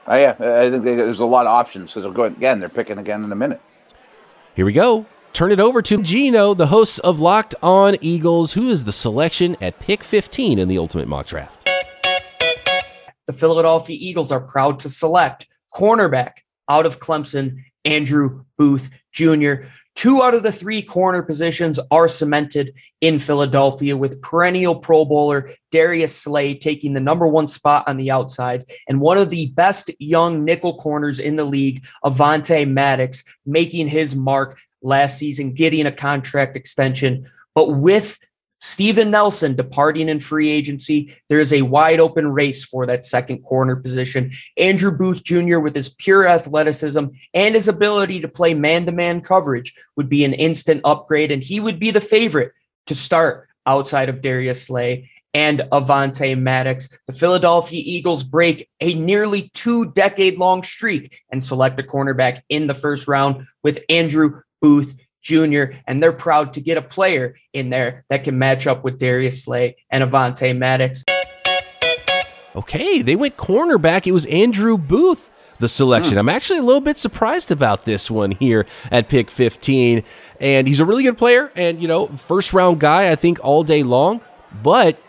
Oh, 0.06 0.16
yeah, 0.16 0.36
I 0.40 0.70
think 0.70 0.84
they, 0.84 0.96
there's 0.96 1.20
a 1.20 1.26
lot 1.26 1.46
of 1.46 1.52
options 1.52 1.92
because 1.92 2.04
they're 2.04 2.12
going 2.12 2.36
again. 2.36 2.60
They're 2.60 2.70
picking 2.70 2.98
again 2.98 3.24
in 3.24 3.32
a 3.32 3.36
minute. 3.36 3.62
Here 4.56 4.66
we 4.66 4.74
go. 4.74 5.06
Turn 5.32 5.52
it 5.52 5.60
over 5.60 5.82
to 5.82 6.02
Gino, 6.02 6.54
the 6.54 6.68
host 6.68 7.00
of 7.00 7.20
Locked 7.20 7.56
On 7.64 7.96
Eagles, 8.02 8.54
who 8.54 8.70
is 8.70 8.84
the 8.84 8.92
selection 8.92 9.56
at 9.62 9.80
pick 9.80 10.04
15 10.04 10.60
in 10.60 10.68
the 10.68 10.78
Ultimate 10.78 11.08
Mock 11.08 11.26
Draft. 11.28 11.68
the 13.26 13.34
Philadelphia 13.34 13.98
Eagles 14.00 14.32
are 14.32 14.42
proud 14.42 14.80
to 14.82 14.90
select 14.90 15.48
cornerback 15.74 16.34
out 16.70 16.86
of 16.86 17.00
Clemson, 17.00 17.64
Andrew 17.86 18.44
Booth 18.58 18.90
Jr. 19.12 19.64
Two 19.96 20.24
out 20.24 20.34
of 20.34 20.44
the 20.44 20.52
three 20.52 20.82
corner 20.82 21.22
positions 21.22 21.80
are 21.92 22.08
cemented 22.08 22.74
in 23.02 23.20
Philadelphia, 23.20 23.96
with 23.96 24.22
perennial 24.22 24.76
Pro 24.76 25.06
Bowler 25.06 25.52
Darius 25.72 26.16
Slay 26.16 26.56
taking 26.56 26.94
the 26.94 27.00
number 27.00 27.28
one 27.28 27.48
spot 27.48 27.84
on 27.88 27.98
the 27.98 28.10
outside, 28.10 28.66
and 28.90 29.00
one 29.00 29.18
of 29.18 29.30
the 29.30 29.48
best 29.48 29.92
young 30.00 30.44
nickel 30.44 30.78
corners 30.80 31.20
in 31.20 31.36
the 31.36 31.46
league, 31.46 31.86
Avonte 32.04 32.68
Maddox, 32.68 33.24
making 33.46 33.88
his 33.88 34.16
mark 34.16 34.60
last 34.82 35.18
season, 35.18 35.54
getting 35.54 35.86
a 35.86 35.92
contract 35.92 36.58
extension. 36.58 37.28
But 37.54 37.76
with 37.76 38.18
Steven 38.64 39.12
Nelson 39.12 39.58
departing 39.58 40.08
in 40.08 40.22
free 40.22 40.50
agency. 40.50 41.14
There 41.28 41.42
is 41.42 41.52
a 41.52 41.64
wide 41.64 42.00
open 42.00 42.32
race 42.32 42.64
for 42.64 42.86
that 42.86 43.06
second 43.06 43.40
corner 43.40 43.76
position. 43.76 44.32
Andrew 44.58 44.90
Booth 44.90 45.22
Jr., 45.22 45.60
with 45.60 45.76
his 45.76 45.90
pure 45.90 46.26
athleticism 46.26 47.04
and 47.34 47.56
his 47.56 47.68
ability 47.68 48.22
to 48.22 48.30
play 48.30 48.54
man 48.54 48.86
to 48.86 48.94
man 48.94 49.20
coverage, 49.20 49.76
would 49.98 50.08
be 50.08 50.24
an 50.24 50.32
instant 50.32 50.80
upgrade, 50.86 51.30
and 51.30 51.44
he 51.44 51.60
would 51.60 51.78
be 51.78 51.92
the 51.92 52.00
favorite 52.00 52.54
to 52.86 52.96
start 52.96 53.50
outside 53.66 54.08
of 54.08 54.22
Darius 54.22 54.64
Slay 54.64 55.10
and 55.34 55.60
Avonte 55.74 56.40
Maddox. 56.40 56.88
The 57.06 57.14
Philadelphia 57.14 57.82
Eagles 57.84 58.24
break 58.24 58.70
a 58.80 58.94
nearly 58.94 59.52
two 59.54 59.92
decade 59.92 60.38
long 60.38 60.64
streak 60.64 61.20
and 61.30 61.44
select 61.44 61.82
a 61.82 61.84
cornerback 61.84 62.42
in 62.48 62.68
the 62.68 62.74
first 62.74 63.10
round 63.10 63.46
with 63.62 63.84
Andrew 63.90 64.42
Booth 64.62 64.96
Jr., 65.24 65.64
and 65.88 66.04
they're 66.04 66.14
proud 66.14 66.54
to 66.54 66.62
get 66.62 66.78
a 66.78 66.82
player 66.82 67.36
in 67.54 67.70
there 67.70 68.06
that 68.10 68.24
can 68.24 68.38
match 68.38 68.68
up 68.68 68.84
with 68.84 69.00
Darius 69.00 69.44
Slay 69.44 69.78
and 69.90 70.04
Avonte 70.04 70.56
Maddox. 70.56 71.04
Okay, 72.56 73.02
they 73.02 73.16
went 73.16 73.38
cornerback. 73.38 74.06
It 74.06 74.12
was 74.12 74.28
Andrew 74.28 74.78
Booth, 74.78 75.32
the 75.60 75.68
selection. 75.68 76.14
Hmm. 76.14 76.20
I'm 76.20 76.30
actually 76.30 76.60
a 76.60 76.64
little 76.64 76.82
bit 76.82 76.98
surprised 76.98 77.50
about 77.50 77.86
this 77.86 78.12
one 78.12 78.32
here 78.32 78.66
at 78.92 79.08
pick 79.10 79.32
15. 79.32 80.04
And 80.40 80.68
he's 80.68 80.80
a 80.80 80.86
really 80.86 81.04
good 81.04 81.18
player 81.18 81.52
and, 81.56 81.82
you 81.82 81.88
know, 81.88 82.08
first 82.08 82.54
round 82.54 82.80
guy, 82.80 83.12
I 83.12 83.16
think, 83.16 83.40
all 83.44 83.64
day 83.64 83.82
long. 83.82 84.22
But 84.62 85.02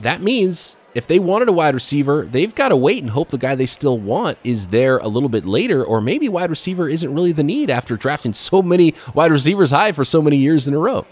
that 0.00 0.20
means 0.20 0.76
if 0.96 1.06
they 1.06 1.18
wanted 1.18 1.46
a 1.50 1.52
wide 1.52 1.74
receiver, 1.74 2.24
they've 2.24 2.54
got 2.54 2.70
to 2.70 2.76
wait 2.76 3.02
and 3.02 3.10
hope 3.10 3.28
the 3.28 3.36
guy 3.36 3.54
they 3.54 3.66
still 3.66 3.98
want 3.98 4.38
is 4.42 4.68
there 4.68 4.96
a 4.96 5.08
little 5.08 5.28
bit 5.28 5.44
later, 5.44 5.84
or 5.84 6.00
maybe 6.00 6.26
wide 6.26 6.48
receiver 6.48 6.88
isn't 6.88 7.14
really 7.14 7.32
the 7.32 7.44
need 7.44 7.68
after 7.68 7.98
drafting 7.98 8.32
so 8.46 8.62
many 8.62 8.94
wide 9.12 9.30
receivers 9.30 9.70
high 9.70 9.92
for 9.92 10.06
so 10.06 10.22
many 10.22 10.38
years 10.38 10.66
in 10.66 10.72
a 10.72 10.78
row. 10.78 11.04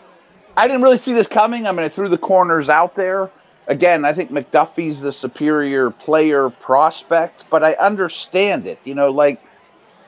I 0.56 0.66
didn't 0.66 0.80
really 0.80 0.96
see 0.96 1.12
this 1.12 1.28
coming. 1.28 1.66
I 1.66 1.72
mean, 1.72 1.84
I 1.84 1.90
threw 1.90 2.08
the 2.08 2.16
corners 2.16 2.70
out 2.70 2.94
there. 2.94 3.30
Again, 3.66 4.06
I 4.06 4.14
think 4.14 4.30
McDuffie's 4.30 5.02
the 5.02 5.12
superior 5.12 5.90
player 5.90 6.48
prospect, 6.48 7.44
but 7.50 7.62
I 7.62 7.74
understand 7.74 8.66
it. 8.66 8.78
You 8.84 8.94
know, 8.94 9.10
like 9.10 9.42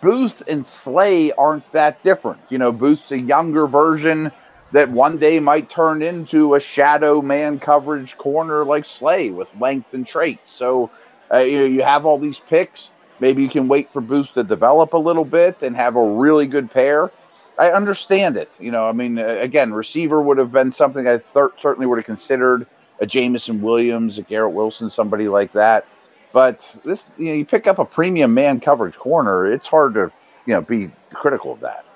Booth 0.01 0.43
and 0.49 0.67
Slay 0.67 1.33
aren't 1.33 1.71
that 1.73 2.03
different. 2.03 2.41
You 2.49 2.57
know, 2.57 2.73
Booth's 2.73 3.13
a 3.13 3.19
younger 3.19 3.67
version 3.67 4.33
that 4.73 4.91
one 4.91 5.19
day 5.19 5.39
might 5.39 5.71
turn 5.71 6.03
into 6.03 6.55
a 6.55 6.61
shadow 6.61 7.23
man 7.23 7.59
coverage 7.59 8.17
corner 8.19 8.65
like 8.65 8.85
Slay 8.85 9.31
with 9.31 9.55
length 9.61 9.95
and 9.95 10.07
traits. 10.07 10.53
So 10.53 10.91
uh, 11.33 11.39
you, 11.39 11.65
you 11.65 11.83
have 11.83 12.05
all 12.05 12.19
these 12.19 12.41
picks. 12.41 12.91
Maybe 13.21 13.43
you 13.43 13.49
can 13.49 13.69
wait 13.69 13.91
for 13.91 14.01
Booth 14.01 14.33
to 14.35 14.45
develop 14.45 14.93
a 14.93 14.99
little 14.99 15.25
bit 15.25 15.63
and 15.63 15.75
have 15.77 15.97
a 15.97 16.05
really 16.05 16.47
good 16.47 16.71
pair. 16.71 17.11
I 17.59 17.71
understand 17.71 18.37
it. 18.37 18.51
You 18.61 18.71
know, 18.71 18.83
I 18.83 18.93
mean, 18.93 19.19
uh, 19.19 19.25
again, 19.41 19.73
receiver 19.73 20.21
would 20.21 20.37
have 20.39 20.53
been 20.53 20.73
something 20.73 21.07
I 21.07 21.19
th- 21.19 21.53
certainly 21.61 21.87
would 21.87 21.99
have 21.99 22.05
considered 22.05 22.67
a 23.01 23.07
Jameson 23.07 23.63
Williams, 23.63 24.19
a 24.19 24.23
Garrett 24.23 24.53
Wilson, 24.53 24.91
somebody 24.91 25.29
like 25.29 25.53
that. 25.53 25.87
But 26.33 26.61
this, 26.85 27.03
you 27.17 27.27
know, 27.27 27.33
you 27.33 27.47
pick 27.47 27.67
up 27.67 27.79
a 27.79 27.85
premium 27.85 28.35
man 28.35 28.61
coverage 28.61 28.97
corner, 28.97 29.51
it's 29.51 29.69
hard 29.69 29.95
to, 29.95 30.13
you 30.45 30.53
know, 30.53 30.61
be 30.61 30.91
critical 31.15 31.53
of 31.53 31.61
that. 31.61 31.87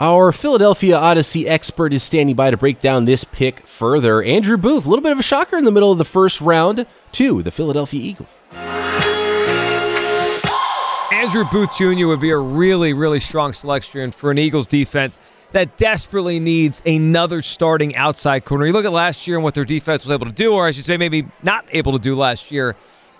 Our 0.00 0.32
Philadelphia 0.32 0.96
Odyssey 0.96 1.46
expert 1.46 1.92
is 1.92 2.02
standing 2.02 2.34
by 2.34 2.50
to 2.50 2.56
break 2.56 2.80
down 2.80 3.04
this 3.04 3.22
pick 3.22 3.64
further. 3.64 4.24
Andrew 4.24 4.56
Booth, 4.56 4.86
a 4.86 4.88
little 4.88 5.04
bit 5.04 5.12
of 5.12 5.20
a 5.20 5.22
shocker 5.22 5.56
in 5.56 5.64
the 5.64 5.70
middle 5.70 5.92
of 5.92 5.98
the 5.98 6.04
first 6.04 6.40
round 6.40 6.84
to 7.12 7.44
the 7.44 7.52
Philadelphia 7.52 8.00
Eagles. 8.00 8.36
Andrew 11.12 11.44
Booth 11.44 11.76
Jr. 11.76 12.08
would 12.08 12.18
be 12.18 12.30
a 12.30 12.36
really, 12.36 12.92
really 12.92 13.20
strong 13.20 13.52
selection 13.52 14.10
for 14.10 14.32
an 14.32 14.38
Eagles 14.38 14.66
defense 14.66 15.20
that 15.52 15.78
desperately 15.78 16.40
needs 16.40 16.82
another 16.84 17.40
starting 17.40 17.94
outside 17.94 18.44
corner. 18.44 18.66
You 18.66 18.72
look 18.72 18.84
at 18.84 18.90
last 18.90 19.28
year 19.28 19.36
and 19.36 19.44
what 19.44 19.54
their 19.54 19.64
defense 19.64 20.04
was 20.04 20.12
able 20.12 20.26
to 20.26 20.32
do, 20.32 20.54
or 20.54 20.66
I 20.66 20.72
should 20.72 20.84
say, 20.84 20.96
maybe 20.96 21.28
not 21.44 21.66
able 21.70 21.92
to 21.92 22.00
do 22.00 22.16
last 22.16 22.50
year. 22.50 22.74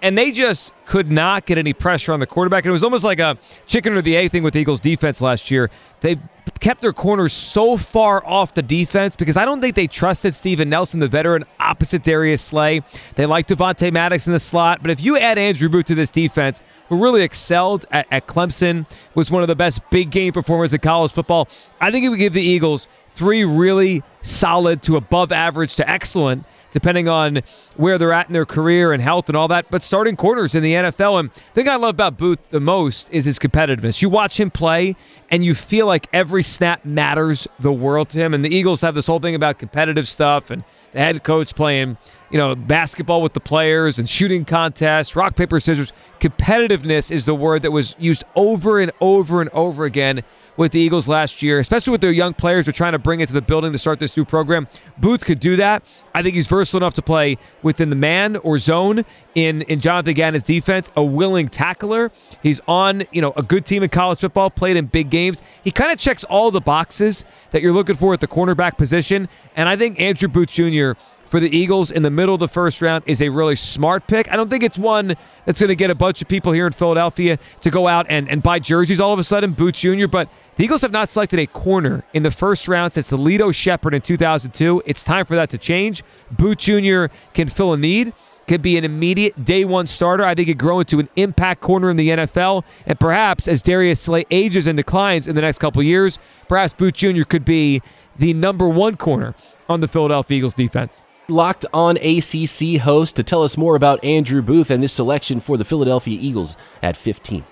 And 0.04 0.18
they 0.18 0.32
just 0.32 0.74
could 0.84 1.10
not 1.10 1.46
get 1.46 1.56
any 1.56 1.72
pressure 1.72 2.12
on 2.12 2.20
the 2.20 2.26
quarterback. 2.26 2.64
And 2.64 2.68
it 2.68 2.72
was 2.72 2.84
almost 2.84 3.04
like 3.04 3.20
a 3.20 3.38
chicken 3.66 3.94
or 3.94 4.02
the 4.02 4.18
egg 4.18 4.32
thing 4.32 4.42
with 4.42 4.52
the 4.52 4.60
Eagles 4.60 4.78
defense 4.78 5.22
last 5.22 5.50
year. 5.50 5.70
They 6.02 6.18
kept 6.60 6.82
their 6.82 6.92
corners 6.92 7.32
so 7.32 7.78
far 7.78 8.22
off 8.26 8.52
the 8.52 8.60
defense 8.60 9.16
because 9.16 9.38
I 9.38 9.46
don't 9.46 9.62
think 9.62 9.76
they 9.76 9.86
trusted 9.86 10.34
Steven 10.34 10.68
Nelson, 10.68 11.00
the 11.00 11.08
veteran, 11.08 11.46
opposite 11.58 12.02
Darius 12.02 12.42
Slay. 12.42 12.82
They 13.14 13.24
like 13.24 13.46
Devontae 13.46 13.90
Maddox 13.94 14.26
in 14.26 14.34
the 14.34 14.40
slot. 14.40 14.82
But 14.82 14.90
if 14.90 15.00
you 15.00 15.16
add 15.16 15.38
Andrew 15.38 15.70
Booth 15.70 15.86
to 15.86 15.94
this 15.94 16.10
defense, 16.10 16.60
who 16.90 17.02
really 17.02 17.22
excelled 17.22 17.86
at, 17.90 18.06
at 18.10 18.26
Clemson, 18.26 18.86
was 19.14 19.30
one 19.30 19.40
of 19.40 19.48
the 19.48 19.56
best 19.56 19.80
big 19.88 20.10
game 20.10 20.34
performers 20.34 20.74
in 20.74 20.80
college 20.80 21.12
football, 21.12 21.48
I 21.80 21.90
think 21.90 22.04
it 22.04 22.10
would 22.10 22.18
give 22.18 22.34
the 22.34 22.42
Eagles 22.42 22.86
three 23.14 23.42
really 23.42 24.02
solid 24.20 24.82
to 24.82 24.96
above 24.96 25.32
average 25.32 25.76
to 25.76 25.88
excellent 25.88 26.44
depending 26.74 27.08
on 27.08 27.40
where 27.76 27.96
they're 27.96 28.12
at 28.12 28.26
in 28.26 28.34
their 28.34 28.44
career 28.44 28.92
and 28.92 29.00
health 29.00 29.28
and 29.28 29.36
all 29.36 29.48
that. 29.48 29.70
But 29.70 29.82
starting 29.82 30.16
corners 30.16 30.54
in 30.54 30.62
the 30.62 30.74
NFL, 30.74 31.18
and 31.20 31.30
the 31.30 31.40
thing 31.54 31.68
I 31.68 31.76
love 31.76 31.90
about 31.90 32.18
Booth 32.18 32.40
the 32.50 32.60
most 32.60 33.08
is 33.10 33.24
his 33.24 33.38
competitiveness. 33.38 34.02
You 34.02 34.10
watch 34.10 34.38
him 34.38 34.50
play, 34.50 34.96
and 35.30 35.44
you 35.44 35.54
feel 35.54 35.86
like 35.86 36.08
every 36.12 36.42
snap 36.42 36.84
matters 36.84 37.48
the 37.58 37.72
world 37.72 38.10
to 38.10 38.18
him. 38.18 38.34
And 38.34 38.44
the 38.44 38.54
Eagles 38.54 38.82
have 38.82 38.94
this 38.94 39.06
whole 39.06 39.20
thing 39.20 39.34
about 39.34 39.58
competitive 39.58 40.06
stuff 40.08 40.50
and 40.50 40.64
the 40.92 40.98
head 40.98 41.22
coach 41.22 41.54
playing, 41.54 41.96
you 42.30 42.38
know, 42.38 42.54
basketball 42.54 43.22
with 43.22 43.34
the 43.34 43.40
players 43.40 43.98
and 43.98 44.08
shooting 44.08 44.44
contests, 44.44 45.16
rock, 45.16 45.36
paper, 45.36 45.60
scissors. 45.60 45.92
Competitiveness 46.20 47.10
is 47.10 47.24
the 47.24 47.34
word 47.34 47.62
that 47.62 47.70
was 47.70 47.94
used 47.98 48.24
over 48.34 48.80
and 48.80 48.90
over 49.00 49.40
and 49.40 49.50
over 49.50 49.84
again 49.84 50.22
with 50.56 50.72
the 50.72 50.80
Eagles 50.80 51.08
last 51.08 51.42
year, 51.42 51.58
especially 51.58 51.90
with 51.90 52.00
their 52.00 52.12
young 52.12 52.34
players 52.34 52.66
who 52.66 52.70
are 52.70 52.72
trying 52.72 52.92
to 52.92 52.98
bring 52.98 53.20
into 53.20 53.32
the 53.32 53.42
building 53.42 53.72
to 53.72 53.78
start 53.78 53.98
this 53.98 54.16
new 54.16 54.24
program. 54.24 54.68
Booth 54.98 55.24
could 55.24 55.40
do 55.40 55.56
that. 55.56 55.82
I 56.14 56.22
think 56.22 56.36
he's 56.36 56.46
versatile 56.46 56.78
enough 56.78 56.94
to 56.94 57.02
play 57.02 57.38
within 57.62 57.90
the 57.90 57.96
man 57.96 58.36
or 58.36 58.58
zone 58.58 59.04
in, 59.34 59.62
in 59.62 59.80
Jonathan 59.80 60.14
Gannon's 60.14 60.44
defense, 60.44 60.90
a 60.96 61.02
willing 61.02 61.48
tackler. 61.48 62.12
He's 62.42 62.60
on, 62.68 63.04
you 63.10 63.20
know, 63.20 63.32
a 63.36 63.42
good 63.42 63.66
team 63.66 63.82
in 63.82 63.88
college 63.88 64.20
football, 64.20 64.50
played 64.50 64.76
in 64.76 64.86
big 64.86 65.10
games. 65.10 65.42
He 65.64 65.70
kind 65.70 65.90
of 65.90 65.98
checks 65.98 66.22
all 66.24 66.50
the 66.50 66.60
boxes 66.60 67.24
that 67.50 67.62
you're 67.62 67.72
looking 67.72 67.96
for 67.96 68.14
at 68.14 68.20
the 68.20 68.28
cornerback 68.28 68.78
position. 68.78 69.28
And 69.56 69.68
I 69.68 69.76
think 69.76 70.00
Andrew 70.00 70.28
Booth 70.28 70.50
Jr 70.50 70.92
for 71.34 71.40
the 71.40 71.56
Eagles 71.56 71.90
in 71.90 72.02
the 72.04 72.10
middle 72.10 72.34
of 72.34 72.38
the 72.38 72.46
first 72.46 72.80
round 72.80 73.02
is 73.06 73.20
a 73.20 73.28
really 73.28 73.56
smart 73.56 74.06
pick. 74.06 74.30
I 74.30 74.36
don't 74.36 74.48
think 74.48 74.62
it's 74.62 74.78
one 74.78 75.16
that's 75.44 75.58
going 75.58 75.68
to 75.68 75.74
get 75.74 75.90
a 75.90 75.94
bunch 75.96 76.22
of 76.22 76.28
people 76.28 76.52
here 76.52 76.64
in 76.64 76.72
Philadelphia 76.72 77.40
to 77.62 77.70
go 77.70 77.88
out 77.88 78.06
and, 78.08 78.28
and 78.28 78.40
buy 78.40 78.60
jerseys 78.60 79.00
all 79.00 79.12
of 79.12 79.18
a 79.18 79.24
sudden, 79.24 79.52
Booth 79.52 79.74
Jr., 79.74 80.06
but 80.06 80.28
the 80.56 80.64
Eagles 80.64 80.82
have 80.82 80.92
not 80.92 81.08
selected 81.08 81.40
a 81.40 81.46
corner 81.46 82.04
in 82.12 82.22
the 82.22 82.30
first 82.30 82.68
round 82.68 82.92
since 82.92 83.10
Lito 83.10 83.52
Shepard 83.52 83.92
in 83.92 84.02
2002. 84.02 84.82
It's 84.86 85.02
time 85.02 85.26
for 85.26 85.34
that 85.34 85.50
to 85.50 85.58
change. 85.58 86.04
Booth 86.30 86.58
Jr. 86.58 87.06
can 87.32 87.48
fill 87.48 87.72
a 87.72 87.76
need, 87.76 88.12
could 88.46 88.62
be 88.62 88.76
an 88.76 88.84
immediate 88.84 89.44
day 89.44 89.64
one 89.64 89.86
starter. 89.86 90.24
I 90.24 90.34
think 90.34 90.48
could 90.48 90.58
grow 90.58 90.80
into 90.80 91.00
an 91.00 91.08
impact 91.16 91.60
corner 91.60 91.90
in 91.90 91.96
the 91.96 92.08
NFL. 92.08 92.62
And 92.86 93.00
perhaps 93.00 93.48
as 93.48 93.62
Darius 93.62 94.00
Slay 94.00 94.26
ages 94.30 94.66
and 94.66 94.76
declines 94.76 95.26
in 95.26 95.34
the 95.34 95.40
next 95.40 95.58
couple 95.58 95.82
years, 95.82 96.18
perhaps 96.48 96.72
Booth 96.72 96.94
Jr. 96.94 97.24
could 97.24 97.44
be 97.44 97.82
the 98.16 98.32
number 98.32 98.68
one 98.68 98.96
corner 98.96 99.34
on 99.68 99.80
the 99.80 99.88
Philadelphia 99.88 100.38
Eagles 100.38 100.54
defense. 100.54 101.02
Locked 101.26 101.64
on 101.72 101.96
ACC 101.96 102.80
host 102.82 103.16
to 103.16 103.22
tell 103.22 103.42
us 103.42 103.56
more 103.56 103.76
about 103.76 104.04
Andrew 104.04 104.42
Booth 104.42 104.70
and 104.70 104.82
this 104.82 104.92
selection 104.92 105.40
for 105.40 105.56
the 105.56 105.64
Philadelphia 105.64 106.18
Eagles 106.20 106.54
at 106.82 106.96
15. 106.96 107.44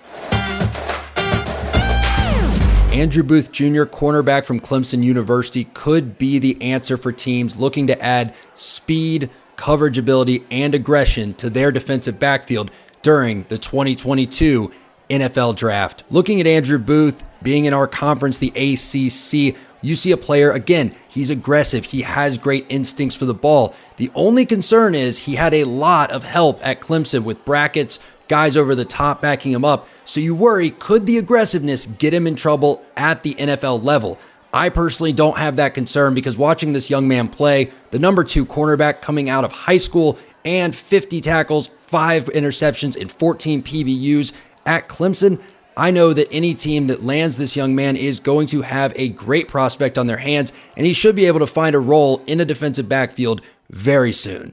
Andrew 2.93 3.23
Booth 3.23 3.51
Jr., 3.51 3.85
cornerback 3.85 4.45
from 4.45 4.61
Clemson 4.61 5.03
University, 5.03 5.65
could 5.73 6.19
be 6.19 6.39
the 6.39 6.61
answer 6.61 6.99
for 6.99 7.11
teams 7.11 7.59
looking 7.59 7.87
to 7.87 7.99
add 8.03 8.35
speed, 8.53 9.31
coverage 9.57 9.97
ability, 9.97 10.45
and 10.51 10.75
aggression 10.75 11.33
to 11.35 11.49
their 11.49 11.73
defensive 11.73 12.19
backfield 12.19 12.71
during 13.01 13.45
the 13.45 13.57
2022 13.57 14.71
NFL 15.09 15.57
Draft. 15.57 16.05
Looking 16.11 16.39
at 16.39 16.47
Andrew 16.47 16.77
Booth 16.77 17.25
being 17.43 17.65
in 17.65 17.73
our 17.73 17.87
conference, 17.87 18.37
the 18.37 18.51
ACC, 18.51 19.57
you 19.81 19.97
see 19.97 20.13
a 20.13 20.19
player, 20.19 20.53
again, 20.53 20.95
he's 21.09 21.31
aggressive. 21.31 21.87
He 21.87 22.03
has 22.03 22.37
great 22.37 22.67
instincts 22.69 23.17
for 23.17 23.25
the 23.25 23.33
ball. 23.33 23.75
The 23.97 24.11
only 24.15 24.45
concern 24.45 24.95
is 24.95 25.21
he 25.21 25.37
had 25.37 25.55
a 25.55 25.65
lot 25.65 26.11
of 26.11 26.25
help 26.25 26.61
at 26.65 26.83
Clemson 26.83 27.25
with 27.25 27.43
brackets, 27.47 27.99
guys 28.33 28.57
over 28.57 28.75
the 28.75 28.87
top 28.87 29.21
backing 29.21 29.53
him 29.53 29.63
up. 29.63 29.87
So 30.07 30.19
you 30.19 30.35
worry, 30.35 30.71
could 30.71 31.05
the 31.05 31.19
aggressiveness 31.19 31.85
get 31.85 32.15
him 32.15 32.27
in 32.27 32.35
trouble 32.35 32.83
at 32.97 33.23
the 33.23 33.35
NFL 33.35 33.85
level? 33.85 34.19
I 34.55 34.71
personally 34.71 35.13
don't 35.13 35.37
have 35.37 35.57
that 35.57 35.75
concern 35.75 36.15
because 36.15 36.39
watching 36.39 36.73
this 36.73 36.89
young 36.89 37.07
man 37.07 37.29
play, 37.29 37.73
the 37.91 37.99
number 37.99 38.25
two 38.25 38.47
cornerback 38.47 39.03
coming 39.03 39.29
out 39.29 39.45
of 39.45 39.53
high 39.53 39.77
school 39.77 40.19
and 40.47 40.75
50 40.75 41.21
tackles, 41.21 41.67
five 41.83 42.25
interceptions 42.29 42.99
and 42.99 43.13
14 43.13 43.63
PBUs 43.63 44.33
at 44.65 44.89
Clemson. 44.89 45.39
I 45.77 45.91
know 45.91 46.15
that 46.15 46.33
any 46.33 46.55
team 46.55 46.87
that 46.87 47.03
lands 47.03 47.37
this 47.37 47.55
young 47.55 47.75
man 47.75 47.97
is 47.97 48.19
going 48.19 48.47
to 48.47 48.63
have 48.63 48.95
a 48.97 49.11
great 49.11 49.47
prospect 49.47 49.99
on 49.99 50.07
their 50.07 50.17
hands, 50.17 50.55
and 50.75 50.87
he 50.87 50.95
should 50.95 51.17
be 51.17 51.27
able 51.27 51.41
to 51.41 51.47
find 51.47 51.75
a 51.75 51.81
role 51.81 52.23
in 52.27 52.41
a 52.41 52.47
defensive 52.47 52.89
backfield 52.89 53.43
very 53.69 54.13
soon. 54.13 54.53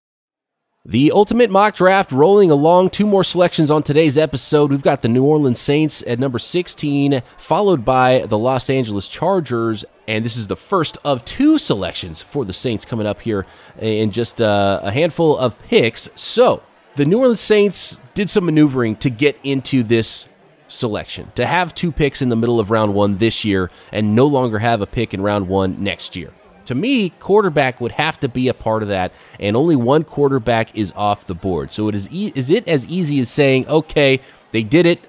The 0.90 1.12
ultimate 1.12 1.52
mock 1.52 1.76
draft 1.76 2.12
rolling 2.12 2.50
along. 2.50 2.90
Two 2.90 3.06
more 3.06 3.24
selections 3.24 3.70
on 3.70 3.84
today's 3.84 4.18
episode. 4.18 4.72
We've 4.72 4.82
got 4.82 5.04
the 5.04 5.08
New 5.08 5.24
Orleans 5.24 5.60
Saints 5.60 6.02
at 6.08 6.18
number 6.18 6.40
16, 6.40 7.22
followed 7.38 7.86
by 7.86 8.26
the 8.26 8.40
Los 8.40 8.72
Angeles 8.72 9.08
Chargers. 9.08 9.86
And 10.08 10.26
this 10.26 10.36
is 10.36 10.48
the 10.48 10.56
first 10.56 10.98
of 11.06 11.24
two 11.26 11.60
selections 11.60 12.24
for 12.24 12.44
the 12.44 12.54
Saints 12.54 12.86
coming 12.86 13.06
up 13.06 13.22
here 13.22 13.46
in 13.78 14.10
just 14.10 14.42
uh, 14.42 14.80
a 14.82 14.90
handful 14.90 15.38
of 15.38 15.62
picks. 15.62 16.10
So 16.16 16.64
the 16.96 17.06
New 17.06 17.20
Orleans 17.20 17.40
Saints 17.40 18.02
did 18.16 18.28
some 18.28 18.46
maneuvering 18.46 18.96
to 18.96 19.12
get 19.12 19.38
into 19.44 19.84
this 19.84 20.26
selection, 20.68 21.32
to 21.36 21.46
have 21.46 21.76
two 21.76 21.92
picks 21.92 22.20
in 22.20 22.30
the 22.30 22.36
middle 22.36 22.60
of 22.60 22.72
round 22.72 22.96
one 22.96 23.20
this 23.20 23.46
year 23.46 23.70
and 23.92 24.16
no 24.16 24.26
longer 24.26 24.58
have 24.58 24.82
a 24.82 24.88
pick 24.88 25.14
in 25.14 25.22
round 25.22 25.50
one 25.50 25.84
next 25.84 26.16
year. 26.16 26.32
To 26.70 26.76
me, 26.76 27.10
quarterback 27.10 27.82
would 27.82 27.94
have 27.94 28.20
to 28.20 28.30
be 28.30 28.48
a 28.48 28.54
part 28.54 28.84
of 28.84 28.90
that, 28.90 29.12
and 29.40 29.58
only 29.58 29.76
one 29.76 30.04
quarterback 30.04 30.78
is 30.78 30.94
off 30.96 31.26
the 31.26 31.34
board. 31.34 31.72
So 31.72 31.88
it 31.88 31.96
is 31.96 32.08
e- 32.12 32.32
is 32.36 32.52
it 32.52 32.68
as 32.68 32.86
easy 32.86 33.20
as 33.22 33.28
saying, 33.28 33.68
okay, 33.68 34.20
they 34.52 34.62
did 34.62 34.86
it, 34.86 35.00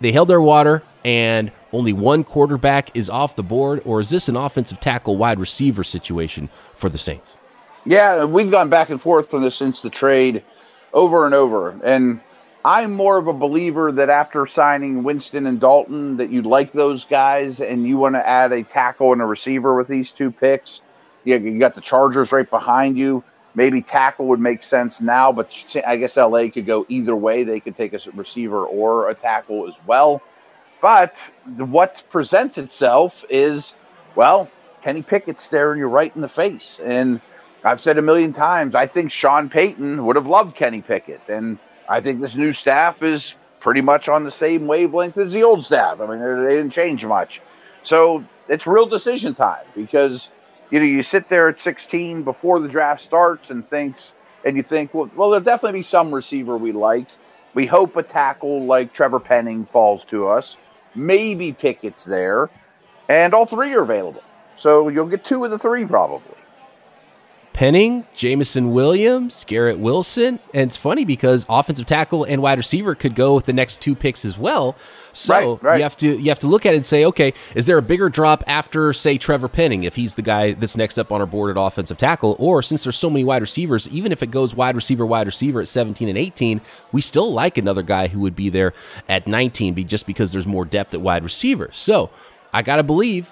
they 0.00 0.12
held 0.12 0.28
their 0.28 0.40
water, 0.40 0.84
and 1.04 1.50
only 1.72 1.92
one 1.92 2.22
quarterback 2.22 2.96
is 2.96 3.10
off 3.10 3.34
the 3.34 3.42
board, 3.42 3.82
or 3.84 3.98
is 3.98 4.10
this 4.10 4.28
an 4.28 4.36
offensive 4.36 4.78
tackle 4.78 5.16
wide 5.16 5.40
receiver 5.40 5.82
situation 5.82 6.48
for 6.76 6.88
the 6.88 6.96
Saints? 6.96 7.40
Yeah, 7.84 8.24
we've 8.24 8.52
gone 8.52 8.68
back 8.68 8.88
and 8.88 9.02
forth 9.02 9.34
on 9.34 9.42
this 9.42 9.56
since 9.56 9.82
the 9.82 9.90
trade 9.90 10.44
over 10.92 11.26
and 11.26 11.34
over. 11.34 11.70
And 11.82 12.20
I'm 12.64 12.92
more 12.92 13.18
of 13.18 13.26
a 13.26 13.32
believer 13.32 13.90
that 13.90 14.10
after 14.10 14.46
signing 14.46 15.02
Winston 15.02 15.44
and 15.46 15.58
Dalton, 15.58 16.18
that 16.18 16.30
you 16.30 16.42
like 16.42 16.70
those 16.70 17.04
guys 17.04 17.60
and 17.60 17.84
you 17.84 17.98
want 17.98 18.14
to 18.14 18.24
add 18.24 18.52
a 18.52 18.62
tackle 18.62 19.12
and 19.12 19.20
a 19.20 19.26
receiver 19.26 19.74
with 19.74 19.88
these 19.88 20.12
two 20.12 20.30
picks. 20.30 20.82
You, 21.24 21.38
you 21.38 21.58
got 21.58 21.74
the 21.74 21.80
Chargers 21.80 22.32
right 22.32 22.48
behind 22.48 22.96
you. 22.96 23.22
Maybe 23.54 23.82
tackle 23.82 24.26
would 24.28 24.40
make 24.40 24.62
sense 24.62 25.00
now, 25.00 25.32
but 25.32 25.50
I 25.84 25.96
guess 25.96 26.16
LA 26.16 26.48
could 26.48 26.66
go 26.66 26.86
either 26.88 27.16
way. 27.16 27.42
They 27.42 27.58
could 27.58 27.76
take 27.76 27.92
a 27.92 28.00
receiver 28.14 28.64
or 28.64 29.08
a 29.08 29.14
tackle 29.14 29.66
as 29.68 29.74
well. 29.86 30.22
But 30.80 31.16
what 31.56 32.04
presents 32.10 32.58
itself 32.58 33.24
is, 33.28 33.74
well, 34.14 34.48
Kenny 34.82 35.02
Pickett's 35.02 35.42
staring 35.42 35.80
you 35.80 35.86
right 35.86 36.14
in 36.14 36.22
the 36.22 36.28
face. 36.28 36.80
And 36.82 37.20
I've 37.64 37.80
said 37.80 37.98
a 37.98 38.02
million 38.02 38.32
times, 38.32 38.74
I 38.74 38.86
think 38.86 39.10
Sean 39.10 39.50
Payton 39.50 40.04
would 40.06 40.16
have 40.16 40.26
loved 40.26 40.56
Kenny 40.56 40.80
Pickett. 40.80 41.20
And 41.28 41.58
I 41.88 42.00
think 42.00 42.20
this 42.20 42.36
new 42.36 42.52
staff 42.52 43.02
is 43.02 43.36
pretty 43.58 43.82
much 43.82 44.08
on 44.08 44.24
the 44.24 44.30
same 44.30 44.66
wavelength 44.66 45.18
as 45.18 45.32
the 45.32 45.42
old 45.42 45.64
staff. 45.64 46.00
I 46.00 46.06
mean, 46.06 46.20
they 46.20 46.56
didn't 46.56 46.70
change 46.70 47.04
much. 47.04 47.42
So 47.82 48.24
it's 48.48 48.66
real 48.66 48.86
decision 48.86 49.34
time 49.34 49.66
because 49.74 50.30
you 50.70 50.78
know 50.78 50.84
you 50.84 51.02
sit 51.02 51.28
there 51.28 51.48
at 51.48 51.60
16 51.60 52.22
before 52.22 52.60
the 52.60 52.68
draft 52.68 53.02
starts 53.02 53.50
and 53.50 53.68
thinks 53.68 54.14
and 54.44 54.56
you 54.56 54.62
think 54.62 54.94
well, 54.94 55.10
well 55.16 55.30
there'll 55.30 55.44
definitely 55.44 55.80
be 55.80 55.84
some 55.84 56.14
receiver 56.14 56.56
we 56.56 56.72
like. 56.72 57.08
We 57.52 57.66
hope 57.66 57.96
a 57.96 58.02
tackle 58.02 58.64
like 58.64 58.92
Trevor 58.92 59.20
Penning 59.20 59.66
falls 59.66 60.04
to 60.04 60.28
us. 60.28 60.56
Maybe 60.94 61.52
Pickett's 61.52 62.04
there, 62.04 62.48
and 63.08 63.34
all 63.34 63.46
three 63.46 63.74
are 63.74 63.82
available. 63.82 64.22
So 64.56 64.88
you'll 64.88 65.06
get 65.06 65.24
two 65.24 65.44
of 65.44 65.50
the 65.50 65.58
three 65.58 65.84
probably. 65.84 66.36
Penning, 67.52 68.06
Jameson 68.14 68.70
Williams, 68.70 69.44
Garrett 69.44 69.78
Wilson. 69.78 70.38
And 70.54 70.70
it's 70.70 70.76
funny 70.76 71.04
because 71.04 71.44
offensive 71.48 71.86
tackle 71.86 72.24
and 72.24 72.40
wide 72.40 72.58
receiver 72.58 72.94
could 72.94 73.14
go 73.14 73.34
with 73.34 73.44
the 73.44 73.52
next 73.52 73.80
two 73.80 73.94
picks 73.94 74.24
as 74.24 74.38
well. 74.38 74.76
So 75.12 75.54
right, 75.54 75.62
right. 75.62 75.76
you 75.78 75.82
have 75.82 75.96
to 75.98 76.18
you 76.18 76.28
have 76.30 76.38
to 76.40 76.46
look 76.46 76.66
at 76.66 76.74
it 76.74 76.76
and 76.76 76.86
say, 76.86 77.04
okay, 77.06 77.34
is 77.54 77.66
there 77.66 77.78
a 77.78 77.82
bigger 77.82 78.08
drop 78.08 78.44
after, 78.46 78.92
say, 78.92 79.18
Trevor 79.18 79.48
Penning, 79.48 79.84
if 79.84 79.96
he's 79.96 80.14
the 80.14 80.22
guy 80.22 80.52
that's 80.52 80.76
next 80.76 80.98
up 80.98 81.10
on 81.12 81.20
our 81.20 81.26
board 81.26 81.56
at 81.56 81.60
offensive 81.60 81.98
tackle, 81.98 82.36
or 82.38 82.62
since 82.62 82.84
there's 82.84 82.96
so 82.96 83.10
many 83.10 83.24
wide 83.24 83.42
receivers, 83.42 83.88
even 83.88 84.12
if 84.12 84.22
it 84.22 84.30
goes 84.30 84.54
wide 84.54 84.76
receiver, 84.76 85.04
wide 85.04 85.26
receiver 85.26 85.60
at 85.60 85.68
17 85.68 86.08
and 86.08 86.18
18, 86.18 86.60
we 86.92 87.00
still 87.00 87.32
like 87.32 87.58
another 87.58 87.82
guy 87.82 88.08
who 88.08 88.20
would 88.20 88.36
be 88.36 88.48
there 88.48 88.72
at 89.08 89.26
19, 89.26 89.74
be 89.74 89.84
just 89.84 90.06
because 90.06 90.32
there's 90.32 90.46
more 90.46 90.64
depth 90.64 90.94
at 90.94 91.00
wide 91.00 91.24
receiver. 91.24 91.70
So 91.72 92.10
I 92.52 92.62
gotta 92.62 92.82
believe, 92.82 93.30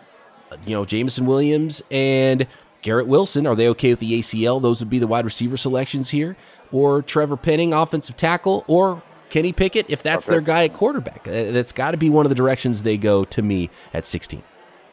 you 0.67 0.75
know, 0.75 0.85
Jameson 0.85 1.27
Williams 1.27 1.83
and 1.91 2.47
Garrett 2.83 3.07
Wilson, 3.07 3.47
are 3.47 3.57
they 3.57 3.69
okay 3.69 3.91
with 3.91 4.01
the 4.01 4.21
ACL? 4.21 4.63
Those 4.63 4.81
would 4.81 4.91
be 4.91 4.99
the 4.99 5.07
wide 5.07 5.25
receiver 5.25 5.57
selections 5.57 6.11
here. 6.11 6.37
Or 6.71 7.03
Trevor 7.03 7.37
Penning, 7.37 7.73
offensive 7.73 8.17
tackle, 8.17 8.65
or 8.67 9.03
Kenny 9.31 9.53
Pickett, 9.53 9.87
if 9.89 10.03
that's 10.03 10.29
okay. 10.29 10.35
their 10.35 10.41
guy 10.41 10.65
at 10.65 10.75
quarterback. 10.75 11.27
Uh, 11.27 11.51
that's 11.53 11.73
got 11.73 11.93
to 11.93 11.97
be 11.97 12.11
one 12.11 12.27
of 12.27 12.31
the 12.31 12.37
directions 12.37 12.83
they 12.83 12.97
go 12.97 13.25
to 13.27 13.43
me 13.43 13.71
at 13.93 14.07
16. 14.07 14.43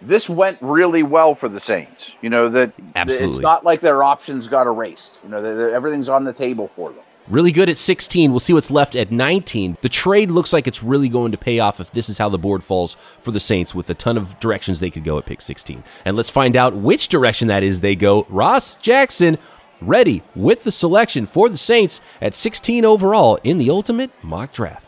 This 0.02 0.30
went 0.30 0.58
really 0.62 1.04
well 1.04 1.36
for 1.36 1.50
the 1.50 1.60
Saints. 1.60 2.12
You 2.22 2.30
know, 2.30 2.50
that 2.50 2.74
it's 2.96 3.40
not 3.40 3.64
like 3.64 3.80
their 3.80 4.04
options 4.04 4.48
got 4.48 4.68
erased. 4.68 5.14
You 5.24 5.30
know, 5.30 5.42
they're, 5.42 5.56
they're, 5.56 5.72
everything's 5.72 6.10
on 6.10 6.26
the 6.26 6.34
table 6.34 6.68
for 6.68 6.92
them. 6.92 7.02
Really 7.28 7.52
good 7.52 7.70
at 7.70 7.78
16. 7.78 8.30
We'll 8.30 8.40
see 8.40 8.54
what's 8.54 8.70
left 8.70 8.96
at 8.96 9.12
19. 9.12 9.78
The 9.82 9.90
trade 9.90 10.30
looks 10.30 10.54
like 10.54 10.68
it's 10.68 10.84
really 10.84 11.10
going 11.10 11.32
to 11.32 11.40
pay 11.40 11.58
off 11.58 11.80
if 11.80 11.90
this 11.92 12.08
is 12.08 12.20
how 12.20 12.30
the 12.30 12.38
board 12.38 12.64
falls 12.64 12.96
for 13.20 13.32
the 13.32 13.40
Saints 13.40 13.74
with 13.74 13.90
a 13.90 13.96
ton 13.96 14.16
of 14.16 14.40
directions 14.40 14.80
they 14.80 14.92
could 14.92 15.04
go 15.04 15.18
at 15.18 15.26
pick 15.26 15.42
16. 15.42 15.84
And 16.06 16.16
let's 16.16 16.30
find 16.30 16.56
out 16.56 16.76
which 16.76 17.08
direction 17.08 17.48
that 17.48 17.64
is 17.64 17.82
they 17.82 17.96
go. 17.96 18.28
Ross 18.30 18.76
Jackson 18.76 19.40
ready 19.82 20.22
with 20.36 20.64
the 20.64 20.72
selection 20.72 21.26
for 21.26 21.50
the 21.50 21.58
Saints 21.58 22.02
at 22.22 22.34
16 22.34 22.86
overall 22.86 23.40
in 23.44 23.58
the 23.58 23.70
ultimate 23.70 24.12
mock 24.24 24.54
draft. 24.54 24.85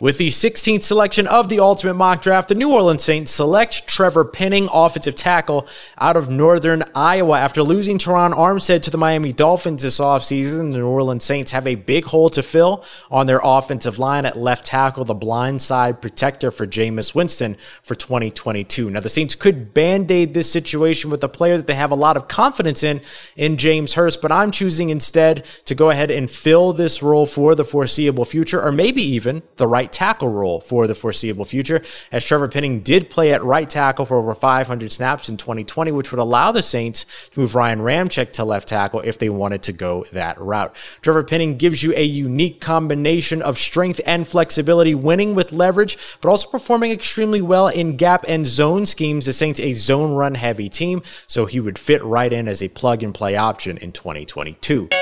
With 0.00 0.18
the 0.18 0.28
16th 0.28 0.84
selection 0.84 1.26
of 1.26 1.48
the 1.48 1.58
Ultimate 1.58 1.94
Mock 1.94 2.22
Draft, 2.22 2.48
the 2.48 2.54
New 2.54 2.72
Orleans 2.72 3.02
Saints 3.02 3.32
select 3.32 3.88
Trevor 3.88 4.24
Penning, 4.24 4.68
offensive 4.72 5.16
tackle 5.16 5.66
out 5.98 6.16
of 6.16 6.30
Northern 6.30 6.84
Iowa. 6.94 7.36
After 7.36 7.64
losing 7.64 7.98
Terron 7.98 8.32
Armstead 8.32 8.82
to 8.82 8.92
the 8.92 8.96
Miami 8.96 9.32
Dolphins 9.32 9.82
this 9.82 9.98
offseason, 9.98 10.70
the 10.70 10.78
New 10.78 10.86
Orleans 10.86 11.24
Saints 11.24 11.50
have 11.50 11.66
a 11.66 11.74
big 11.74 12.04
hole 12.04 12.30
to 12.30 12.44
fill 12.44 12.84
on 13.10 13.26
their 13.26 13.40
offensive 13.42 13.98
line 13.98 14.24
at 14.24 14.38
left 14.38 14.66
tackle, 14.66 15.04
the 15.04 15.16
blindside 15.16 16.00
protector 16.00 16.52
for 16.52 16.64
Jameis 16.64 17.12
Winston 17.12 17.56
for 17.82 17.96
2022. 17.96 18.90
Now, 18.90 19.00
the 19.00 19.08
Saints 19.08 19.34
could 19.34 19.74
band 19.74 20.12
aid 20.12 20.32
this 20.32 20.48
situation 20.48 21.10
with 21.10 21.24
a 21.24 21.28
player 21.28 21.56
that 21.56 21.66
they 21.66 21.74
have 21.74 21.90
a 21.90 21.96
lot 21.96 22.16
of 22.16 22.28
confidence 22.28 22.84
in, 22.84 23.00
in 23.34 23.56
James 23.56 23.94
Hurst, 23.94 24.22
but 24.22 24.30
I'm 24.30 24.52
choosing 24.52 24.90
instead 24.90 25.44
to 25.64 25.74
go 25.74 25.90
ahead 25.90 26.12
and 26.12 26.30
fill 26.30 26.72
this 26.72 27.02
role 27.02 27.26
for 27.26 27.56
the 27.56 27.64
foreseeable 27.64 28.24
future, 28.24 28.62
or 28.62 28.70
maybe 28.70 29.02
even 29.02 29.42
the 29.56 29.66
right 29.66 29.87
right 29.88 29.92
tackle 29.92 30.28
role 30.28 30.60
for 30.60 30.86
the 30.86 30.94
foreseeable 30.94 31.44
future, 31.44 31.80
as 32.12 32.24
Trevor 32.24 32.48
Penning 32.48 32.80
did 32.80 33.08
play 33.08 33.32
at 33.32 33.42
right 33.42 33.68
tackle 33.68 34.04
for 34.04 34.18
over 34.18 34.34
500 34.34 34.92
snaps 34.92 35.28
in 35.28 35.36
2020, 35.36 35.92
which 35.92 36.12
would 36.12 36.18
allow 36.18 36.52
the 36.52 36.62
Saints 36.62 37.06
to 37.30 37.40
move 37.40 37.54
Ryan 37.54 37.80
Ramczyk 37.80 38.32
to 38.32 38.44
left 38.44 38.68
tackle 38.68 39.00
if 39.00 39.18
they 39.18 39.30
wanted 39.30 39.62
to 39.62 39.72
go 39.72 40.04
that 40.12 40.38
route. 40.38 40.74
Trevor 41.00 41.24
Penning 41.24 41.56
gives 41.56 41.82
you 41.82 41.94
a 41.96 42.04
unique 42.04 42.60
combination 42.60 43.40
of 43.40 43.58
strength 43.58 44.00
and 44.06 44.26
flexibility, 44.28 44.94
winning 44.94 45.34
with 45.34 45.52
leverage, 45.52 45.96
but 46.20 46.28
also 46.28 46.50
performing 46.50 46.92
extremely 46.92 47.40
well 47.40 47.68
in 47.68 47.96
gap 47.96 48.24
and 48.28 48.46
zone 48.46 48.84
schemes. 48.84 49.24
The 49.26 49.32
Saints 49.32 49.60
a 49.60 49.72
zone 49.72 50.12
run 50.12 50.34
heavy 50.34 50.68
team, 50.68 51.02
so 51.26 51.46
he 51.46 51.60
would 51.60 51.78
fit 51.78 52.02
right 52.04 52.32
in 52.32 52.46
as 52.46 52.62
a 52.62 52.68
plug 52.68 53.02
and 53.02 53.14
play 53.14 53.36
option 53.36 53.78
in 53.78 53.92
2022. 53.92 54.97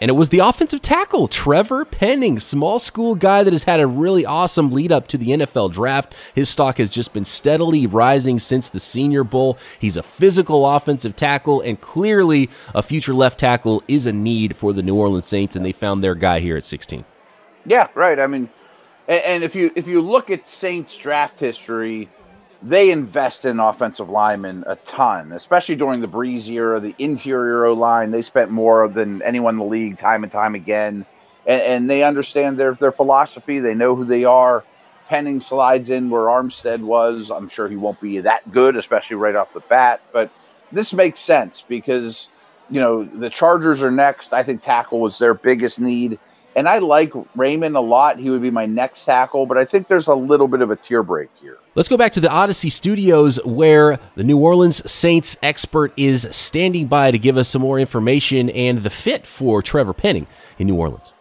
And 0.00 0.10
it 0.10 0.14
was 0.14 0.28
the 0.28 0.40
offensive 0.40 0.82
tackle, 0.82 1.26
Trevor 1.26 1.86
Penning, 1.86 2.38
small 2.38 2.78
school 2.78 3.14
guy 3.14 3.42
that 3.42 3.52
has 3.54 3.64
had 3.64 3.80
a 3.80 3.86
really 3.86 4.26
awesome 4.26 4.70
lead 4.70 4.92
up 4.92 5.08
to 5.08 5.16
the 5.16 5.28
NFL 5.28 5.72
draft. 5.72 6.14
His 6.34 6.50
stock 6.50 6.76
has 6.76 6.90
just 6.90 7.14
been 7.14 7.24
steadily 7.24 7.86
rising 7.86 8.38
since 8.38 8.68
the 8.68 8.78
Senior 8.78 9.24
Bowl. 9.24 9.56
He's 9.78 9.96
a 9.96 10.02
physical 10.02 10.68
offensive 10.68 11.16
tackle, 11.16 11.62
and 11.62 11.80
clearly 11.80 12.50
a 12.74 12.82
future 12.82 13.14
left 13.14 13.40
tackle 13.40 13.82
is 13.88 14.04
a 14.04 14.12
need 14.12 14.54
for 14.56 14.74
the 14.74 14.82
New 14.82 14.96
Orleans 14.96 15.26
Saints, 15.26 15.56
and 15.56 15.64
they 15.64 15.72
found 15.72 16.04
their 16.04 16.14
guy 16.14 16.40
here 16.40 16.58
at 16.58 16.64
16. 16.66 17.04
Yeah, 17.64 17.88
right. 17.94 18.20
I 18.20 18.26
mean, 18.26 18.50
and 19.08 19.42
if 19.42 19.54
you 19.54 19.72
if 19.74 19.86
you 19.86 20.02
look 20.02 20.30
at 20.30 20.48
Saints 20.48 20.96
draft 20.96 21.40
history, 21.40 22.10
they 22.62 22.90
invest 22.90 23.44
in 23.44 23.60
offensive 23.60 24.08
linemen 24.08 24.64
a 24.66 24.76
ton, 24.76 25.32
especially 25.32 25.76
during 25.76 26.00
the 26.00 26.08
Brees 26.08 26.48
era, 26.48 26.80
the 26.80 26.94
interior 26.98 27.66
O 27.66 27.74
line. 27.74 28.10
They 28.10 28.22
spent 28.22 28.50
more 28.50 28.88
than 28.88 29.22
anyone 29.22 29.54
in 29.54 29.58
the 29.58 29.64
league 29.64 29.98
time 29.98 30.22
and 30.22 30.32
time 30.32 30.54
again. 30.54 31.06
And, 31.46 31.62
and, 31.62 31.90
they 31.90 32.02
understand 32.02 32.58
their, 32.58 32.74
their 32.74 32.90
philosophy. 32.90 33.60
They 33.60 33.74
know 33.74 33.94
who 33.94 34.04
they 34.04 34.24
are. 34.24 34.64
Penning 35.08 35.40
slides 35.40 35.90
in 35.90 36.10
where 36.10 36.22
Armstead 36.22 36.80
was. 36.80 37.30
I'm 37.30 37.48
sure 37.48 37.68
he 37.68 37.76
won't 37.76 38.00
be 38.00 38.18
that 38.20 38.50
good, 38.50 38.76
especially 38.76 39.16
right 39.16 39.36
off 39.36 39.52
the 39.52 39.60
bat. 39.60 40.00
But 40.12 40.30
this 40.72 40.92
makes 40.92 41.20
sense 41.20 41.62
because, 41.68 42.26
you 42.68 42.80
know, 42.80 43.04
the 43.04 43.30
Chargers 43.30 43.80
are 43.82 43.92
next. 43.92 44.32
I 44.32 44.42
think 44.42 44.64
tackle 44.64 44.98
was 44.98 45.18
their 45.18 45.34
biggest 45.34 45.78
need. 45.78 46.18
And 46.56 46.66
I 46.66 46.78
like 46.78 47.12
Raimann 47.36 47.76
a 47.76 47.80
lot. 47.80 48.18
He 48.18 48.30
would 48.30 48.40
be 48.40 48.50
my 48.50 48.64
next 48.64 49.04
tackle, 49.04 49.44
but 49.44 49.58
I 49.58 49.66
think 49.66 49.88
there's 49.88 50.06
a 50.06 50.14
little 50.14 50.48
bit 50.48 50.62
of 50.62 50.70
a 50.70 50.76
tier 50.76 51.02
break 51.02 51.28
here. 51.38 51.58
Let's 51.74 51.90
go 51.90 51.98
back 51.98 52.12
to 52.12 52.20
the 52.20 52.30
Odyssey 52.30 52.70
Studios 52.70 53.38
where 53.44 54.00
the 54.14 54.24
New 54.24 54.38
Orleans 54.38 54.90
Saints 54.90 55.36
expert 55.42 55.92
is 55.98 56.26
standing 56.30 56.86
by 56.86 57.10
to 57.10 57.18
give 57.18 57.36
us 57.36 57.48
some 57.48 57.60
more 57.60 57.78
information 57.78 58.48
and 58.48 58.82
the 58.82 58.88
fit 58.88 59.26
for 59.26 59.60
Trevor 59.60 59.92
Penning 59.92 60.26
in 60.58 60.66
New 60.66 60.76
Orleans. 60.76 61.12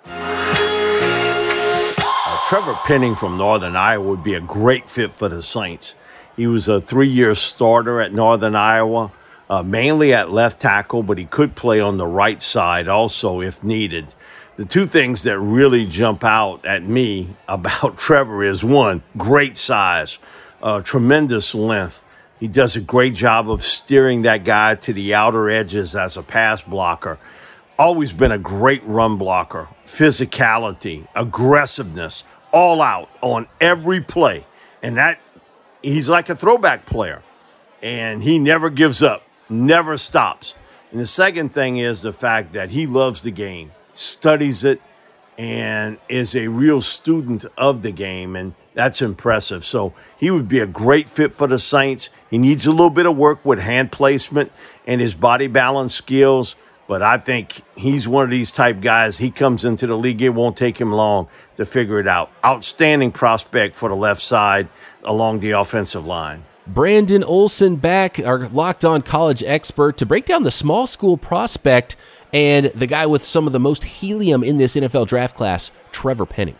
Trevor 2.47 2.75
Penning 2.85 3.15
from 3.15 3.37
Northern 3.37 3.75
Iowa 3.75 4.07
would 4.07 4.23
be 4.23 4.35
a 4.35 4.39
great 4.39 4.87
fit 4.87 5.11
for 5.11 5.27
the 5.27 5.41
Saints. 5.41 5.95
He 6.37 6.45
was 6.45 6.67
a 6.67 6.79
three 6.79 7.09
year 7.09 7.33
starter 7.33 7.99
at 7.99 8.13
Northern 8.13 8.55
Iowa, 8.55 9.11
uh, 9.49 9.63
mainly 9.63 10.13
at 10.13 10.29
left 10.29 10.61
tackle, 10.61 11.01
but 11.01 11.17
he 11.17 11.25
could 11.25 11.55
play 11.55 11.79
on 11.79 11.97
the 11.97 12.05
right 12.05 12.39
side 12.39 12.87
also 12.87 13.41
if 13.41 13.63
needed. 13.63 14.13
The 14.57 14.63
two 14.63 14.85
things 14.85 15.23
that 15.23 15.37
really 15.37 15.85
jump 15.85 16.23
out 16.23 16.65
at 16.65 16.83
me 16.83 17.35
about 17.47 17.97
Trevor 17.97 18.43
is 18.43 18.63
one, 18.63 19.03
great 19.17 19.57
size, 19.57 20.19
uh, 20.63 20.81
tremendous 20.81 21.53
length. 21.53 22.01
He 22.39 22.47
does 22.47 22.75
a 22.75 22.81
great 22.81 23.15
job 23.15 23.49
of 23.49 23.63
steering 23.63 24.21
that 24.23 24.43
guy 24.43 24.75
to 24.75 24.93
the 24.93 25.13
outer 25.13 25.49
edges 25.49 25.95
as 25.95 26.17
a 26.17 26.23
pass 26.23 26.61
blocker. 26.61 27.17
Always 27.77 28.13
been 28.13 28.31
a 28.31 28.37
great 28.37 28.83
run 28.83 29.17
blocker, 29.17 29.67
physicality, 29.85 31.07
aggressiveness, 31.15 32.23
all 32.53 32.81
out 32.81 33.09
on 33.21 33.47
every 33.59 33.99
play. 34.01 34.45
And 34.81 34.97
that 34.97 35.19
he's 35.81 36.07
like 36.07 36.29
a 36.29 36.35
throwback 36.35 36.85
player. 36.85 37.21
And 37.81 38.23
he 38.23 38.39
never 38.39 38.69
gives 38.69 39.03
up, 39.03 39.23
never 39.49 39.97
stops. 39.97 40.55
And 40.91 40.99
the 41.01 41.07
second 41.07 41.53
thing 41.53 41.77
is 41.77 42.01
the 42.01 42.13
fact 42.13 42.53
that 42.53 42.69
he 42.71 42.87
loves 42.87 43.21
the 43.21 43.31
game, 43.31 43.71
studies 43.97 44.63
it, 44.63 44.81
and 45.37 45.97
is 46.07 46.35
a 46.35 46.47
real 46.47 46.81
student 46.81 47.45
of 47.57 47.81
the 47.81 47.91
game. 47.91 48.35
And 48.35 48.53
that's 48.73 49.01
impressive. 49.01 49.65
So 49.65 49.93
he 50.17 50.31
would 50.31 50.47
be 50.47 50.59
a 50.59 50.67
great 50.67 51.07
fit 51.07 51.33
for 51.33 51.47
the 51.47 51.59
Saints. 51.59 52.09
He 52.29 52.37
needs 52.37 52.65
a 52.65 52.71
little 52.71 52.89
bit 52.89 53.05
of 53.05 53.17
work 53.17 53.43
with 53.43 53.59
hand 53.59 53.91
placement 53.91 54.51
and 54.87 55.01
his 55.01 55.13
body 55.13 55.47
balance 55.47 55.93
skills. 55.93 56.55
But 56.87 57.01
I 57.01 57.17
think 57.17 57.63
he's 57.75 58.07
one 58.07 58.25
of 58.25 58.29
these 58.29 58.51
type 58.51 58.79
guys. 58.79 59.17
He 59.17 59.31
comes 59.31 59.65
into 59.65 59.87
the 59.87 59.97
league, 59.97 60.21
it 60.21 60.29
won't 60.29 60.55
take 60.55 60.79
him 60.79 60.91
long 60.91 61.27
to 61.57 61.65
figure 61.65 61.99
it 61.99 62.07
out. 62.07 62.31
Outstanding 62.43 63.11
prospect 63.11 63.75
for 63.75 63.89
the 63.89 63.95
left 63.95 64.21
side 64.21 64.69
along 65.03 65.39
the 65.39 65.51
offensive 65.51 66.05
line. 66.05 66.43
Brandon 66.67 67.23
Olson 67.23 67.75
back, 67.75 68.19
our 68.19 68.47
locked 68.49 68.83
on 68.83 69.03
college 69.03 69.43
expert, 69.43 69.97
to 69.97 70.05
break 70.05 70.25
down 70.25 70.43
the 70.43 70.51
small 70.51 70.87
school 70.87 71.15
prospect 71.15 71.95
and 72.35 72.65
the 72.75 72.85
guy 72.85 73.05
with 73.05 73.23
some 73.23 73.47
of 73.47 73.53
the 73.53 73.61
most 73.61 73.85
helium 73.85 74.43
in 74.43 74.57
this 74.57 74.75
NFL 74.75 75.07
draft 75.07 75.37
class, 75.37 75.71
Trevor 75.93 76.25
Penning. 76.25 76.57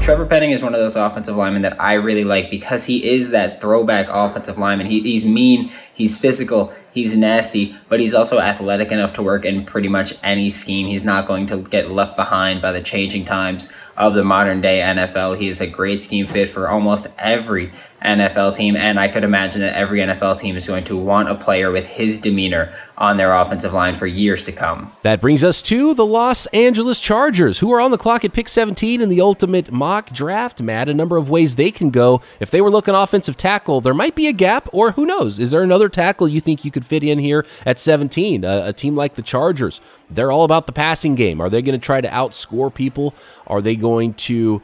Trevor 0.00 0.26
Penning 0.26 0.52
is 0.52 0.62
one 0.62 0.74
of 0.74 0.80
those 0.80 0.94
offensive 0.94 1.34
linemen 1.34 1.62
that 1.62 1.78
I 1.80 1.94
really 1.94 2.22
like 2.22 2.52
because 2.52 2.84
he 2.84 3.10
is 3.10 3.30
that 3.30 3.60
throwback 3.60 4.06
offensive 4.08 4.58
lineman. 4.58 4.86
He, 4.86 5.00
he's 5.00 5.24
mean, 5.24 5.72
he's 5.92 6.16
physical, 6.16 6.72
he's 6.92 7.16
nasty, 7.16 7.76
but 7.88 7.98
he's 7.98 8.14
also 8.14 8.38
athletic 8.38 8.92
enough 8.92 9.12
to 9.14 9.24
work 9.24 9.44
in 9.44 9.64
pretty 9.64 9.88
much 9.88 10.14
any 10.22 10.48
scheme. 10.48 10.86
He's 10.86 11.02
not 11.02 11.26
going 11.26 11.48
to 11.48 11.62
get 11.62 11.90
left 11.90 12.14
behind 12.14 12.62
by 12.62 12.70
the 12.70 12.80
changing 12.80 13.24
times 13.24 13.72
of 13.96 14.14
the 14.14 14.22
modern 14.22 14.60
day 14.60 14.78
NFL. 14.78 15.36
He 15.36 15.48
is 15.48 15.60
a 15.60 15.66
great 15.66 16.00
scheme 16.00 16.28
fit 16.28 16.48
for 16.48 16.68
almost 16.68 17.08
every 17.18 17.72
NFL 18.02 18.56
team, 18.56 18.76
and 18.76 18.98
I 18.98 19.08
could 19.08 19.24
imagine 19.24 19.60
that 19.60 19.76
every 19.76 20.00
NFL 20.00 20.38
team 20.38 20.56
is 20.56 20.66
going 20.66 20.84
to 20.84 20.96
want 20.96 21.28
a 21.28 21.34
player 21.34 21.72
with 21.72 21.84
his 21.84 22.18
demeanor 22.18 22.72
on 22.96 23.16
their 23.16 23.34
offensive 23.34 23.72
line 23.72 23.94
for 23.94 24.06
years 24.06 24.44
to 24.44 24.52
come. 24.52 24.92
That 25.02 25.20
brings 25.20 25.42
us 25.42 25.60
to 25.62 25.94
the 25.94 26.06
Los 26.06 26.46
Angeles 26.46 27.00
Chargers, 27.00 27.58
who 27.58 27.72
are 27.72 27.80
on 27.80 27.90
the 27.90 27.98
clock 27.98 28.24
at 28.24 28.32
pick 28.32 28.48
17 28.48 29.00
in 29.00 29.08
the 29.08 29.20
ultimate 29.20 29.72
mock 29.72 30.10
draft. 30.10 30.60
Matt, 30.60 30.88
a 30.88 30.94
number 30.94 31.16
of 31.16 31.28
ways 31.28 31.56
they 31.56 31.70
can 31.70 31.90
go. 31.90 32.20
If 32.40 32.50
they 32.50 32.60
were 32.60 32.70
looking 32.70 32.94
offensive 32.94 33.36
tackle, 33.36 33.80
there 33.80 33.94
might 33.94 34.14
be 34.14 34.28
a 34.28 34.32
gap, 34.32 34.68
or 34.72 34.92
who 34.92 35.04
knows? 35.04 35.38
Is 35.38 35.50
there 35.50 35.62
another 35.62 35.88
tackle 35.88 36.28
you 36.28 36.40
think 36.40 36.64
you 36.64 36.70
could 36.70 36.86
fit 36.86 37.02
in 37.02 37.18
here 37.18 37.44
at 37.66 37.78
17? 37.78 38.44
A, 38.44 38.66
a 38.66 38.72
team 38.72 38.94
like 38.94 39.14
the 39.14 39.22
Chargers, 39.22 39.80
they're 40.10 40.32
all 40.32 40.44
about 40.44 40.66
the 40.66 40.72
passing 40.72 41.14
game. 41.14 41.40
Are 41.40 41.50
they 41.50 41.62
going 41.62 41.78
to 41.78 41.84
try 41.84 42.00
to 42.00 42.08
outscore 42.08 42.72
people? 42.72 43.14
Are 43.46 43.60
they 43.60 43.76
going 43.76 44.14
to 44.14 44.62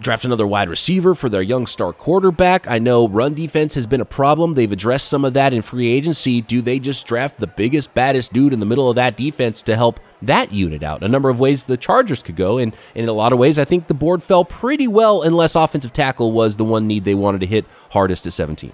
draft 0.00 0.24
another 0.24 0.46
wide 0.46 0.68
receiver 0.68 1.14
for 1.14 1.28
their 1.28 1.42
young 1.42 1.66
star 1.66 1.92
quarterback. 1.92 2.68
I 2.68 2.78
know 2.78 3.08
run 3.08 3.34
defense 3.34 3.74
has 3.74 3.86
been 3.86 4.00
a 4.00 4.06
problem. 4.06 4.54
They've 4.54 4.70
addressed 4.70 5.08
some 5.08 5.24
of 5.24 5.34
that 5.34 5.52
in 5.52 5.62
free 5.62 5.88
agency. 5.88 6.40
Do 6.40 6.60
they 6.62 6.78
just 6.78 7.06
draft 7.06 7.38
the 7.40 7.46
biggest, 7.46 7.94
baddest 7.94 8.32
dude 8.32 8.52
in 8.52 8.60
the 8.60 8.66
middle 8.66 8.88
of 8.88 8.96
that 8.96 9.16
defense 9.16 9.62
to 9.62 9.76
help 9.76 10.00
that 10.22 10.52
unit 10.52 10.82
out? 10.82 11.02
A 11.02 11.08
number 11.08 11.28
of 11.28 11.40
ways 11.40 11.64
the 11.64 11.76
Chargers 11.76 12.22
could 12.22 12.36
go, 12.36 12.58
and, 12.58 12.74
in 12.94 13.08
a 13.08 13.12
lot 13.12 13.32
of 13.32 13.38
ways, 13.38 13.58
I 13.58 13.64
think 13.64 13.86
the 13.86 13.94
board 13.94 14.22
fell 14.22 14.44
pretty 14.44 14.88
well 14.88 15.22
unless 15.22 15.54
offensive 15.54 15.92
tackle 15.92 16.32
was 16.32 16.56
the 16.56 16.64
one 16.64 16.86
need 16.86 17.04
they 17.04 17.14
wanted 17.14 17.40
to 17.40 17.46
hit 17.46 17.64
hardest 17.90 18.26
at 18.26 18.32
17. 18.32 18.72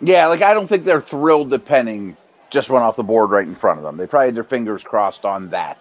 Yeah, 0.00 0.26
like 0.26 0.42
I 0.42 0.54
don't 0.54 0.66
think 0.66 0.84
they're 0.84 1.00
thrilled 1.00 1.50
that 1.50 1.64
Penning 1.64 2.16
just 2.50 2.68
went 2.70 2.84
off 2.84 2.96
the 2.96 3.02
board 3.02 3.30
right 3.30 3.46
in 3.46 3.54
front 3.54 3.78
of 3.78 3.84
them. 3.84 3.96
They 3.96 4.06
probably 4.06 4.26
had 4.26 4.34
their 4.34 4.44
fingers 4.44 4.82
crossed 4.82 5.24
on 5.24 5.50
that. 5.50 5.78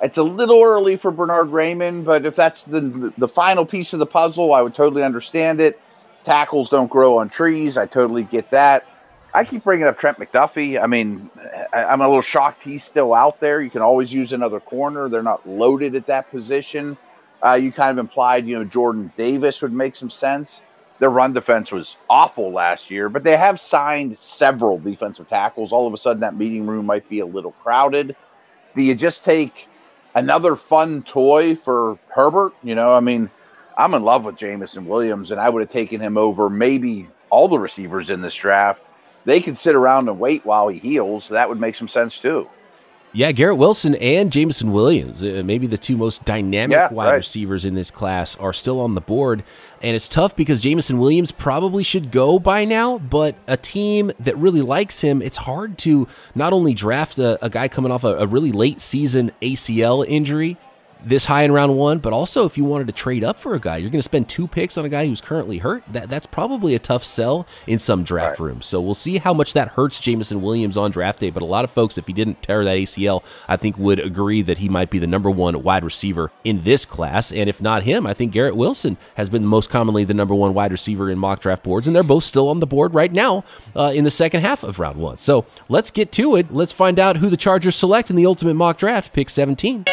It's 0.00 0.18
a 0.18 0.22
little 0.22 0.62
early 0.62 0.96
for 0.96 1.10
Bernhard 1.10 1.48
Raimann, 1.48 2.04
but 2.04 2.24
if 2.24 2.36
that's 2.36 2.62
the 2.62 3.12
the 3.18 3.28
final 3.28 3.66
piece 3.66 3.92
of 3.92 3.98
the 3.98 4.06
puzzle, 4.06 4.52
I 4.52 4.62
would 4.62 4.74
totally 4.74 5.02
understand 5.02 5.60
it. 5.60 5.80
Tackles 6.24 6.70
don't 6.70 6.90
grow 6.90 7.18
on 7.18 7.28
trees. 7.28 7.76
I 7.76 7.86
totally 7.86 8.24
get 8.24 8.50
that. 8.50 8.86
I 9.34 9.44
keep 9.44 9.64
bringing 9.64 9.86
up 9.86 9.98
Trent 9.98 10.18
McDuffie. 10.18 10.82
I 10.82 10.86
mean, 10.86 11.30
I, 11.72 11.92
am 11.92 12.00
a 12.00 12.08
little 12.08 12.22
shocked 12.22 12.62
he's 12.62 12.84
still 12.84 13.14
out 13.14 13.40
there. 13.40 13.60
You 13.60 13.70
can 13.70 13.82
always 13.82 14.12
use 14.12 14.32
another 14.32 14.58
corner. 14.58 15.08
They're 15.08 15.22
not 15.22 15.46
loaded 15.48 15.94
at 15.94 16.06
that 16.06 16.30
position. 16.30 16.96
Uh, 17.44 17.54
you 17.54 17.70
kind 17.70 17.90
of 17.90 17.98
implied, 17.98 18.46
you 18.46 18.56
know, 18.56 18.64
Jordan 18.64 19.12
Davis 19.16 19.62
would 19.62 19.72
make 19.72 19.96
some 19.96 20.10
sense. 20.10 20.60
Their 20.98 21.10
run 21.10 21.32
defense 21.32 21.70
was 21.70 21.96
awful 22.10 22.50
last 22.50 22.90
year, 22.90 23.08
but 23.08 23.22
they 23.22 23.36
have 23.36 23.60
signed 23.60 24.16
several 24.20 24.78
defensive 24.78 25.28
tackles. 25.28 25.70
All 25.70 25.86
of 25.86 25.94
a 25.94 25.98
sudden, 25.98 26.20
that 26.20 26.36
meeting 26.36 26.66
room 26.66 26.86
might 26.86 27.08
be 27.08 27.20
a 27.20 27.26
little 27.26 27.52
crowded. 27.52 28.16
Do 28.74 28.82
you 28.82 28.96
just 28.96 29.24
take 29.24 29.68
another 30.18 30.56
fun 30.56 31.02
toy 31.02 31.54
for 31.54 31.98
Herbert. 32.08 32.52
You 32.62 32.74
know, 32.74 32.94
I 32.94 33.00
mean, 33.00 33.30
I'm 33.76 33.94
in 33.94 34.02
love 34.02 34.24
with 34.24 34.36
Jameson 34.36 34.86
Williams, 34.86 35.30
and 35.30 35.40
I 35.40 35.48
would 35.48 35.60
have 35.60 35.70
taken 35.70 36.00
him 36.00 36.16
over 36.16 36.50
maybe 36.50 37.08
all 37.30 37.48
the 37.48 37.58
receivers 37.58 38.10
in 38.10 38.20
this 38.20 38.34
draft. 38.34 38.84
They 39.24 39.40
could 39.40 39.58
sit 39.58 39.74
around 39.74 40.08
and 40.08 40.18
wait 40.18 40.44
while 40.44 40.68
he 40.68 40.78
heals. 40.78 41.28
That 41.28 41.48
would 41.48 41.60
make 41.60 41.76
some 41.76 41.88
sense 41.88 42.18
too. 42.18 42.48
Yeah, 43.12 43.32
Garrett 43.32 43.56
Wilson 43.56 43.94
and 43.96 44.30
Jameson 44.30 44.70
Williams, 44.70 45.24
uh, 45.24 45.42
maybe 45.44 45.66
the 45.66 45.78
two 45.78 45.96
most 45.96 46.24
dynamic 46.24 46.74
yeah, 46.74 46.92
wide 46.92 47.08
right. 47.08 47.14
receivers 47.16 47.64
in 47.64 47.74
this 47.74 47.90
class, 47.90 48.36
are 48.36 48.52
still 48.52 48.80
on 48.80 48.94
the 48.94 49.00
board. 49.00 49.42
And 49.82 49.96
it's 49.96 50.08
tough 50.08 50.36
because 50.36 50.60
Jameson 50.60 50.98
Williams 50.98 51.32
probably 51.32 51.82
should 51.84 52.10
go 52.10 52.38
by 52.38 52.64
now, 52.64 52.98
but 52.98 53.34
a 53.46 53.56
team 53.56 54.12
that 54.20 54.36
really 54.36 54.60
likes 54.60 55.00
him, 55.00 55.22
it's 55.22 55.38
hard 55.38 55.78
to 55.78 56.06
not 56.34 56.52
only 56.52 56.74
draft 56.74 57.18
a, 57.18 57.42
a 57.44 57.48
guy 57.48 57.68
coming 57.68 57.90
off 57.90 58.04
a, 58.04 58.18
a 58.18 58.26
really 58.26 58.52
late 58.52 58.80
season 58.80 59.32
ACL 59.40 60.04
injury 60.06 60.58
this 61.04 61.26
high 61.26 61.42
in 61.42 61.52
round 61.52 61.76
one, 61.76 61.98
but 61.98 62.12
also 62.12 62.44
if 62.44 62.56
you 62.56 62.64
wanted 62.64 62.86
to 62.86 62.92
trade 62.92 63.24
up 63.24 63.38
for 63.38 63.54
a 63.54 63.60
guy, 63.60 63.76
you're 63.76 63.90
going 63.90 63.98
to 63.98 64.02
spend 64.02 64.28
two 64.28 64.46
picks 64.46 64.76
on 64.76 64.84
a 64.84 64.88
guy 64.88 65.06
who's 65.06 65.20
currently 65.20 65.58
hurt. 65.58 65.82
That 65.92 66.08
that's 66.08 66.26
probably 66.26 66.74
a 66.74 66.78
tough 66.78 67.04
sell 67.04 67.46
in 67.66 67.78
some 67.78 68.04
draft 68.04 68.38
right. 68.38 68.46
rooms. 68.46 68.66
So 68.66 68.80
we'll 68.80 68.94
see 68.94 69.18
how 69.18 69.32
much 69.32 69.52
that 69.54 69.68
hurts 69.68 70.00
Jameson 70.00 70.42
Williams 70.42 70.76
on 70.76 70.90
draft 70.90 71.20
day. 71.20 71.30
But 71.30 71.42
a 71.42 71.46
lot 71.46 71.64
of 71.64 71.70
folks, 71.70 71.98
if 71.98 72.06
he 72.06 72.12
didn't 72.12 72.42
tear 72.42 72.64
that 72.64 72.76
ACL, 72.76 73.22
I 73.46 73.56
think 73.56 73.78
would 73.78 74.00
agree 74.00 74.42
that 74.42 74.58
he 74.58 74.68
might 74.68 74.90
be 74.90 74.98
the 74.98 75.06
number 75.06 75.30
one 75.30 75.62
wide 75.62 75.84
receiver 75.84 76.30
in 76.44 76.64
this 76.64 76.84
class. 76.84 77.32
And 77.32 77.48
if 77.48 77.60
not 77.60 77.82
him, 77.84 78.06
I 78.06 78.14
think 78.14 78.32
Garrett 78.32 78.56
Wilson 78.56 78.96
has 79.14 79.28
been 79.28 79.44
most 79.44 79.70
commonly 79.70 80.04
the 80.04 80.14
number 80.14 80.34
one 80.34 80.54
wide 80.54 80.72
receiver 80.72 81.10
in 81.10 81.18
mock 81.18 81.40
draft 81.40 81.62
boards, 81.62 81.86
and 81.86 81.94
they're 81.94 82.02
both 82.02 82.24
still 82.24 82.48
on 82.48 82.60
the 82.60 82.66
board 82.66 82.94
right 82.94 83.12
now 83.12 83.44
uh, 83.76 83.92
in 83.94 84.04
the 84.04 84.10
second 84.10 84.40
half 84.40 84.62
of 84.62 84.78
round 84.78 84.98
one. 84.98 85.18
So 85.18 85.46
let's 85.68 85.90
get 85.90 86.12
to 86.12 86.36
it. 86.36 86.52
Let's 86.52 86.72
find 86.72 86.98
out 86.98 87.18
who 87.18 87.30
the 87.30 87.36
Chargers 87.36 87.76
select 87.76 88.10
in 88.10 88.16
the 88.16 88.26
ultimate 88.26 88.54
mock 88.54 88.78
draft, 88.78 89.12
pick 89.12 89.30
17. 89.30 89.84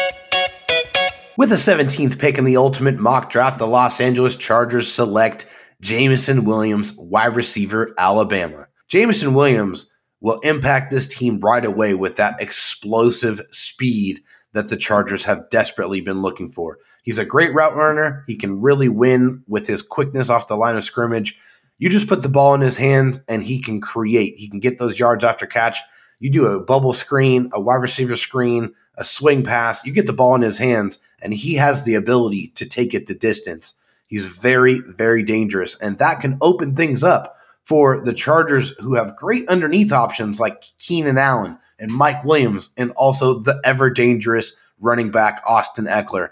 With 1.38 1.50
the 1.50 1.56
17th 1.56 2.18
pick 2.18 2.38
in 2.38 2.46
the 2.46 2.56
ultimate 2.56 2.98
mock 2.98 3.28
draft, 3.28 3.58
the 3.58 3.66
Los 3.66 4.00
Angeles 4.00 4.36
Chargers 4.36 4.90
select 4.90 5.44
Jameson 5.82 6.46
Williams, 6.46 6.94
wide 6.96 7.36
receiver, 7.36 7.94
Alabama. 7.98 8.68
Jameson 8.88 9.34
Williams 9.34 9.92
will 10.22 10.40
impact 10.40 10.90
this 10.90 11.06
team 11.06 11.38
right 11.40 11.66
away 11.66 11.92
with 11.92 12.16
that 12.16 12.40
explosive 12.40 13.42
speed 13.50 14.22
that 14.54 14.70
the 14.70 14.78
Chargers 14.78 15.24
have 15.24 15.50
desperately 15.50 16.00
been 16.00 16.22
looking 16.22 16.50
for. 16.50 16.78
He's 17.02 17.18
a 17.18 17.24
great 17.26 17.52
route 17.52 17.76
runner. 17.76 18.24
He 18.26 18.36
can 18.36 18.62
really 18.62 18.88
win 18.88 19.44
with 19.46 19.66
his 19.66 19.82
quickness 19.82 20.30
off 20.30 20.48
the 20.48 20.56
line 20.56 20.76
of 20.76 20.84
scrimmage. 20.84 21.38
You 21.76 21.90
just 21.90 22.08
put 22.08 22.22
the 22.22 22.30
ball 22.30 22.54
in 22.54 22.62
his 22.62 22.78
hands 22.78 23.22
and 23.28 23.42
he 23.42 23.60
can 23.60 23.82
create. 23.82 24.36
He 24.38 24.48
can 24.48 24.60
get 24.60 24.78
those 24.78 24.98
yards 24.98 25.22
after 25.22 25.44
catch. 25.44 25.76
You 26.18 26.30
do 26.30 26.46
a 26.46 26.64
bubble 26.64 26.94
screen, 26.94 27.50
a 27.52 27.60
wide 27.60 27.82
receiver 27.82 28.16
screen, 28.16 28.74
a 28.96 29.04
swing 29.04 29.44
pass, 29.44 29.84
you 29.84 29.92
get 29.92 30.06
the 30.06 30.14
ball 30.14 30.34
in 30.34 30.40
his 30.40 30.56
hands 30.56 30.98
and 31.22 31.32
he 31.32 31.54
has 31.54 31.82
the 31.82 31.94
ability 31.94 32.48
to 32.56 32.66
take 32.66 32.94
it 32.94 33.06
the 33.06 33.14
distance. 33.14 33.74
He's 34.08 34.24
very, 34.24 34.80
very 34.80 35.22
dangerous, 35.22 35.76
and 35.76 35.98
that 35.98 36.20
can 36.20 36.38
open 36.40 36.76
things 36.76 37.02
up 37.02 37.36
for 37.64 38.00
the 38.00 38.14
Chargers, 38.14 38.70
who 38.78 38.94
have 38.94 39.16
great 39.16 39.48
underneath 39.48 39.92
options 39.92 40.38
like 40.38 40.62
Keenan 40.78 41.18
Allen, 41.18 41.58
and 41.78 41.92
Mike 41.92 42.24
Williams, 42.24 42.70
and 42.76 42.92
also 42.92 43.40
the 43.40 43.60
ever 43.64 43.90
dangerous 43.90 44.56
running 44.80 45.10
back 45.10 45.42
Austin 45.46 45.86
Ekeler. 45.86 46.30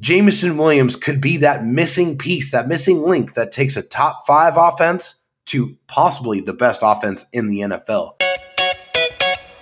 Jameson 0.00 0.56
Williams 0.56 0.96
could 0.96 1.20
be 1.20 1.38
that 1.38 1.64
missing 1.64 2.18
piece, 2.18 2.50
that 2.50 2.68
missing 2.68 3.02
link 3.02 3.34
that 3.34 3.52
takes 3.52 3.76
a 3.76 3.82
top 3.82 4.26
five 4.26 4.56
offense 4.56 5.16
to 5.46 5.76
possibly 5.86 6.40
the 6.40 6.52
best 6.52 6.80
offense 6.82 7.24
in 7.32 7.48
the 7.48 7.60
NFL. 7.60 8.14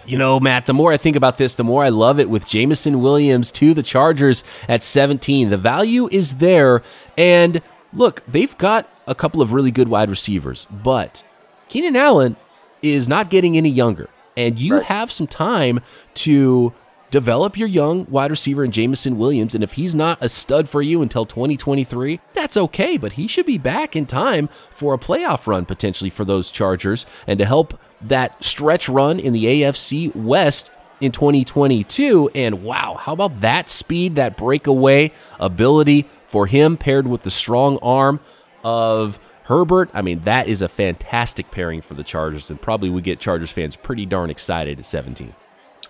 You 0.06 0.18
know, 0.18 0.38
Matt, 0.38 0.66
the 0.66 0.74
more 0.74 0.92
I 0.92 0.96
think 0.96 1.16
about 1.16 1.36
this, 1.36 1.56
the 1.56 1.64
more 1.64 1.82
I 1.82 1.88
love 1.88 2.20
it 2.20 2.30
with 2.30 2.46
Jameson 2.46 3.00
Williams 3.00 3.50
to 3.52 3.74
the 3.74 3.82
Chargers 3.82 4.44
at 4.68 4.84
17. 4.84 5.50
The 5.50 5.58
value 5.58 6.08
is 6.12 6.36
there. 6.36 6.82
And 7.18 7.60
look, 7.92 8.22
they've 8.28 8.56
got 8.56 8.88
a 9.08 9.16
couple 9.16 9.42
of 9.42 9.52
really 9.52 9.72
good 9.72 9.88
wide 9.88 10.08
receivers, 10.08 10.66
but 10.70 11.24
Keenan 11.68 11.96
Allen 11.96 12.36
is 12.82 13.08
not 13.08 13.30
getting 13.30 13.56
any 13.56 13.68
younger. 13.68 14.08
And 14.36 14.60
you 14.60 14.76
right. 14.76 14.84
have 14.84 15.10
some 15.10 15.26
time 15.26 15.80
to 16.14 16.72
develop 17.10 17.56
your 17.56 17.68
young 17.68 18.06
wide 18.08 18.30
receiver 18.30 18.64
in 18.64 18.70
Jameson 18.70 19.18
Williams. 19.18 19.54
And 19.54 19.64
if 19.64 19.72
he's 19.72 19.94
not 19.94 20.18
a 20.20 20.28
stud 20.28 20.68
for 20.68 20.82
you 20.82 21.02
until 21.02 21.26
2023, 21.26 22.20
that's 22.32 22.56
okay. 22.56 22.96
But 22.96 23.14
he 23.14 23.26
should 23.26 23.46
be 23.46 23.58
back 23.58 23.96
in 23.96 24.06
time 24.06 24.48
for 24.70 24.94
a 24.94 24.98
playoff 24.98 25.46
run 25.46 25.64
potentially 25.64 26.10
for 26.10 26.24
those 26.24 26.50
Chargers 26.50 27.06
and 27.26 27.38
to 27.38 27.44
help 27.44 27.80
that 28.02 28.42
stretch 28.44 28.88
run 28.88 29.18
in 29.18 29.32
the 29.32 29.44
AFC 29.44 30.14
West 30.14 30.70
in 31.00 31.12
2022. 31.12 32.30
And 32.34 32.62
wow, 32.62 32.96
how 33.00 33.12
about 33.12 33.40
that 33.40 33.68
speed, 33.68 34.16
that 34.16 34.36
breakaway 34.36 35.12
ability 35.38 36.06
for 36.26 36.46
him 36.46 36.76
paired 36.76 37.06
with 37.06 37.22
the 37.22 37.30
strong 37.30 37.78
arm 37.82 38.20
of 38.64 39.18
Herbert? 39.44 39.90
I 39.94 40.02
mean, 40.02 40.22
that 40.24 40.48
is 40.48 40.62
a 40.62 40.68
fantastic 40.68 41.50
pairing 41.50 41.82
for 41.82 41.94
the 41.94 42.04
Chargers 42.04 42.50
and 42.50 42.60
probably 42.60 42.90
would 42.90 43.04
get 43.04 43.20
Chargers 43.20 43.50
fans 43.50 43.76
pretty 43.76 44.06
darn 44.06 44.30
excited 44.30 44.78
at 44.78 44.84
17. 44.84 45.34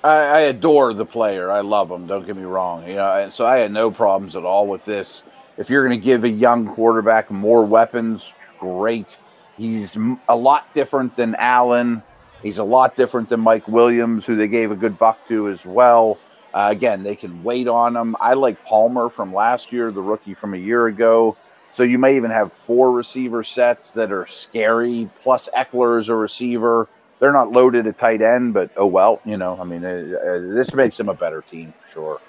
I, 0.05 0.09
I 0.09 0.41
adore 0.41 0.95
the 0.95 1.07
player. 1.07 1.51
I 1.51 1.61
love 1.61 1.91
him. 1.91 2.07
Don't 2.07 2.27
get 2.27 2.37
me 2.37 2.45
wrong. 2.45 2.87
You 2.87 2.95
know, 2.95 3.17
and 3.17 3.33
so 3.33 3.47
I 3.47 3.57
had 3.57 3.73
no 3.73 3.91
problems 3.91 4.37
at 4.37 4.45
all 4.45 4.67
with 4.67 4.85
this. 4.85 5.23
If 5.57 5.71
you're 5.71 5.87
going 5.87 5.99
to 5.99 6.05
give 6.05 6.25
a 6.25 6.29
young 6.29 6.67
quarterback 6.67 7.31
more 7.31 7.65
weapons, 7.65 8.33
great. 8.61 9.17
He's 9.57 9.97
a 10.29 10.37
lot 10.37 10.73
different 10.75 11.17
than 11.17 11.35
Allen. 11.37 12.03
He's 12.43 12.59
a 12.59 12.65
lot 12.65 12.97
different 12.97 13.29
than 13.31 13.41
Mike 13.41 13.67
Williams, 13.67 14.27
who 14.27 14.37
they 14.37 14.49
gave 14.49 14.71
a 14.71 14.77
good 14.77 14.99
buck 14.99 15.27
to 15.29 15.49
as 15.49 15.65
well. 15.65 16.19
Uh, 16.53 16.69
again, 16.71 17.03
they 17.03 17.17
can 17.17 17.43
wait 17.43 17.69
on 17.69 17.97
him. 17.97 18.17
I 18.21 18.35
like 18.35 18.65
Palmer 18.65 19.09
from 19.09 19.35
last 19.35 19.73
year, 19.73 19.91
the 19.91 20.03
rookie 20.03 20.35
from 20.35 20.55
a 20.55 20.59
year 20.59 20.87
ago. 20.87 21.37
So 21.71 21.83
you 21.83 21.99
may 21.99 22.17
even 22.17 22.31
have 22.31 22.53
four 22.53 22.93
receiver 22.93 23.45
sets 23.45 23.91
that 23.93 24.11
are 24.11 24.27
scary, 24.27 25.11
plus 25.23 25.49
Ekeler 25.55 26.01
is 26.01 26.09
a 26.09 26.15
receiver. 26.15 26.89
They're 27.19 27.33
not 27.33 27.53
loaded 27.53 27.87
at 27.87 27.99
tight 27.99 28.23
end, 28.23 28.55
but 28.55 28.71
oh 28.77 28.87
well, 28.87 29.21
you 29.25 29.37
know. 29.37 29.59
I 29.61 29.65
mean, 29.65 29.85
uh, 29.85 29.89
uh, 29.89 30.39
this 30.55 30.73
makes 30.75 30.97
them 30.97 31.09
a 31.09 31.15
better 31.15 31.43
team 31.43 31.73
for 31.73 31.93
sure. 31.93 32.21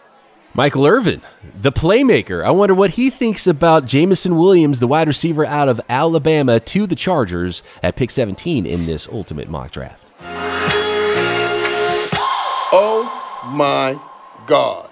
Michael 0.58 0.88
Irvin, 0.88 1.22
the 1.62 1.72
playmaker. 1.72 2.44
I 2.44 2.50
wonder 2.50 2.74
what 2.74 2.90
he 2.90 3.12
thinks 3.12 3.46
about 3.46 3.86
Jameson 3.86 4.40
Williams, 4.40 4.80
the 4.80 4.88
wide 4.88 5.08
receiver 5.08 5.46
out 5.46 5.70
of 5.70 5.80
Alabama, 5.88 6.60
to 6.60 6.88
the 6.88 6.96
Chargers 6.96 7.62
at 7.84 7.96
pick 7.96 8.10
17 8.10 8.66
in 8.66 8.88
this 8.88 9.08
ultimate 9.08 9.50
mock 9.50 9.70
draft. 9.70 10.04
Oh 12.74 13.44
my 13.46 14.02
God. 14.48 14.90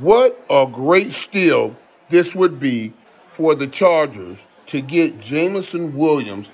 What 0.00 0.42
a 0.48 0.66
great 0.72 1.12
steal 1.12 1.76
this 2.08 2.34
would 2.34 2.58
be 2.58 2.94
for 3.26 3.54
the 3.54 3.66
Chargers 3.66 4.46
to 4.68 4.80
get 4.80 5.20
Jameson 5.20 5.94
Williams 5.94 6.50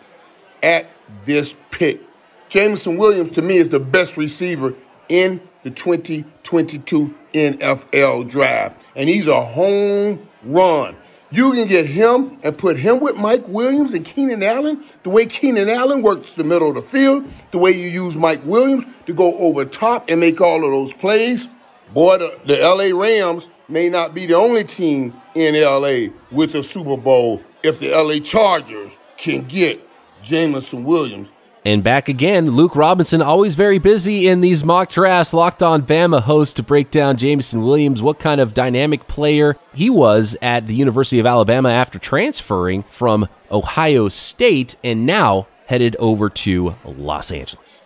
at 0.61 0.89
this 1.25 1.55
pick. 1.71 2.01
Jameson 2.49 2.97
Williams, 2.97 3.31
to 3.31 3.43
me, 3.43 3.59
is 3.59 3.69
the 3.69 3.79
best 3.79 4.17
receiver 4.17 4.75
in 5.09 5.41
the 5.63 5.71
2022 5.71 7.15
NFL 7.33 8.29
draft. 8.29 8.81
And 8.95 9.09
he's 9.09 9.27
a 9.27 9.43
home 9.43 10.29
run. 10.43 10.97
You 11.33 11.53
can 11.53 11.69
get 11.69 11.87
him 11.87 12.39
and 12.43 12.59
put 12.59 12.77
him 12.77 12.99
with 12.99 13.17
Mike 13.17 13.47
Williams 13.49 13.95
and 13.95 14.05
Keenan 14.05 14.43
Allen, 14.43 14.83
the 15.05 15.11
way 15.11 15.27
Keenan 15.27 15.69
Allen 15.69 16.03
works 16.03 16.35
the 16.35 16.43
middle 16.43 16.71
of 16.71 16.75
the 16.75 16.83
field, 16.83 17.25
the 17.53 17.59
way 17.59 17.71
you 17.71 17.87
use 17.87 18.17
Mike 18.17 18.45
Williams 18.45 18.85
to 19.07 19.13
go 19.13 19.37
over 19.39 19.65
top 19.65 20.09
and 20.09 20.19
make 20.19 20.41
all 20.41 20.65
of 20.65 20.71
those 20.73 20.93
plays. 20.93 21.47
Boy, 21.95 22.19
the, 22.19 22.41
the 22.47 22.57
LA 22.57 22.97
Rams 23.01 23.49
may 23.69 23.89
not 23.89 24.13
be 24.13 24.27
the 24.27 24.35
only 24.35 24.65
team 24.65 25.15
in 25.35 25.55
LA 25.55 26.13
with 26.33 26.55
a 26.57 26.65
Super 26.65 26.97
Bowl 26.97 27.43
if 27.63 27.79
the 27.79 27.91
LA 27.91 28.19
Chargers 28.19 28.99
can 29.17 29.43
get 29.43 29.81
Jameson 30.23 30.83
Williams 30.85 31.31
and 31.65 31.85
back 31.85 32.09
again, 32.09 32.51
Luke 32.51 32.75
Robinson, 32.75 33.21
always 33.21 33.55
very 33.55 33.79
busy 33.79 34.27
in 34.27 34.41
these 34.41 34.65
mock 34.65 34.91
drafts. 34.91 35.35
Locked 35.35 35.63
on 35.63 35.83
Bama 35.83 36.23
host 36.23 36.57
to 36.57 36.63
break 36.63 36.91
down 36.91 37.19
Jameson 37.19 37.63
Williams, 37.63 38.01
what 38.01 38.19
kind 38.19 38.41
of 38.41 38.55
dynamic 38.55 39.07
player 39.07 39.57
he 39.75 39.91
was 39.91 40.37
at 40.41 40.67
the 40.67 40.75
University 40.75 41.19
of 41.19 41.27
Alabama 41.27 41.69
after 41.69 41.99
transferring 41.99 42.85
from 42.85 43.29
Ohio 43.51 44.09
State 44.09 44.77
and 44.83 45.05
now 45.05 45.47
headed 45.67 45.97
over 45.97 46.31
to 46.31 46.77
Los 46.85 47.31
Angeles. 47.31 47.83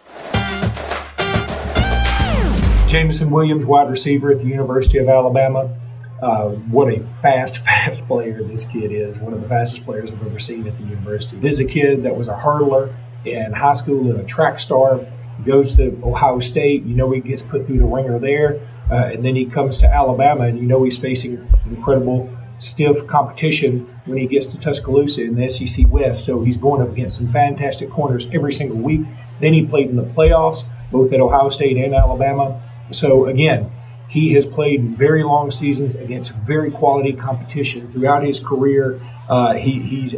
Jameson 2.86 3.30
Williams, 3.30 3.66
wide 3.66 3.90
receiver 3.90 4.30
at 4.30 4.38
the 4.38 4.46
University 4.46 4.98
of 4.98 5.08
Alabama. 5.08 5.76
Uh, 6.22 6.50
what 6.50 6.92
a 6.94 7.00
fast, 7.20 7.58
fast 7.64 8.06
player 8.06 8.40
this 8.44 8.66
kid 8.66 8.92
is. 8.92 9.18
One 9.18 9.32
of 9.32 9.42
the 9.42 9.48
fastest 9.48 9.84
players 9.84 10.12
I've 10.12 10.24
ever 10.24 10.38
seen 10.38 10.64
at 10.68 10.78
the 10.78 10.84
university. 10.84 11.38
This 11.38 11.54
is 11.54 11.60
a 11.60 11.64
kid 11.64 12.04
that 12.04 12.16
was 12.16 12.28
a 12.28 12.34
hurdler 12.34 12.94
in 13.24 13.52
high 13.52 13.72
school 13.72 14.10
and 14.10 14.20
a 14.20 14.24
track 14.24 14.60
star. 14.60 15.00
He 15.38 15.44
goes 15.44 15.76
to 15.76 16.00
Ohio 16.04 16.40
State. 16.40 16.84
You 16.84 16.94
know 16.94 17.10
he 17.10 17.20
gets 17.20 17.42
put 17.42 17.66
through 17.66 17.78
the 17.78 17.84
ringer 17.84 18.18
there. 18.18 18.60
Uh, 18.90 19.10
and 19.12 19.24
then 19.24 19.34
he 19.34 19.46
comes 19.46 19.78
to 19.78 19.92
Alabama, 19.92 20.44
and 20.44 20.58
you 20.58 20.66
know 20.66 20.84
he's 20.84 20.98
facing 20.98 21.48
incredible 21.64 22.30
stiff 22.58 23.06
competition 23.06 23.88
when 24.04 24.18
he 24.18 24.26
gets 24.26 24.46
to 24.46 24.58
Tuscaloosa 24.58 25.22
in 25.22 25.36
the 25.36 25.48
SEC 25.48 25.86
West. 25.88 26.24
So 26.24 26.42
he's 26.42 26.56
going 26.56 26.82
up 26.82 26.90
against 26.90 27.16
some 27.16 27.28
fantastic 27.28 27.90
corners 27.90 28.28
every 28.32 28.52
single 28.52 28.76
week. 28.76 29.00
Then 29.40 29.52
he 29.52 29.66
played 29.66 29.88
in 29.88 29.96
the 29.96 30.04
playoffs, 30.04 30.66
both 30.90 31.12
at 31.12 31.20
Ohio 31.20 31.48
State 31.48 31.76
and 31.76 31.94
Alabama. 31.94 32.62
So 32.90 33.26
again, 33.26 33.70
he 34.08 34.34
has 34.34 34.46
played 34.46 34.96
very 34.96 35.24
long 35.24 35.50
seasons 35.50 35.96
against 35.96 36.36
very 36.36 36.70
quality 36.70 37.12
competition 37.12 37.90
throughout 37.90 38.24
his 38.24 38.38
career. 38.38 39.00
Uh, 39.28 39.54
he, 39.54 39.80
he's 39.80 40.14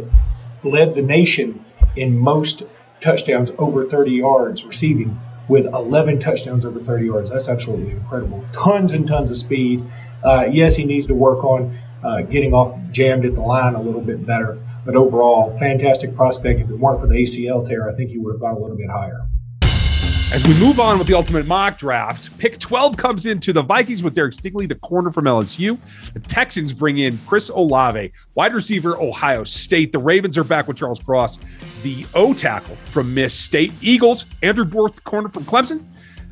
led 0.63 0.95
the 0.95 1.01
nation 1.01 1.65
in 1.95 2.17
most 2.17 2.63
touchdowns 3.01 3.51
over 3.57 3.85
30 3.85 4.11
yards 4.11 4.65
receiving 4.65 5.19
with 5.47 5.65
11 5.65 6.19
touchdowns 6.19 6.65
over 6.65 6.79
30 6.79 7.05
yards. 7.05 7.31
That's 7.31 7.49
absolutely 7.49 7.91
incredible. 7.91 8.43
Tons 8.53 8.91
and 8.91 9.07
tons 9.07 9.31
of 9.31 9.37
speed. 9.37 9.85
Uh, 10.23 10.47
yes, 10.51 10.75
he 10.75 10.85
needs 10.85 11.07
to 11.07 11.13
work 11.13 11.43
on 11.43 11.77
uh, 12.03 12.21
getting 12.21 12.53
off 12.53 12.77
jammed 12.91 13.25
at 13.25 13.35
the 13.35 13.41
line 13.41 13.75
a 13.75 13.81
little 13.81 14.01
bit 14.01 14.25
better. 14.25 14.59
But 14.85 14.95
overall, 14.95 15.57
fantastic 15.57 16.15
prospect. 16.15 16.61
If 16.61 16.69
it 16.69 16.79
weren't 16.79 17.01
for 17.01 17.07
the 17.07 17.15
ACL 17.15 17.67
tear, 17.67 17.89
I 17.89 17.93
think 17.93 18.11
he 18.11 18.17
would 18.17 18.33
have 18.33 18.41
gone 18.41 18.55
a 18.55 18.59
little 18.59 18.77
bit 18.77 18.89
higher. 18.89 19.26
As 20.29 20.45
we 20.45 20.53
move 20.59 20.77
on 20.81 20.99
with 20.99 21.07
the 21.07 21.13
ultimate 21.13 21.45
mock 21.45 21.77
draft, 21.77 22.37
pick 22.37 22.59
12 22.59 22.97
comes 22.97 23.25
into 23.25 23.53
the 23.53 23.61
Vikings 23.61 24.03
with 24.03 24.13
Derek 24.13 24.33
Stingley, 24.33 24.67
the 24.67 24.75
corner 24.75 25.09
from 25.09 25.23
LSU. 25.23 25.79
The 26.13 26.19
Texans 26.19 26.73
bring 26.73 26.97
in 26.97 27.17
Chris 27.25 27.47
Olave, 27.47 28.11
wide 28.35 28.53
receiver, 28.53 29.01
Ohio 29.01 29.45
State. 29.45 29.93
The 29.93 29.99
Ravens 29.99 30.37
are 30.37 30.43
back 30.43 30.67
with 30.67 30.75
Charles 30.75 30.99
Cross, 30.99 31.39
the 31.81 32.05
O 32.13 32.33
tackle 32.33 32.75
from 32.87 33.13
Miss 33.13 33.33
State. 33.33 33.71
Eagles, 33.79 34.25
Andrew 34.43 34.65
Booth, 34.65 35.01
corner 35.05 35.29
from 35.29 35.45
Clemson. 35.45 35.85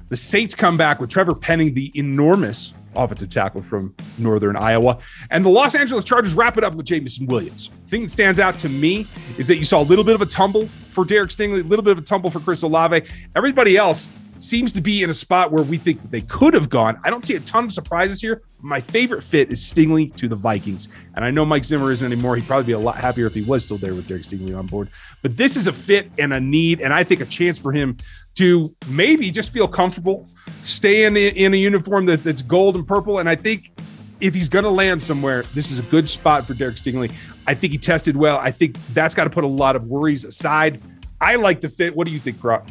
The 0.10 0.18
Saints 0.18 0.56
come 0.56 0.76
back 0.76 1.00
with 1.00 1.10
Trevor 1.10 1.34
Penning, 1.34 1.74
the 1.74 1.89
enormous 1.98 2.74
offensive 2.96 3.30
tackle 3.30 3.62
from 3.62 3.93
Northern 4.18 4.56
Iowa. 4.56 4.98
And 5.30 5.43
the 5.43 5.50
Los 5.50 5.76
Angeles 5.76 6.04
Chargers 6.04 6.34
wrap 6.34 6.58
it 6.58 6.64
up 6.64 6.76
with 6.76 6.86
Jameson 6.86 7.28
Williams. 7.28 7.70
The 7.70 7.89
thing 7.89 8.04
that 8.04 8.12
stands 8.12 8.39
out 8.39 8.58
to 8.60 8.70
me 8.70 9.08
is 9.38 9.48
that 9.48 9.58
you 9.58 9.66
saw 9.66 9.82
a 9.82 9.84
little 9.84 10.04
bit 10.04 10.16
of 10.16 10.22
a 10.22 10.26
tumble 10.26 10.68
for 10.68 11.06
Derek 11.06 11.30
Stingley, 11.30 11.62
a 11.62 11.68
little 11.68 11.84
bit 11.84 11.91
of 11.91 11.98
a 11.98 12.06
tumble 12.06 12.30
for 12.30 12.39
Chris 12.39 12.62
Olave. 12.62 13.04
Everybody 13.36 13.78
else 13.78 14.08
seems 14.39 14.74
to 14.74 14.82
be 14.82 15.04
in 15.04 15.10
a 15.10 15.14
spot 15.14 15.52
where 15.52 15.64
we 15.64 15.78
think 15.78 16.02
they 16.12 16.22
could 16.22 16.54
have 16.54 16.70
gone. 16.70 17.00
I 17.04 17.10
don't 17.10 17.24
see 17.24 17.36
a 17.36 17.39
ton 17.41 17.66
of 17.66 17.74
surprises 17.74 18.22
here. 18.22 18.41
My 18.62 18.82
favorite 18.82 19.24
fit 19.24 19.52
is 19.52 19.62
Stingley 19.62 20.14
to 20.18 20.28
the 20.28 20.36
Vikings. 20.36 20.89
And 21.16 21.24
I 21.24 21.32
know 21.32 21.46
Mike 21.46 21.66
Zimmer 21.66 21.91
isn't 21.91 22.12
anymore. 22.12 22.36
He'd 22.36 22.46
probably 22.46 22.66
be 22.66 22.74
a 22.74 22.80
lot 22.80 22.98
happier 22.98 23.28
if 23.28 23.34
he 23.34 23.41
was 23.41 23.64
still 23.64 23.78
there 23.78 23.93
with 23.96 24.08
Derek 24.08 24.24
Stingley 24.24 24.58
on 24.58 24.68
board. 24.68 24.89
But 25.22 25.38
this 25.38 25.56
is 25.56 25.68
a 25.68 25.74
fit 25.74 26.12
and 26.18 26.34
a 26.34 26.39
need, 26.39 26.82
and 26.82 26.93
I 26.93 27.04
think 27.04 27.22
a 27.22 27.26
chance 27.26 27.58
for 27.58 27.72
him 27.72 27.98
to 28.36 28.76
maybe 28.90 29.32
just 29.32 29.52
feel 29.52 29.68
comfortable, 29.68 30.28
stay 30.64 31.06
in, 31.06 31.16
a 31.54 31.58
uniform 31.58 32.06
that, 32.08 32.24
that's 32.24 32.42
gold 32.42 32.76
and 32.76 32.88
purple. 32.88 33.20
And 33.20 33.30
I 33.30 33.36
think 33.36 33.72
if 34.20 34.34
he's 34.34 34.50
going 34.50 34.64
to 34.64 34.72
land 34.72 35.02
somewhere, 35.02 35.44
this 35.54 35.72
is 35.72 35.80
a 35.80 35.84
good 35.84 36.08
spot 36.08 36.46
for 36.46 36.54
Derek 36.54 36.76
Stingley. 36.76 37.12
I 37.48 37.54
think 37.54 37.72
he 37.72 37.78
tested 37.78 38.18
well. 38.18 38.38
I 38.38 38.52
think 38.52 38.78
that's 38.94 39.16
got 39.16 39.26
to 39.26 39.30
put 39.30 39.44
a 39.44 39.48
lot 39.48 39.76
of 39.76 39.86
worries 39.86 40.26
aside. 40.26 40.82
I 41.22 41.36
like 41.36 41.62
the 41.62 41.70
fit. 41.70 41.96
What 41.96 42.08
do 42.08 42.14
you 42.14 42.20
think, 42.20 42.40
Croc? 42.42 42.68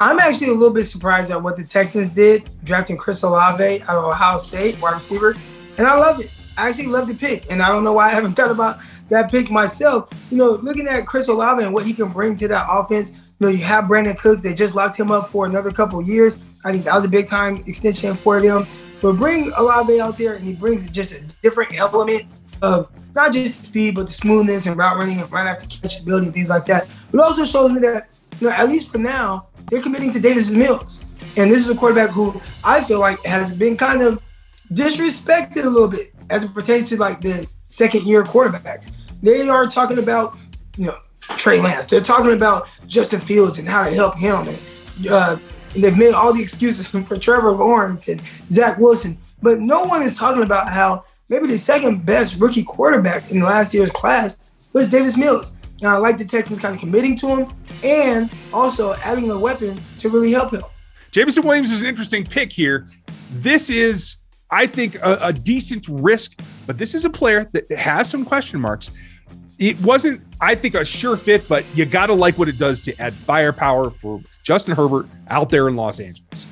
I'm 0.00 0.18
actually 0.18 0.48
a 0.48 0.54
little 0.54 0.74
bit 0.74 0.84
surprised 0.84 1.30
at 1.30 1.40
what 1.40 1.56
the 1.56 1.64
Texans 1.64 2.10
did, 2.10 2.48
drafting 2.64 2.96
Chris 2.96 3.22
Olave 3.22 3.82
out 3.82 3.96
of 3.96 4.04
Ohio 4.04 4.38
State, 4.38 4.80
wide 4.80 4.94
receiver. 4.94 5.36
And 5.78 5.86
I 5.86 5.96
love 5.96 6.20
it. 6.20 6.30
I 6.56 6.68
actually 6.68 6.88
love 6.88 7.06
the 7.06 7.14
pick. 7.14 7.50
And 7.50 7.62
I 7.62 7.68
don't 7.68 7.84
know 7.84 7.92
why 7.92 8.06
I 8.06 8.10
haven't 8.10 8.32
thought 8.36 8.50
about 8.50 8.78
that 9.10 9.30
pick 9.30 9.50
myself. 9.50 10.10
You 10.30 10.38
know, 10.38 10.52
looking 10.62 10.88
at 10.88 11.06
Chris 11.06 11.28
Olave 11.28 11.62
and 11.62 11.72
what 11.72 11.86
he 11.86 11.92
can 11.92 12.10
bring 12.10 12.34
to 12.36 12.48
that 12.48 12.66
offense, 12.68 13.12
know, 13.42 13.48
you 13.48 13.64
have 13.64 13.84
Brandin 13.84 14.18
Cooks. 14.18 14.42
They 14.42 14.54
just 14.54 14.74
locked 14.74 14.98
him 14.98 15.10
up 15.10 15.28
for 15.28 15.44
another 15.44 15.70
couple 15.70 16.00
years. 16.02 16.38
I 16.64 16.72
think 16.72 16.84
that 16.84 16.94
was 16.94 17.04
a 17.04 17.08
big 17.08 17.26
time 17.26 17.62
extension 17.66 18.14
for 18.14 18.40
them. 18.40 18.66
But 19.02 19.16
bring 19.16 19.52
Olave 19.56 20.00
out 20.00 20.16
there, 20.16 20.34
and 20.34 20.44
he 20.44 20.54
brings 20.54 20.88
just 20.88 21.12
a 21.12 21.20
different 21.42 21.74
element 21.74 22.24
of 22.62 22.88
not 23.14 23.32
just 23.32 23.64
speed, 23.64 23.96
but 23.96 24.06
the 24.06 24.12
smoothness 24.12 24.66
and 24.66 24.76
route 24.76 24.96
running 24.96 25.20
and 25.20 25.30
right 25.30 25.46
after 25.46 25.66
catch 25.66 26.00
and 26.00 26.32
things 26.32 26.48
like 26.48 26.64
that. 26.66 26.88
But 27.10 27.20
also 27.20 27.44
shows 27.44 27.72
me 27.72 27.80
that, 27.80 28.08
you 28.40 28.48
know, 28.48 28.54
at 28.54 28.68
least 28.68 28.92
for 28.92 28.98
now, 28.98 29.48
they're 29.70 29.82
committing 29.82 30.12
to 30.12 30.20
Davis 30.20 30.50
Mills. 30.50 31.04
And 31.36 31.50
this 31.50 31.58
is 31.58 31.68
a 31.68 31.74
quarterback 31.74 32.10
who 32.10 32.40
I 32.62 32.84
feel 32.84 33.00
like 33.00 33.24
has 33.24 33.50
been 33.50 33.76
kind 33.76 34.02
of 34.02 34.22
disrespected 34.72 35.64
a 35.64 35.68
little 35.68 35.88
bit 35.88 36.14
as 36.30 36.44
it 36.44 36.54
pertains 36.54 36.88
to 36.90 36.96
like 36.96 37.20
the 37.20 37.46
second 37.66 38.04
year 38.04 38.22
quarterbacks. 38.22 38.92
They 39.22 39.48
are 39.48 39.66
talking 39.66 39.98
about, 39.98 40.36
you 40.76 40.86
know, 40.86 40.98
Trey 41.36 41.60
Lance. 41.60 41.86
They're 41.86 42.00
talking 42.00 42.32
about 42.32 42.68
Justin 42.86 43.20
Fields 43.20 43.58
and 43.58 43.68
how 43.68 43.84
to 43.84 43.90
help 43.90 44.18
him. 44.18 44.48
And, 44.48 45.06
uh, 45.08 45.38
and 45.74 45.84
they've 45.84 45.96
made 45.96 46.14
all 46.14 46.32
the 46.32 46.42
excuses 46.42 46.88
for 47.08 47.16
Trevor 47.16 47.52
Lawrence 47.52 48.08
and 48.08 48.20
Zach 48.48 48.78
Wilson. 48.78 49.18
But 49.40 49.60
no 49.60 49.84
one 49.84 50.02
is 50.02 50.16
talking 50.16 50.42
about 50.42 50.68
how 50.68 51.04
maybe 51.28 51.46
the 51.46 51.58
second 51.58 52.04
best 52.06 52.38
rookie 52.38 52.62
quarterback 52.62 53.30
in 53.30 53.40
last 53.40 53.74
year's 53.74 53.90
class 53.90 54.38
was 54.72 54.88
Davis 54.88 55.16
Mills. 55.16 55.54
Now, 55.80 55.96
I 55.96 55.98
like 55.98 56.16
the 56.16 56.24
Texans 56.24 56.60
kind 56.60 56.74
of 56.74 56.80
committing 56.80 57.16
to 57.16 57.26
him 57.26 57.52
and 57.82 58.30
also 58.52 58.94
adding 58.94 59.30
a 59.30 59.38
weapon 59.38 59.78
to 59.98 60.08
really 60.08 60.30
help 60.30 60.52
him. 60.52 60.62
Jameson 61.10 61.44
Williams 61.44 61.70
is 61.70 61.82
an 61.82 61.88
interesting 61.88 62.24
pick 62.24 62.52
here. 62.52 62.88
This 63.32 63.68
is, 63.68 64.16
I 64.50 64.66
think, 64.66 64.94
a, 64.96 65.18
a 65.20 65.32
decent 65.32 65.86
risk, 65.88 66.40
but 66.66 66.78
this 66.78 66.94
is 66.94 67.04
a 67.04 67.10
player 67.10 67.50
that 67.52 67.70
has 67.72 68.08
some 68.08 68.24
question 68.24 68.60
marks. 68.60 68.92
It 69.62 69.80
wasn't, 69.80 70.20
I 70.40 70.56
think, 70.56 70.74
a 70.74 70.84
sure 70.84 71.16
fit, 71.16 71.46
but 71.46 71.64
you 71.76 71.84
got 71.84 72.06
to 72.06 72.14
like 72.14 72.36
what 72.36 72.48
it 72.48 72.58
does 72.58 72.80
to 72.80 73.00
add 73.00 73.14
firepower 73.14 73.90
for 73.90 74.20
Justin 74.42 74.74
Herbert 74.74 75.06
out 75.28 75.50
there 75.50 75.68
in 75.68 75.76
Los 75.76 76.00
Angeles. 76.00 76.48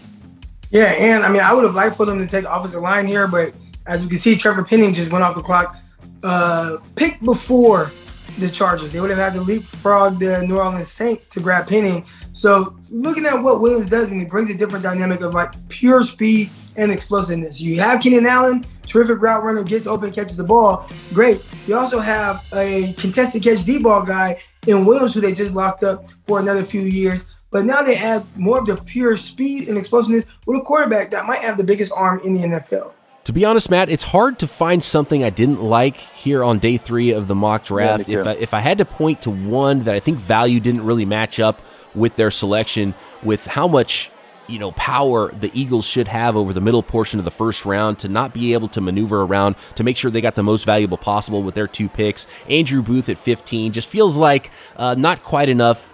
Yeah, 0.70 0.84
and 0.84 1.24
I 1.24 1.28
mean, 1.28 1.42
I 1.42 1.52
would 1.52 1.64
have 1.64 1.74
liked 1.74 1.96
for 1.96 2.06
them 2.06 2.20
to 2.20 2.26
take 2.28 2.44
offensive 2.44 2.82
line 2.82 3.08
here, 3.08 3.26
but 3.26 3.52
as 3.88 4.04
you 4.04 4.08
can 4.08 4.16
see, 4.16 4.36
Trevor 4.36 4.62
Penning 4.62 4.94
just 4.94 5.11
went 5.11 5.24
off 5.24 5.34
the 5.34 5.42
clock. 5.42 5.76
Uh, 6.22 6.76
picked 6.94 7.24
before 7.24 7.90
the 8.38 8.48
Chargers. 8.48 8.92
They 8.92 9.00
would 9.00 9.11
have 9.11 9.18
had 9.18 9.32
to 9.32 9.40
leapfrog 9.40 10.20
the 10.20 10.46
New 10.46 10.58
Orleans 10.58 10.86
Saints 10.86 11.26
to 11.28 11.40
grab 11.40 11.66
Penning. 11.66 12.06
So 12.30 12.76
looking 12.90 13.26
at 13.26 13.42
what 13.42 13.61
Williams 13.61 13.88
does, 13.88 14.12
and 14.12 14.22
it 14.22 14.30
brings 14.30 14.50
a 14.50 14.56
different 14.56 14.84
dynamic 14.84 15.20
of 15.22 15.34
like 15.34 15.50
pure 15.68 16.04
speed 16.04 16.50
and 16.76 16.92
explosiveness. 16.92 17.61
You 17.61 17.80
have 17.80 18.00
Keenan 18.00 18.26
Allen, 18.26 18.64
terrific 18.91 19.22
route 19.22 19.43
runner, 19.45 19.62
gets 19.62 19.86
open, 19.86 20.11
catches 20.11 20.36
the 20.36 20.45
ball. 20.45 20.88
Great. 21.12 21.43
You 21.66 21.76
also 21.76 22.01
have 22.01 22.45
a 22.53 22.93
contested 22.95 23.43
catch 23.43 23.64
D 23.64 23.78
ball 23.78 24.03
guy 24.03 24.41
in 24.66 24.84
Williams, 24.84 25.14
who 25.14 25.20
they 25.20 25.32
just 25.32 25.55
locked 25.55 25.82
up 25.82 26.11
for 26.22 26.41
another 26.41 26.64
few 26.64 26.82
years. 26.82 27.26
But 27.51 27.64
now 27.64 27.82
they 27.82 27.97
add 27.97 28.24
more 28.36 28.59
of 28.59 28.66
the 28.66 28.76
pure 28.76 29.16
speed 29.16 29.68
and 29.68 29.76
explosiveness 29.76 30.24
with 30.47 30.59
a 30.59 30.62
quarterback 30.62 31.11
that 31.11 31.26
might 31.26 31.41
have 31.41 31.57
the 31.57 31.64
biggest 31.64 31.93
arm 31.95 32.20
in 32.24 32.34
the 32.34 32.41
NFL. 32.41 32.93
To 33.24 33.32
be 33.32 33.45
honest, 33.45 33.70
Matt, 33.70 33.91
it's 33.91 34.03
hard 34.03 34.38
to 34.38 34.49
find 34.49 34.82
something 34.82 35.22
I 35.22 35.30
didn't 35.30 35.62
like 35.62 35.97
here 35.97 36.43
on 36.43 36.59
day 36.59 36.76
three 36.76 37.12
of 37.12 37.28
the 37.28 37.34
mock 37.34 37.64
draft. 37.64 38.09
Yeah, 38.09 38.20
if, 38.20 38.26
I, 38.26 38.32
if 38.32 38.55
I 38.55 38.61
had 38.61 38.78
to 38.78 38.84
point 38.84 39.22
to 39.22 39.30
one 39.30 39.84
that 39.84 39.95
I 39.95 40.01
think 40.01 40.18
value 40.18 40.59
didn't 40.59 40.84
really 40.84 41.05
match 41.05 41.38
up 41.38 41.61
with 41.95 42.16
their 42.16 42.30
selection, 42.30 42.95
with 43.22 43.47
how 43.47 43.68
much 43.68 44.11
you 44.51 44.59
know 44.59 44.72
power 44.72 45.32
the 45.32 45.51
Eagles 45.55 45.86
should 45.86 46.09
have 46.09 46.36
over 46.36 46.53
the 46.53 46.61
middle 46.61 46.82
portion 46.82 47.18
of 47.18 47.24
the 47.24 47.30
first 47.30 47.64
round 47.64 47.98
to 48.01 48.09
not 48.09 48.34
be 48.34 48.53
able 48.53 48.68
to 48.68 48.80
maneuver 48.80 49.22
around 49.22 49.57
to 49.76 49.84
make 49.84 49.96
sure 49.96 50.11
they 50.11 50.20
got 50.20 50.34
the 50.34 50.42
most 50.42 50.64
valuable 50.64 50.98
possible 50.98 51.42
with 51.42 51.55
their 51.55 51.68
two 51.68 51.88
picks. 51.88 52.26
Andrew 52.48 52.82
Booth 52.82 53.09
at 53.09 53.18
15 53.18 53.72
just 53.72 53.88
feels 53.88 54.16
like 54.16 54.51
uh, 54.76 54.94
not 54.98 55.22
quite 55.22 55.48
enough 55.48 55.92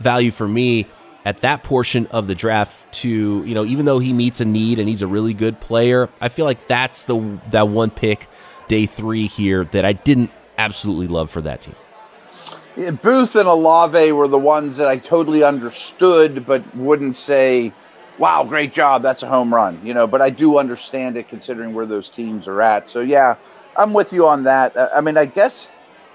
value 0.00 0.30
for 0.30 0.48
me 0.48 0.86
at 1.24 1.42
that 1.42 1.62
portion 1.62 2.06
of 2.06 2.26
the 2.26 2.34
draft 2.34 2.90
to 2.92 3.44
you 3.44 3.54
know 3.54 3.64
even 3.64 3.84
though 3.84 3.98
he 3.98 4.12
meets 4.12 4.40
a 4.40 4.44
need 4.44 4.78
and 4.78 4.88
he's 4.88 5.02
a 5.02 5.06
really 5.06 5.34
good 5.34 5.60
player 5.60 6.08
i 6.20 6.28
feel 6.28 6.44
like 6.44 6.68
that's 6.68 7.04
the 7.06 7.38
that 7.50 7.68
one 7.68 7.90
pick 7.90 8.28
day 8.68 8.86
three 8.86 9.26
here 9.26 9.64
that 9.64 9.84
i 9.84 9.92
didn't 9.92 10.30
absolutely 10.56 11.08
love 11.08 11.30
for 11.30 11.42
that 11.42 11.60
team 11.60 11.74
Booth 13.02 13.34
and 13.34 13.48
Olave 13.48 14.12
were 14.12 14.28
the 14.28 14.38
ones 14.38 14.76
that 14.76 14.86
I 14.86 14.98
totally 14.98 15.42
understood, 15.42 16.46
but 16.46 16.76
wouldn't 16.76 17.16
say, 17.16 17.72
"Wow, 18.18 18.44
great 18.44 18.72
job, 18.72 19.02
that's 19.02 19.22
a 19.22 19.28
home 19.28 19.54
run." 19.54 19.80
You 19.84 19.94
know, 19.94 20.06
but 20.06 20.20
I 20.20 20.30
do 20.30 20.58
understand 20.58 21.16
it 21.16 21.28
considering 21.28 21.74
where 21.74 21.86
those 21.86 22.08
teams 22.08 22.48
are 22.48 22.60
at. 22.60 22.90
So 22.90 23.00
yeah, 23.00 23.36
I'm 23.76 23.92
with 23.92 24.12
you 24.12 24.26
on 24.26 24.44
that. 24.44 24.76
Uh, 24.76 24.88
I 24.94 25.00
mean, 25.00 25.16
I 25.16 25.26
guess 25.26 25.68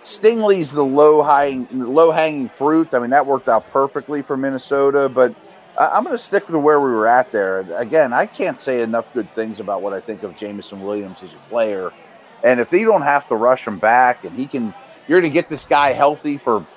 Stingley's 0.03 0.71
the 0.71 0.83
low 0.83 1.23
hanging 1.23 1.67
low 1.71 2.11
hanging 2.11 2.49
fruit. 2.49 2.93
I 2.93 2.99
mean, 2.99 3.11
that 3.11 3.25
worked 3.25 3.49
out 3.49 3.69
perfectly 3.71 4.21
for 4.21 4.37
Minnesota, 4.37 5.09
but 5.09 5.33
I'm 5.77 6.03
going 6.03 6.15
to 6.15 6.21
stick 6.21 6.45
to 6.47 6.59
where 6.59 6.79
we 6.79 6.91
were 6.91 7.07
at 7.07 7.31
there. 7.31 7.59
Again, 7.77 8.13
I 8.13 8.27
can't 8.27 8.61
say 8.61 8.81
enough 8.81 9.11
good 9.13 9.33
things 9.33 9.59
about 9.59 9.81
what 9.81 9.93
I 9.93 9.99
think 9.99 10.21
of 10.23 10.37
Jameson 10.37 10.81
Williams 10.83 11.17
as 11.23 11.31
a 11.31 11.49
player. 11.49 11.91
And 12.43 12.59
if 12.59 12.69
they 12.69 12.83
don't 12.83 13.01
have 13.01 13.27
to 13.29 13.35
rush 13.35 13.65
him 13.65 13.79
back, 13.79 14.23
and 14.23 14.37
he 14.37 14.45
can, 14.45 14.73
you're 15.07 15.19
going 15.19 15.31
to 15.31 15.33
get 15.33 15.49
this 15.49 15.65
guy 15.65 15.93
healthy 15.93 16.37
for 16.37 16.67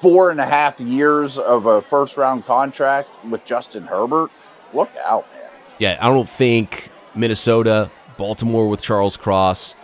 four 0.00 0.30
and 0.30 0.40
a 0.40 0.46
half 0.46 0.80
years 0.80 1.36
of 1.36 1.66
a 1.66 1.82
first 1.82 2.16
round 2.16 2.46
contract 2.46 3.08
with 3.28 3.44
Justin 3.44 3.84
Herbert. 3.84 4.30
Look 4.76 4.90
out, 5.04 5.26
man. 5.32 5.50
yeah 5.78 5.98
i 6.00 6.06
don't 6.06 6.28
think 6.28 6.90
minnesota 7.14 7.90
baltimore 8.16 8.68
with 8.68 8.82
charles 8.82 9.16
cross 9.16 9.74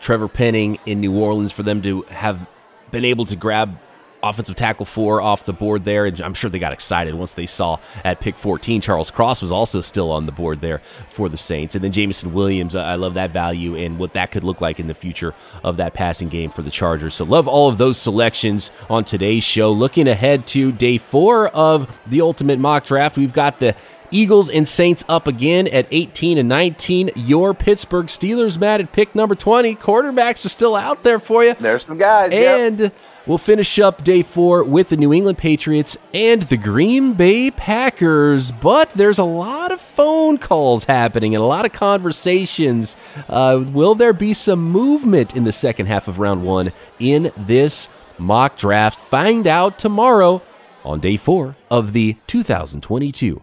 trevor 0.00 0.28
penning 0.28 0.78
in 0.86 1.00
new 1.00 1.16
orleans 1.16 1.52
for 1.52 1.62
them 1.62 1.80
to 1.82 2.02
have 2.02 2.46
been 2.90 3.04
able 3.04 3.24
to 3.24 3.36
grab 3.36 3.78
offensive 4.24 4.56
tackle 4.56 4.86
four 4.86 5.20
off 5.20 5.44
the 5.44 5.52
board 5.52 5.84
there. 5.84 6.06
And 6.06 6.18
I'm 6.20 6.32
sure 6.34 6.48
they 6.48 6.58
got 6.58 6.72
excited 6.72 7.14
once 7.14 7.34
they 7.34 7.46
saw 7.46 7.78
at 8.04 8.20
pick 8.20 8.36
14 8.36 8.80
Charles 8.80 9.10
Cross 9.10 9.42
was 9.42 9.52
also 9.52 9.80
still 9.82 10.10
on 10.10 10.26
the 10.26 10.32
board 10.32 10.60
there 10.62 10.80
for 11.10 11.28
the 11.28 11.36
Saints. 11.36 11.74
And 11.74 11.84
then 11.84 11.92
Jameson 11.92 12.32
Williams, 12.32 12.74
I 12.74 12.94
love 12.94 13.14
that 13.14 13.32
value 13.32 13.76
and 13.76 13.98
what 13.98 14.14
that 14.14 14.30
could 14.30 14.42
look 14.42 14.60
like 14.62 14.80
in 14.80 14.86
the 14.86 14.94
future 14.94 15.34
of 15.62 15.76
that 15.76 15.92
passing 15.92 16.28
game 16.28 16.50
for 16.50 16.62
the 16.62 16.70
Chargers. 16.70 17.14
So 17.14 17.24
love 17.24 17.46
all 17.46 17.68
of 17.68 17.76
those 17.76 17.98
selections 17.98 18.70
on 18.88 19.04
today's 19.04 19.44
show. 19.44 19.70
Looking 19.70 20.08
ahead 20.08 20.46
to 20.48 20.72
day 20.72 20.96
four 20.96 21.48
of 21.48 21.94
the 22.06 22.22
Ultimate 22.22 22.58
Mock 22.58 22.86
Draft, 22.86 23.18
we've 23.18 23.32
got 23.34 23.60
the 23.60 23.76
Eagles 24.10 24.48
and 24.48 24.66
Saints 24.66 25.04
up 25.08 25.26
again 25.26 25.66
at 25.68 25.86
18 25.90 26.38
and 26.38 26.48
19. 26.48 27.10
Your 27.16 27.54
Pittsburgh 27.54 28.06
Steelers, 28.06 28.58
Matt, 28.58 28.80
at 28.80 28.92
pick 28.92 29.14
number 29.14 29.34
20. 29.34 29.74
Quarterbacks 29.76 30.44
are 30.44 30.48
still 30.50 30.76
out 30.76 31.02
there 31.02 31.18
for 31.18 31.44
you. 31.44 31.54
There's 31.54 31.84
some 31.84 31.98
guys. 31.98 32.32
yep. 32.32 32.58
And 32.72 32.92
we'll 33.26 33.38
finish 33.38 33.78
up 33.78 34.04
day 34.04 34.22
four 34.22 34.62
with 34.64 34.90
the 34.90 34.96
New 34.96 35.12
England 35.12 35.38
Patriots 35.38 35.96
and 36.12 36.42
the 36.42 36.56
Green 36.56 37.14
Bay 37.14 37.50
Packers. 37.50 38.50
But 38.50 38.90
there's 38.90 39.18
a 39.18 39.24
lot 39.24 39.72
of 39.72 39.80
phone 39.80 40.38
calls 40.38 40.84
happening 40.84 41.34
and 41.34 41.42
a 41.42 41.46
lot 41.46 41.64
of 41.64 41.72
conversations. 41.72 42.96
Uh, 43.28 43.64
will 43.66 43.94
there 43.94 44.12
be 44.12 44.34
some 44.34 44.62
movement 44.62 45.34
in 45.36 45.44
the 45.44 45.52
second 45.52 45.86
half 45.86 46.08
of 46.08 46.18
round 46.18 46.44
one 46.44 46.72
in 46.98 47.32
this 47.36 47.88
mock 48.18 48.56
draft? 48.56 49.00
Find 49.00 49.46
out 49.46 49.78
tomorrow 49.78 50.42
on 50.84 51.00
day 51.00 51.16
four 51.16 51.56
of 51.70 51.92
the 51.94 52.16
2022 52.26 53.42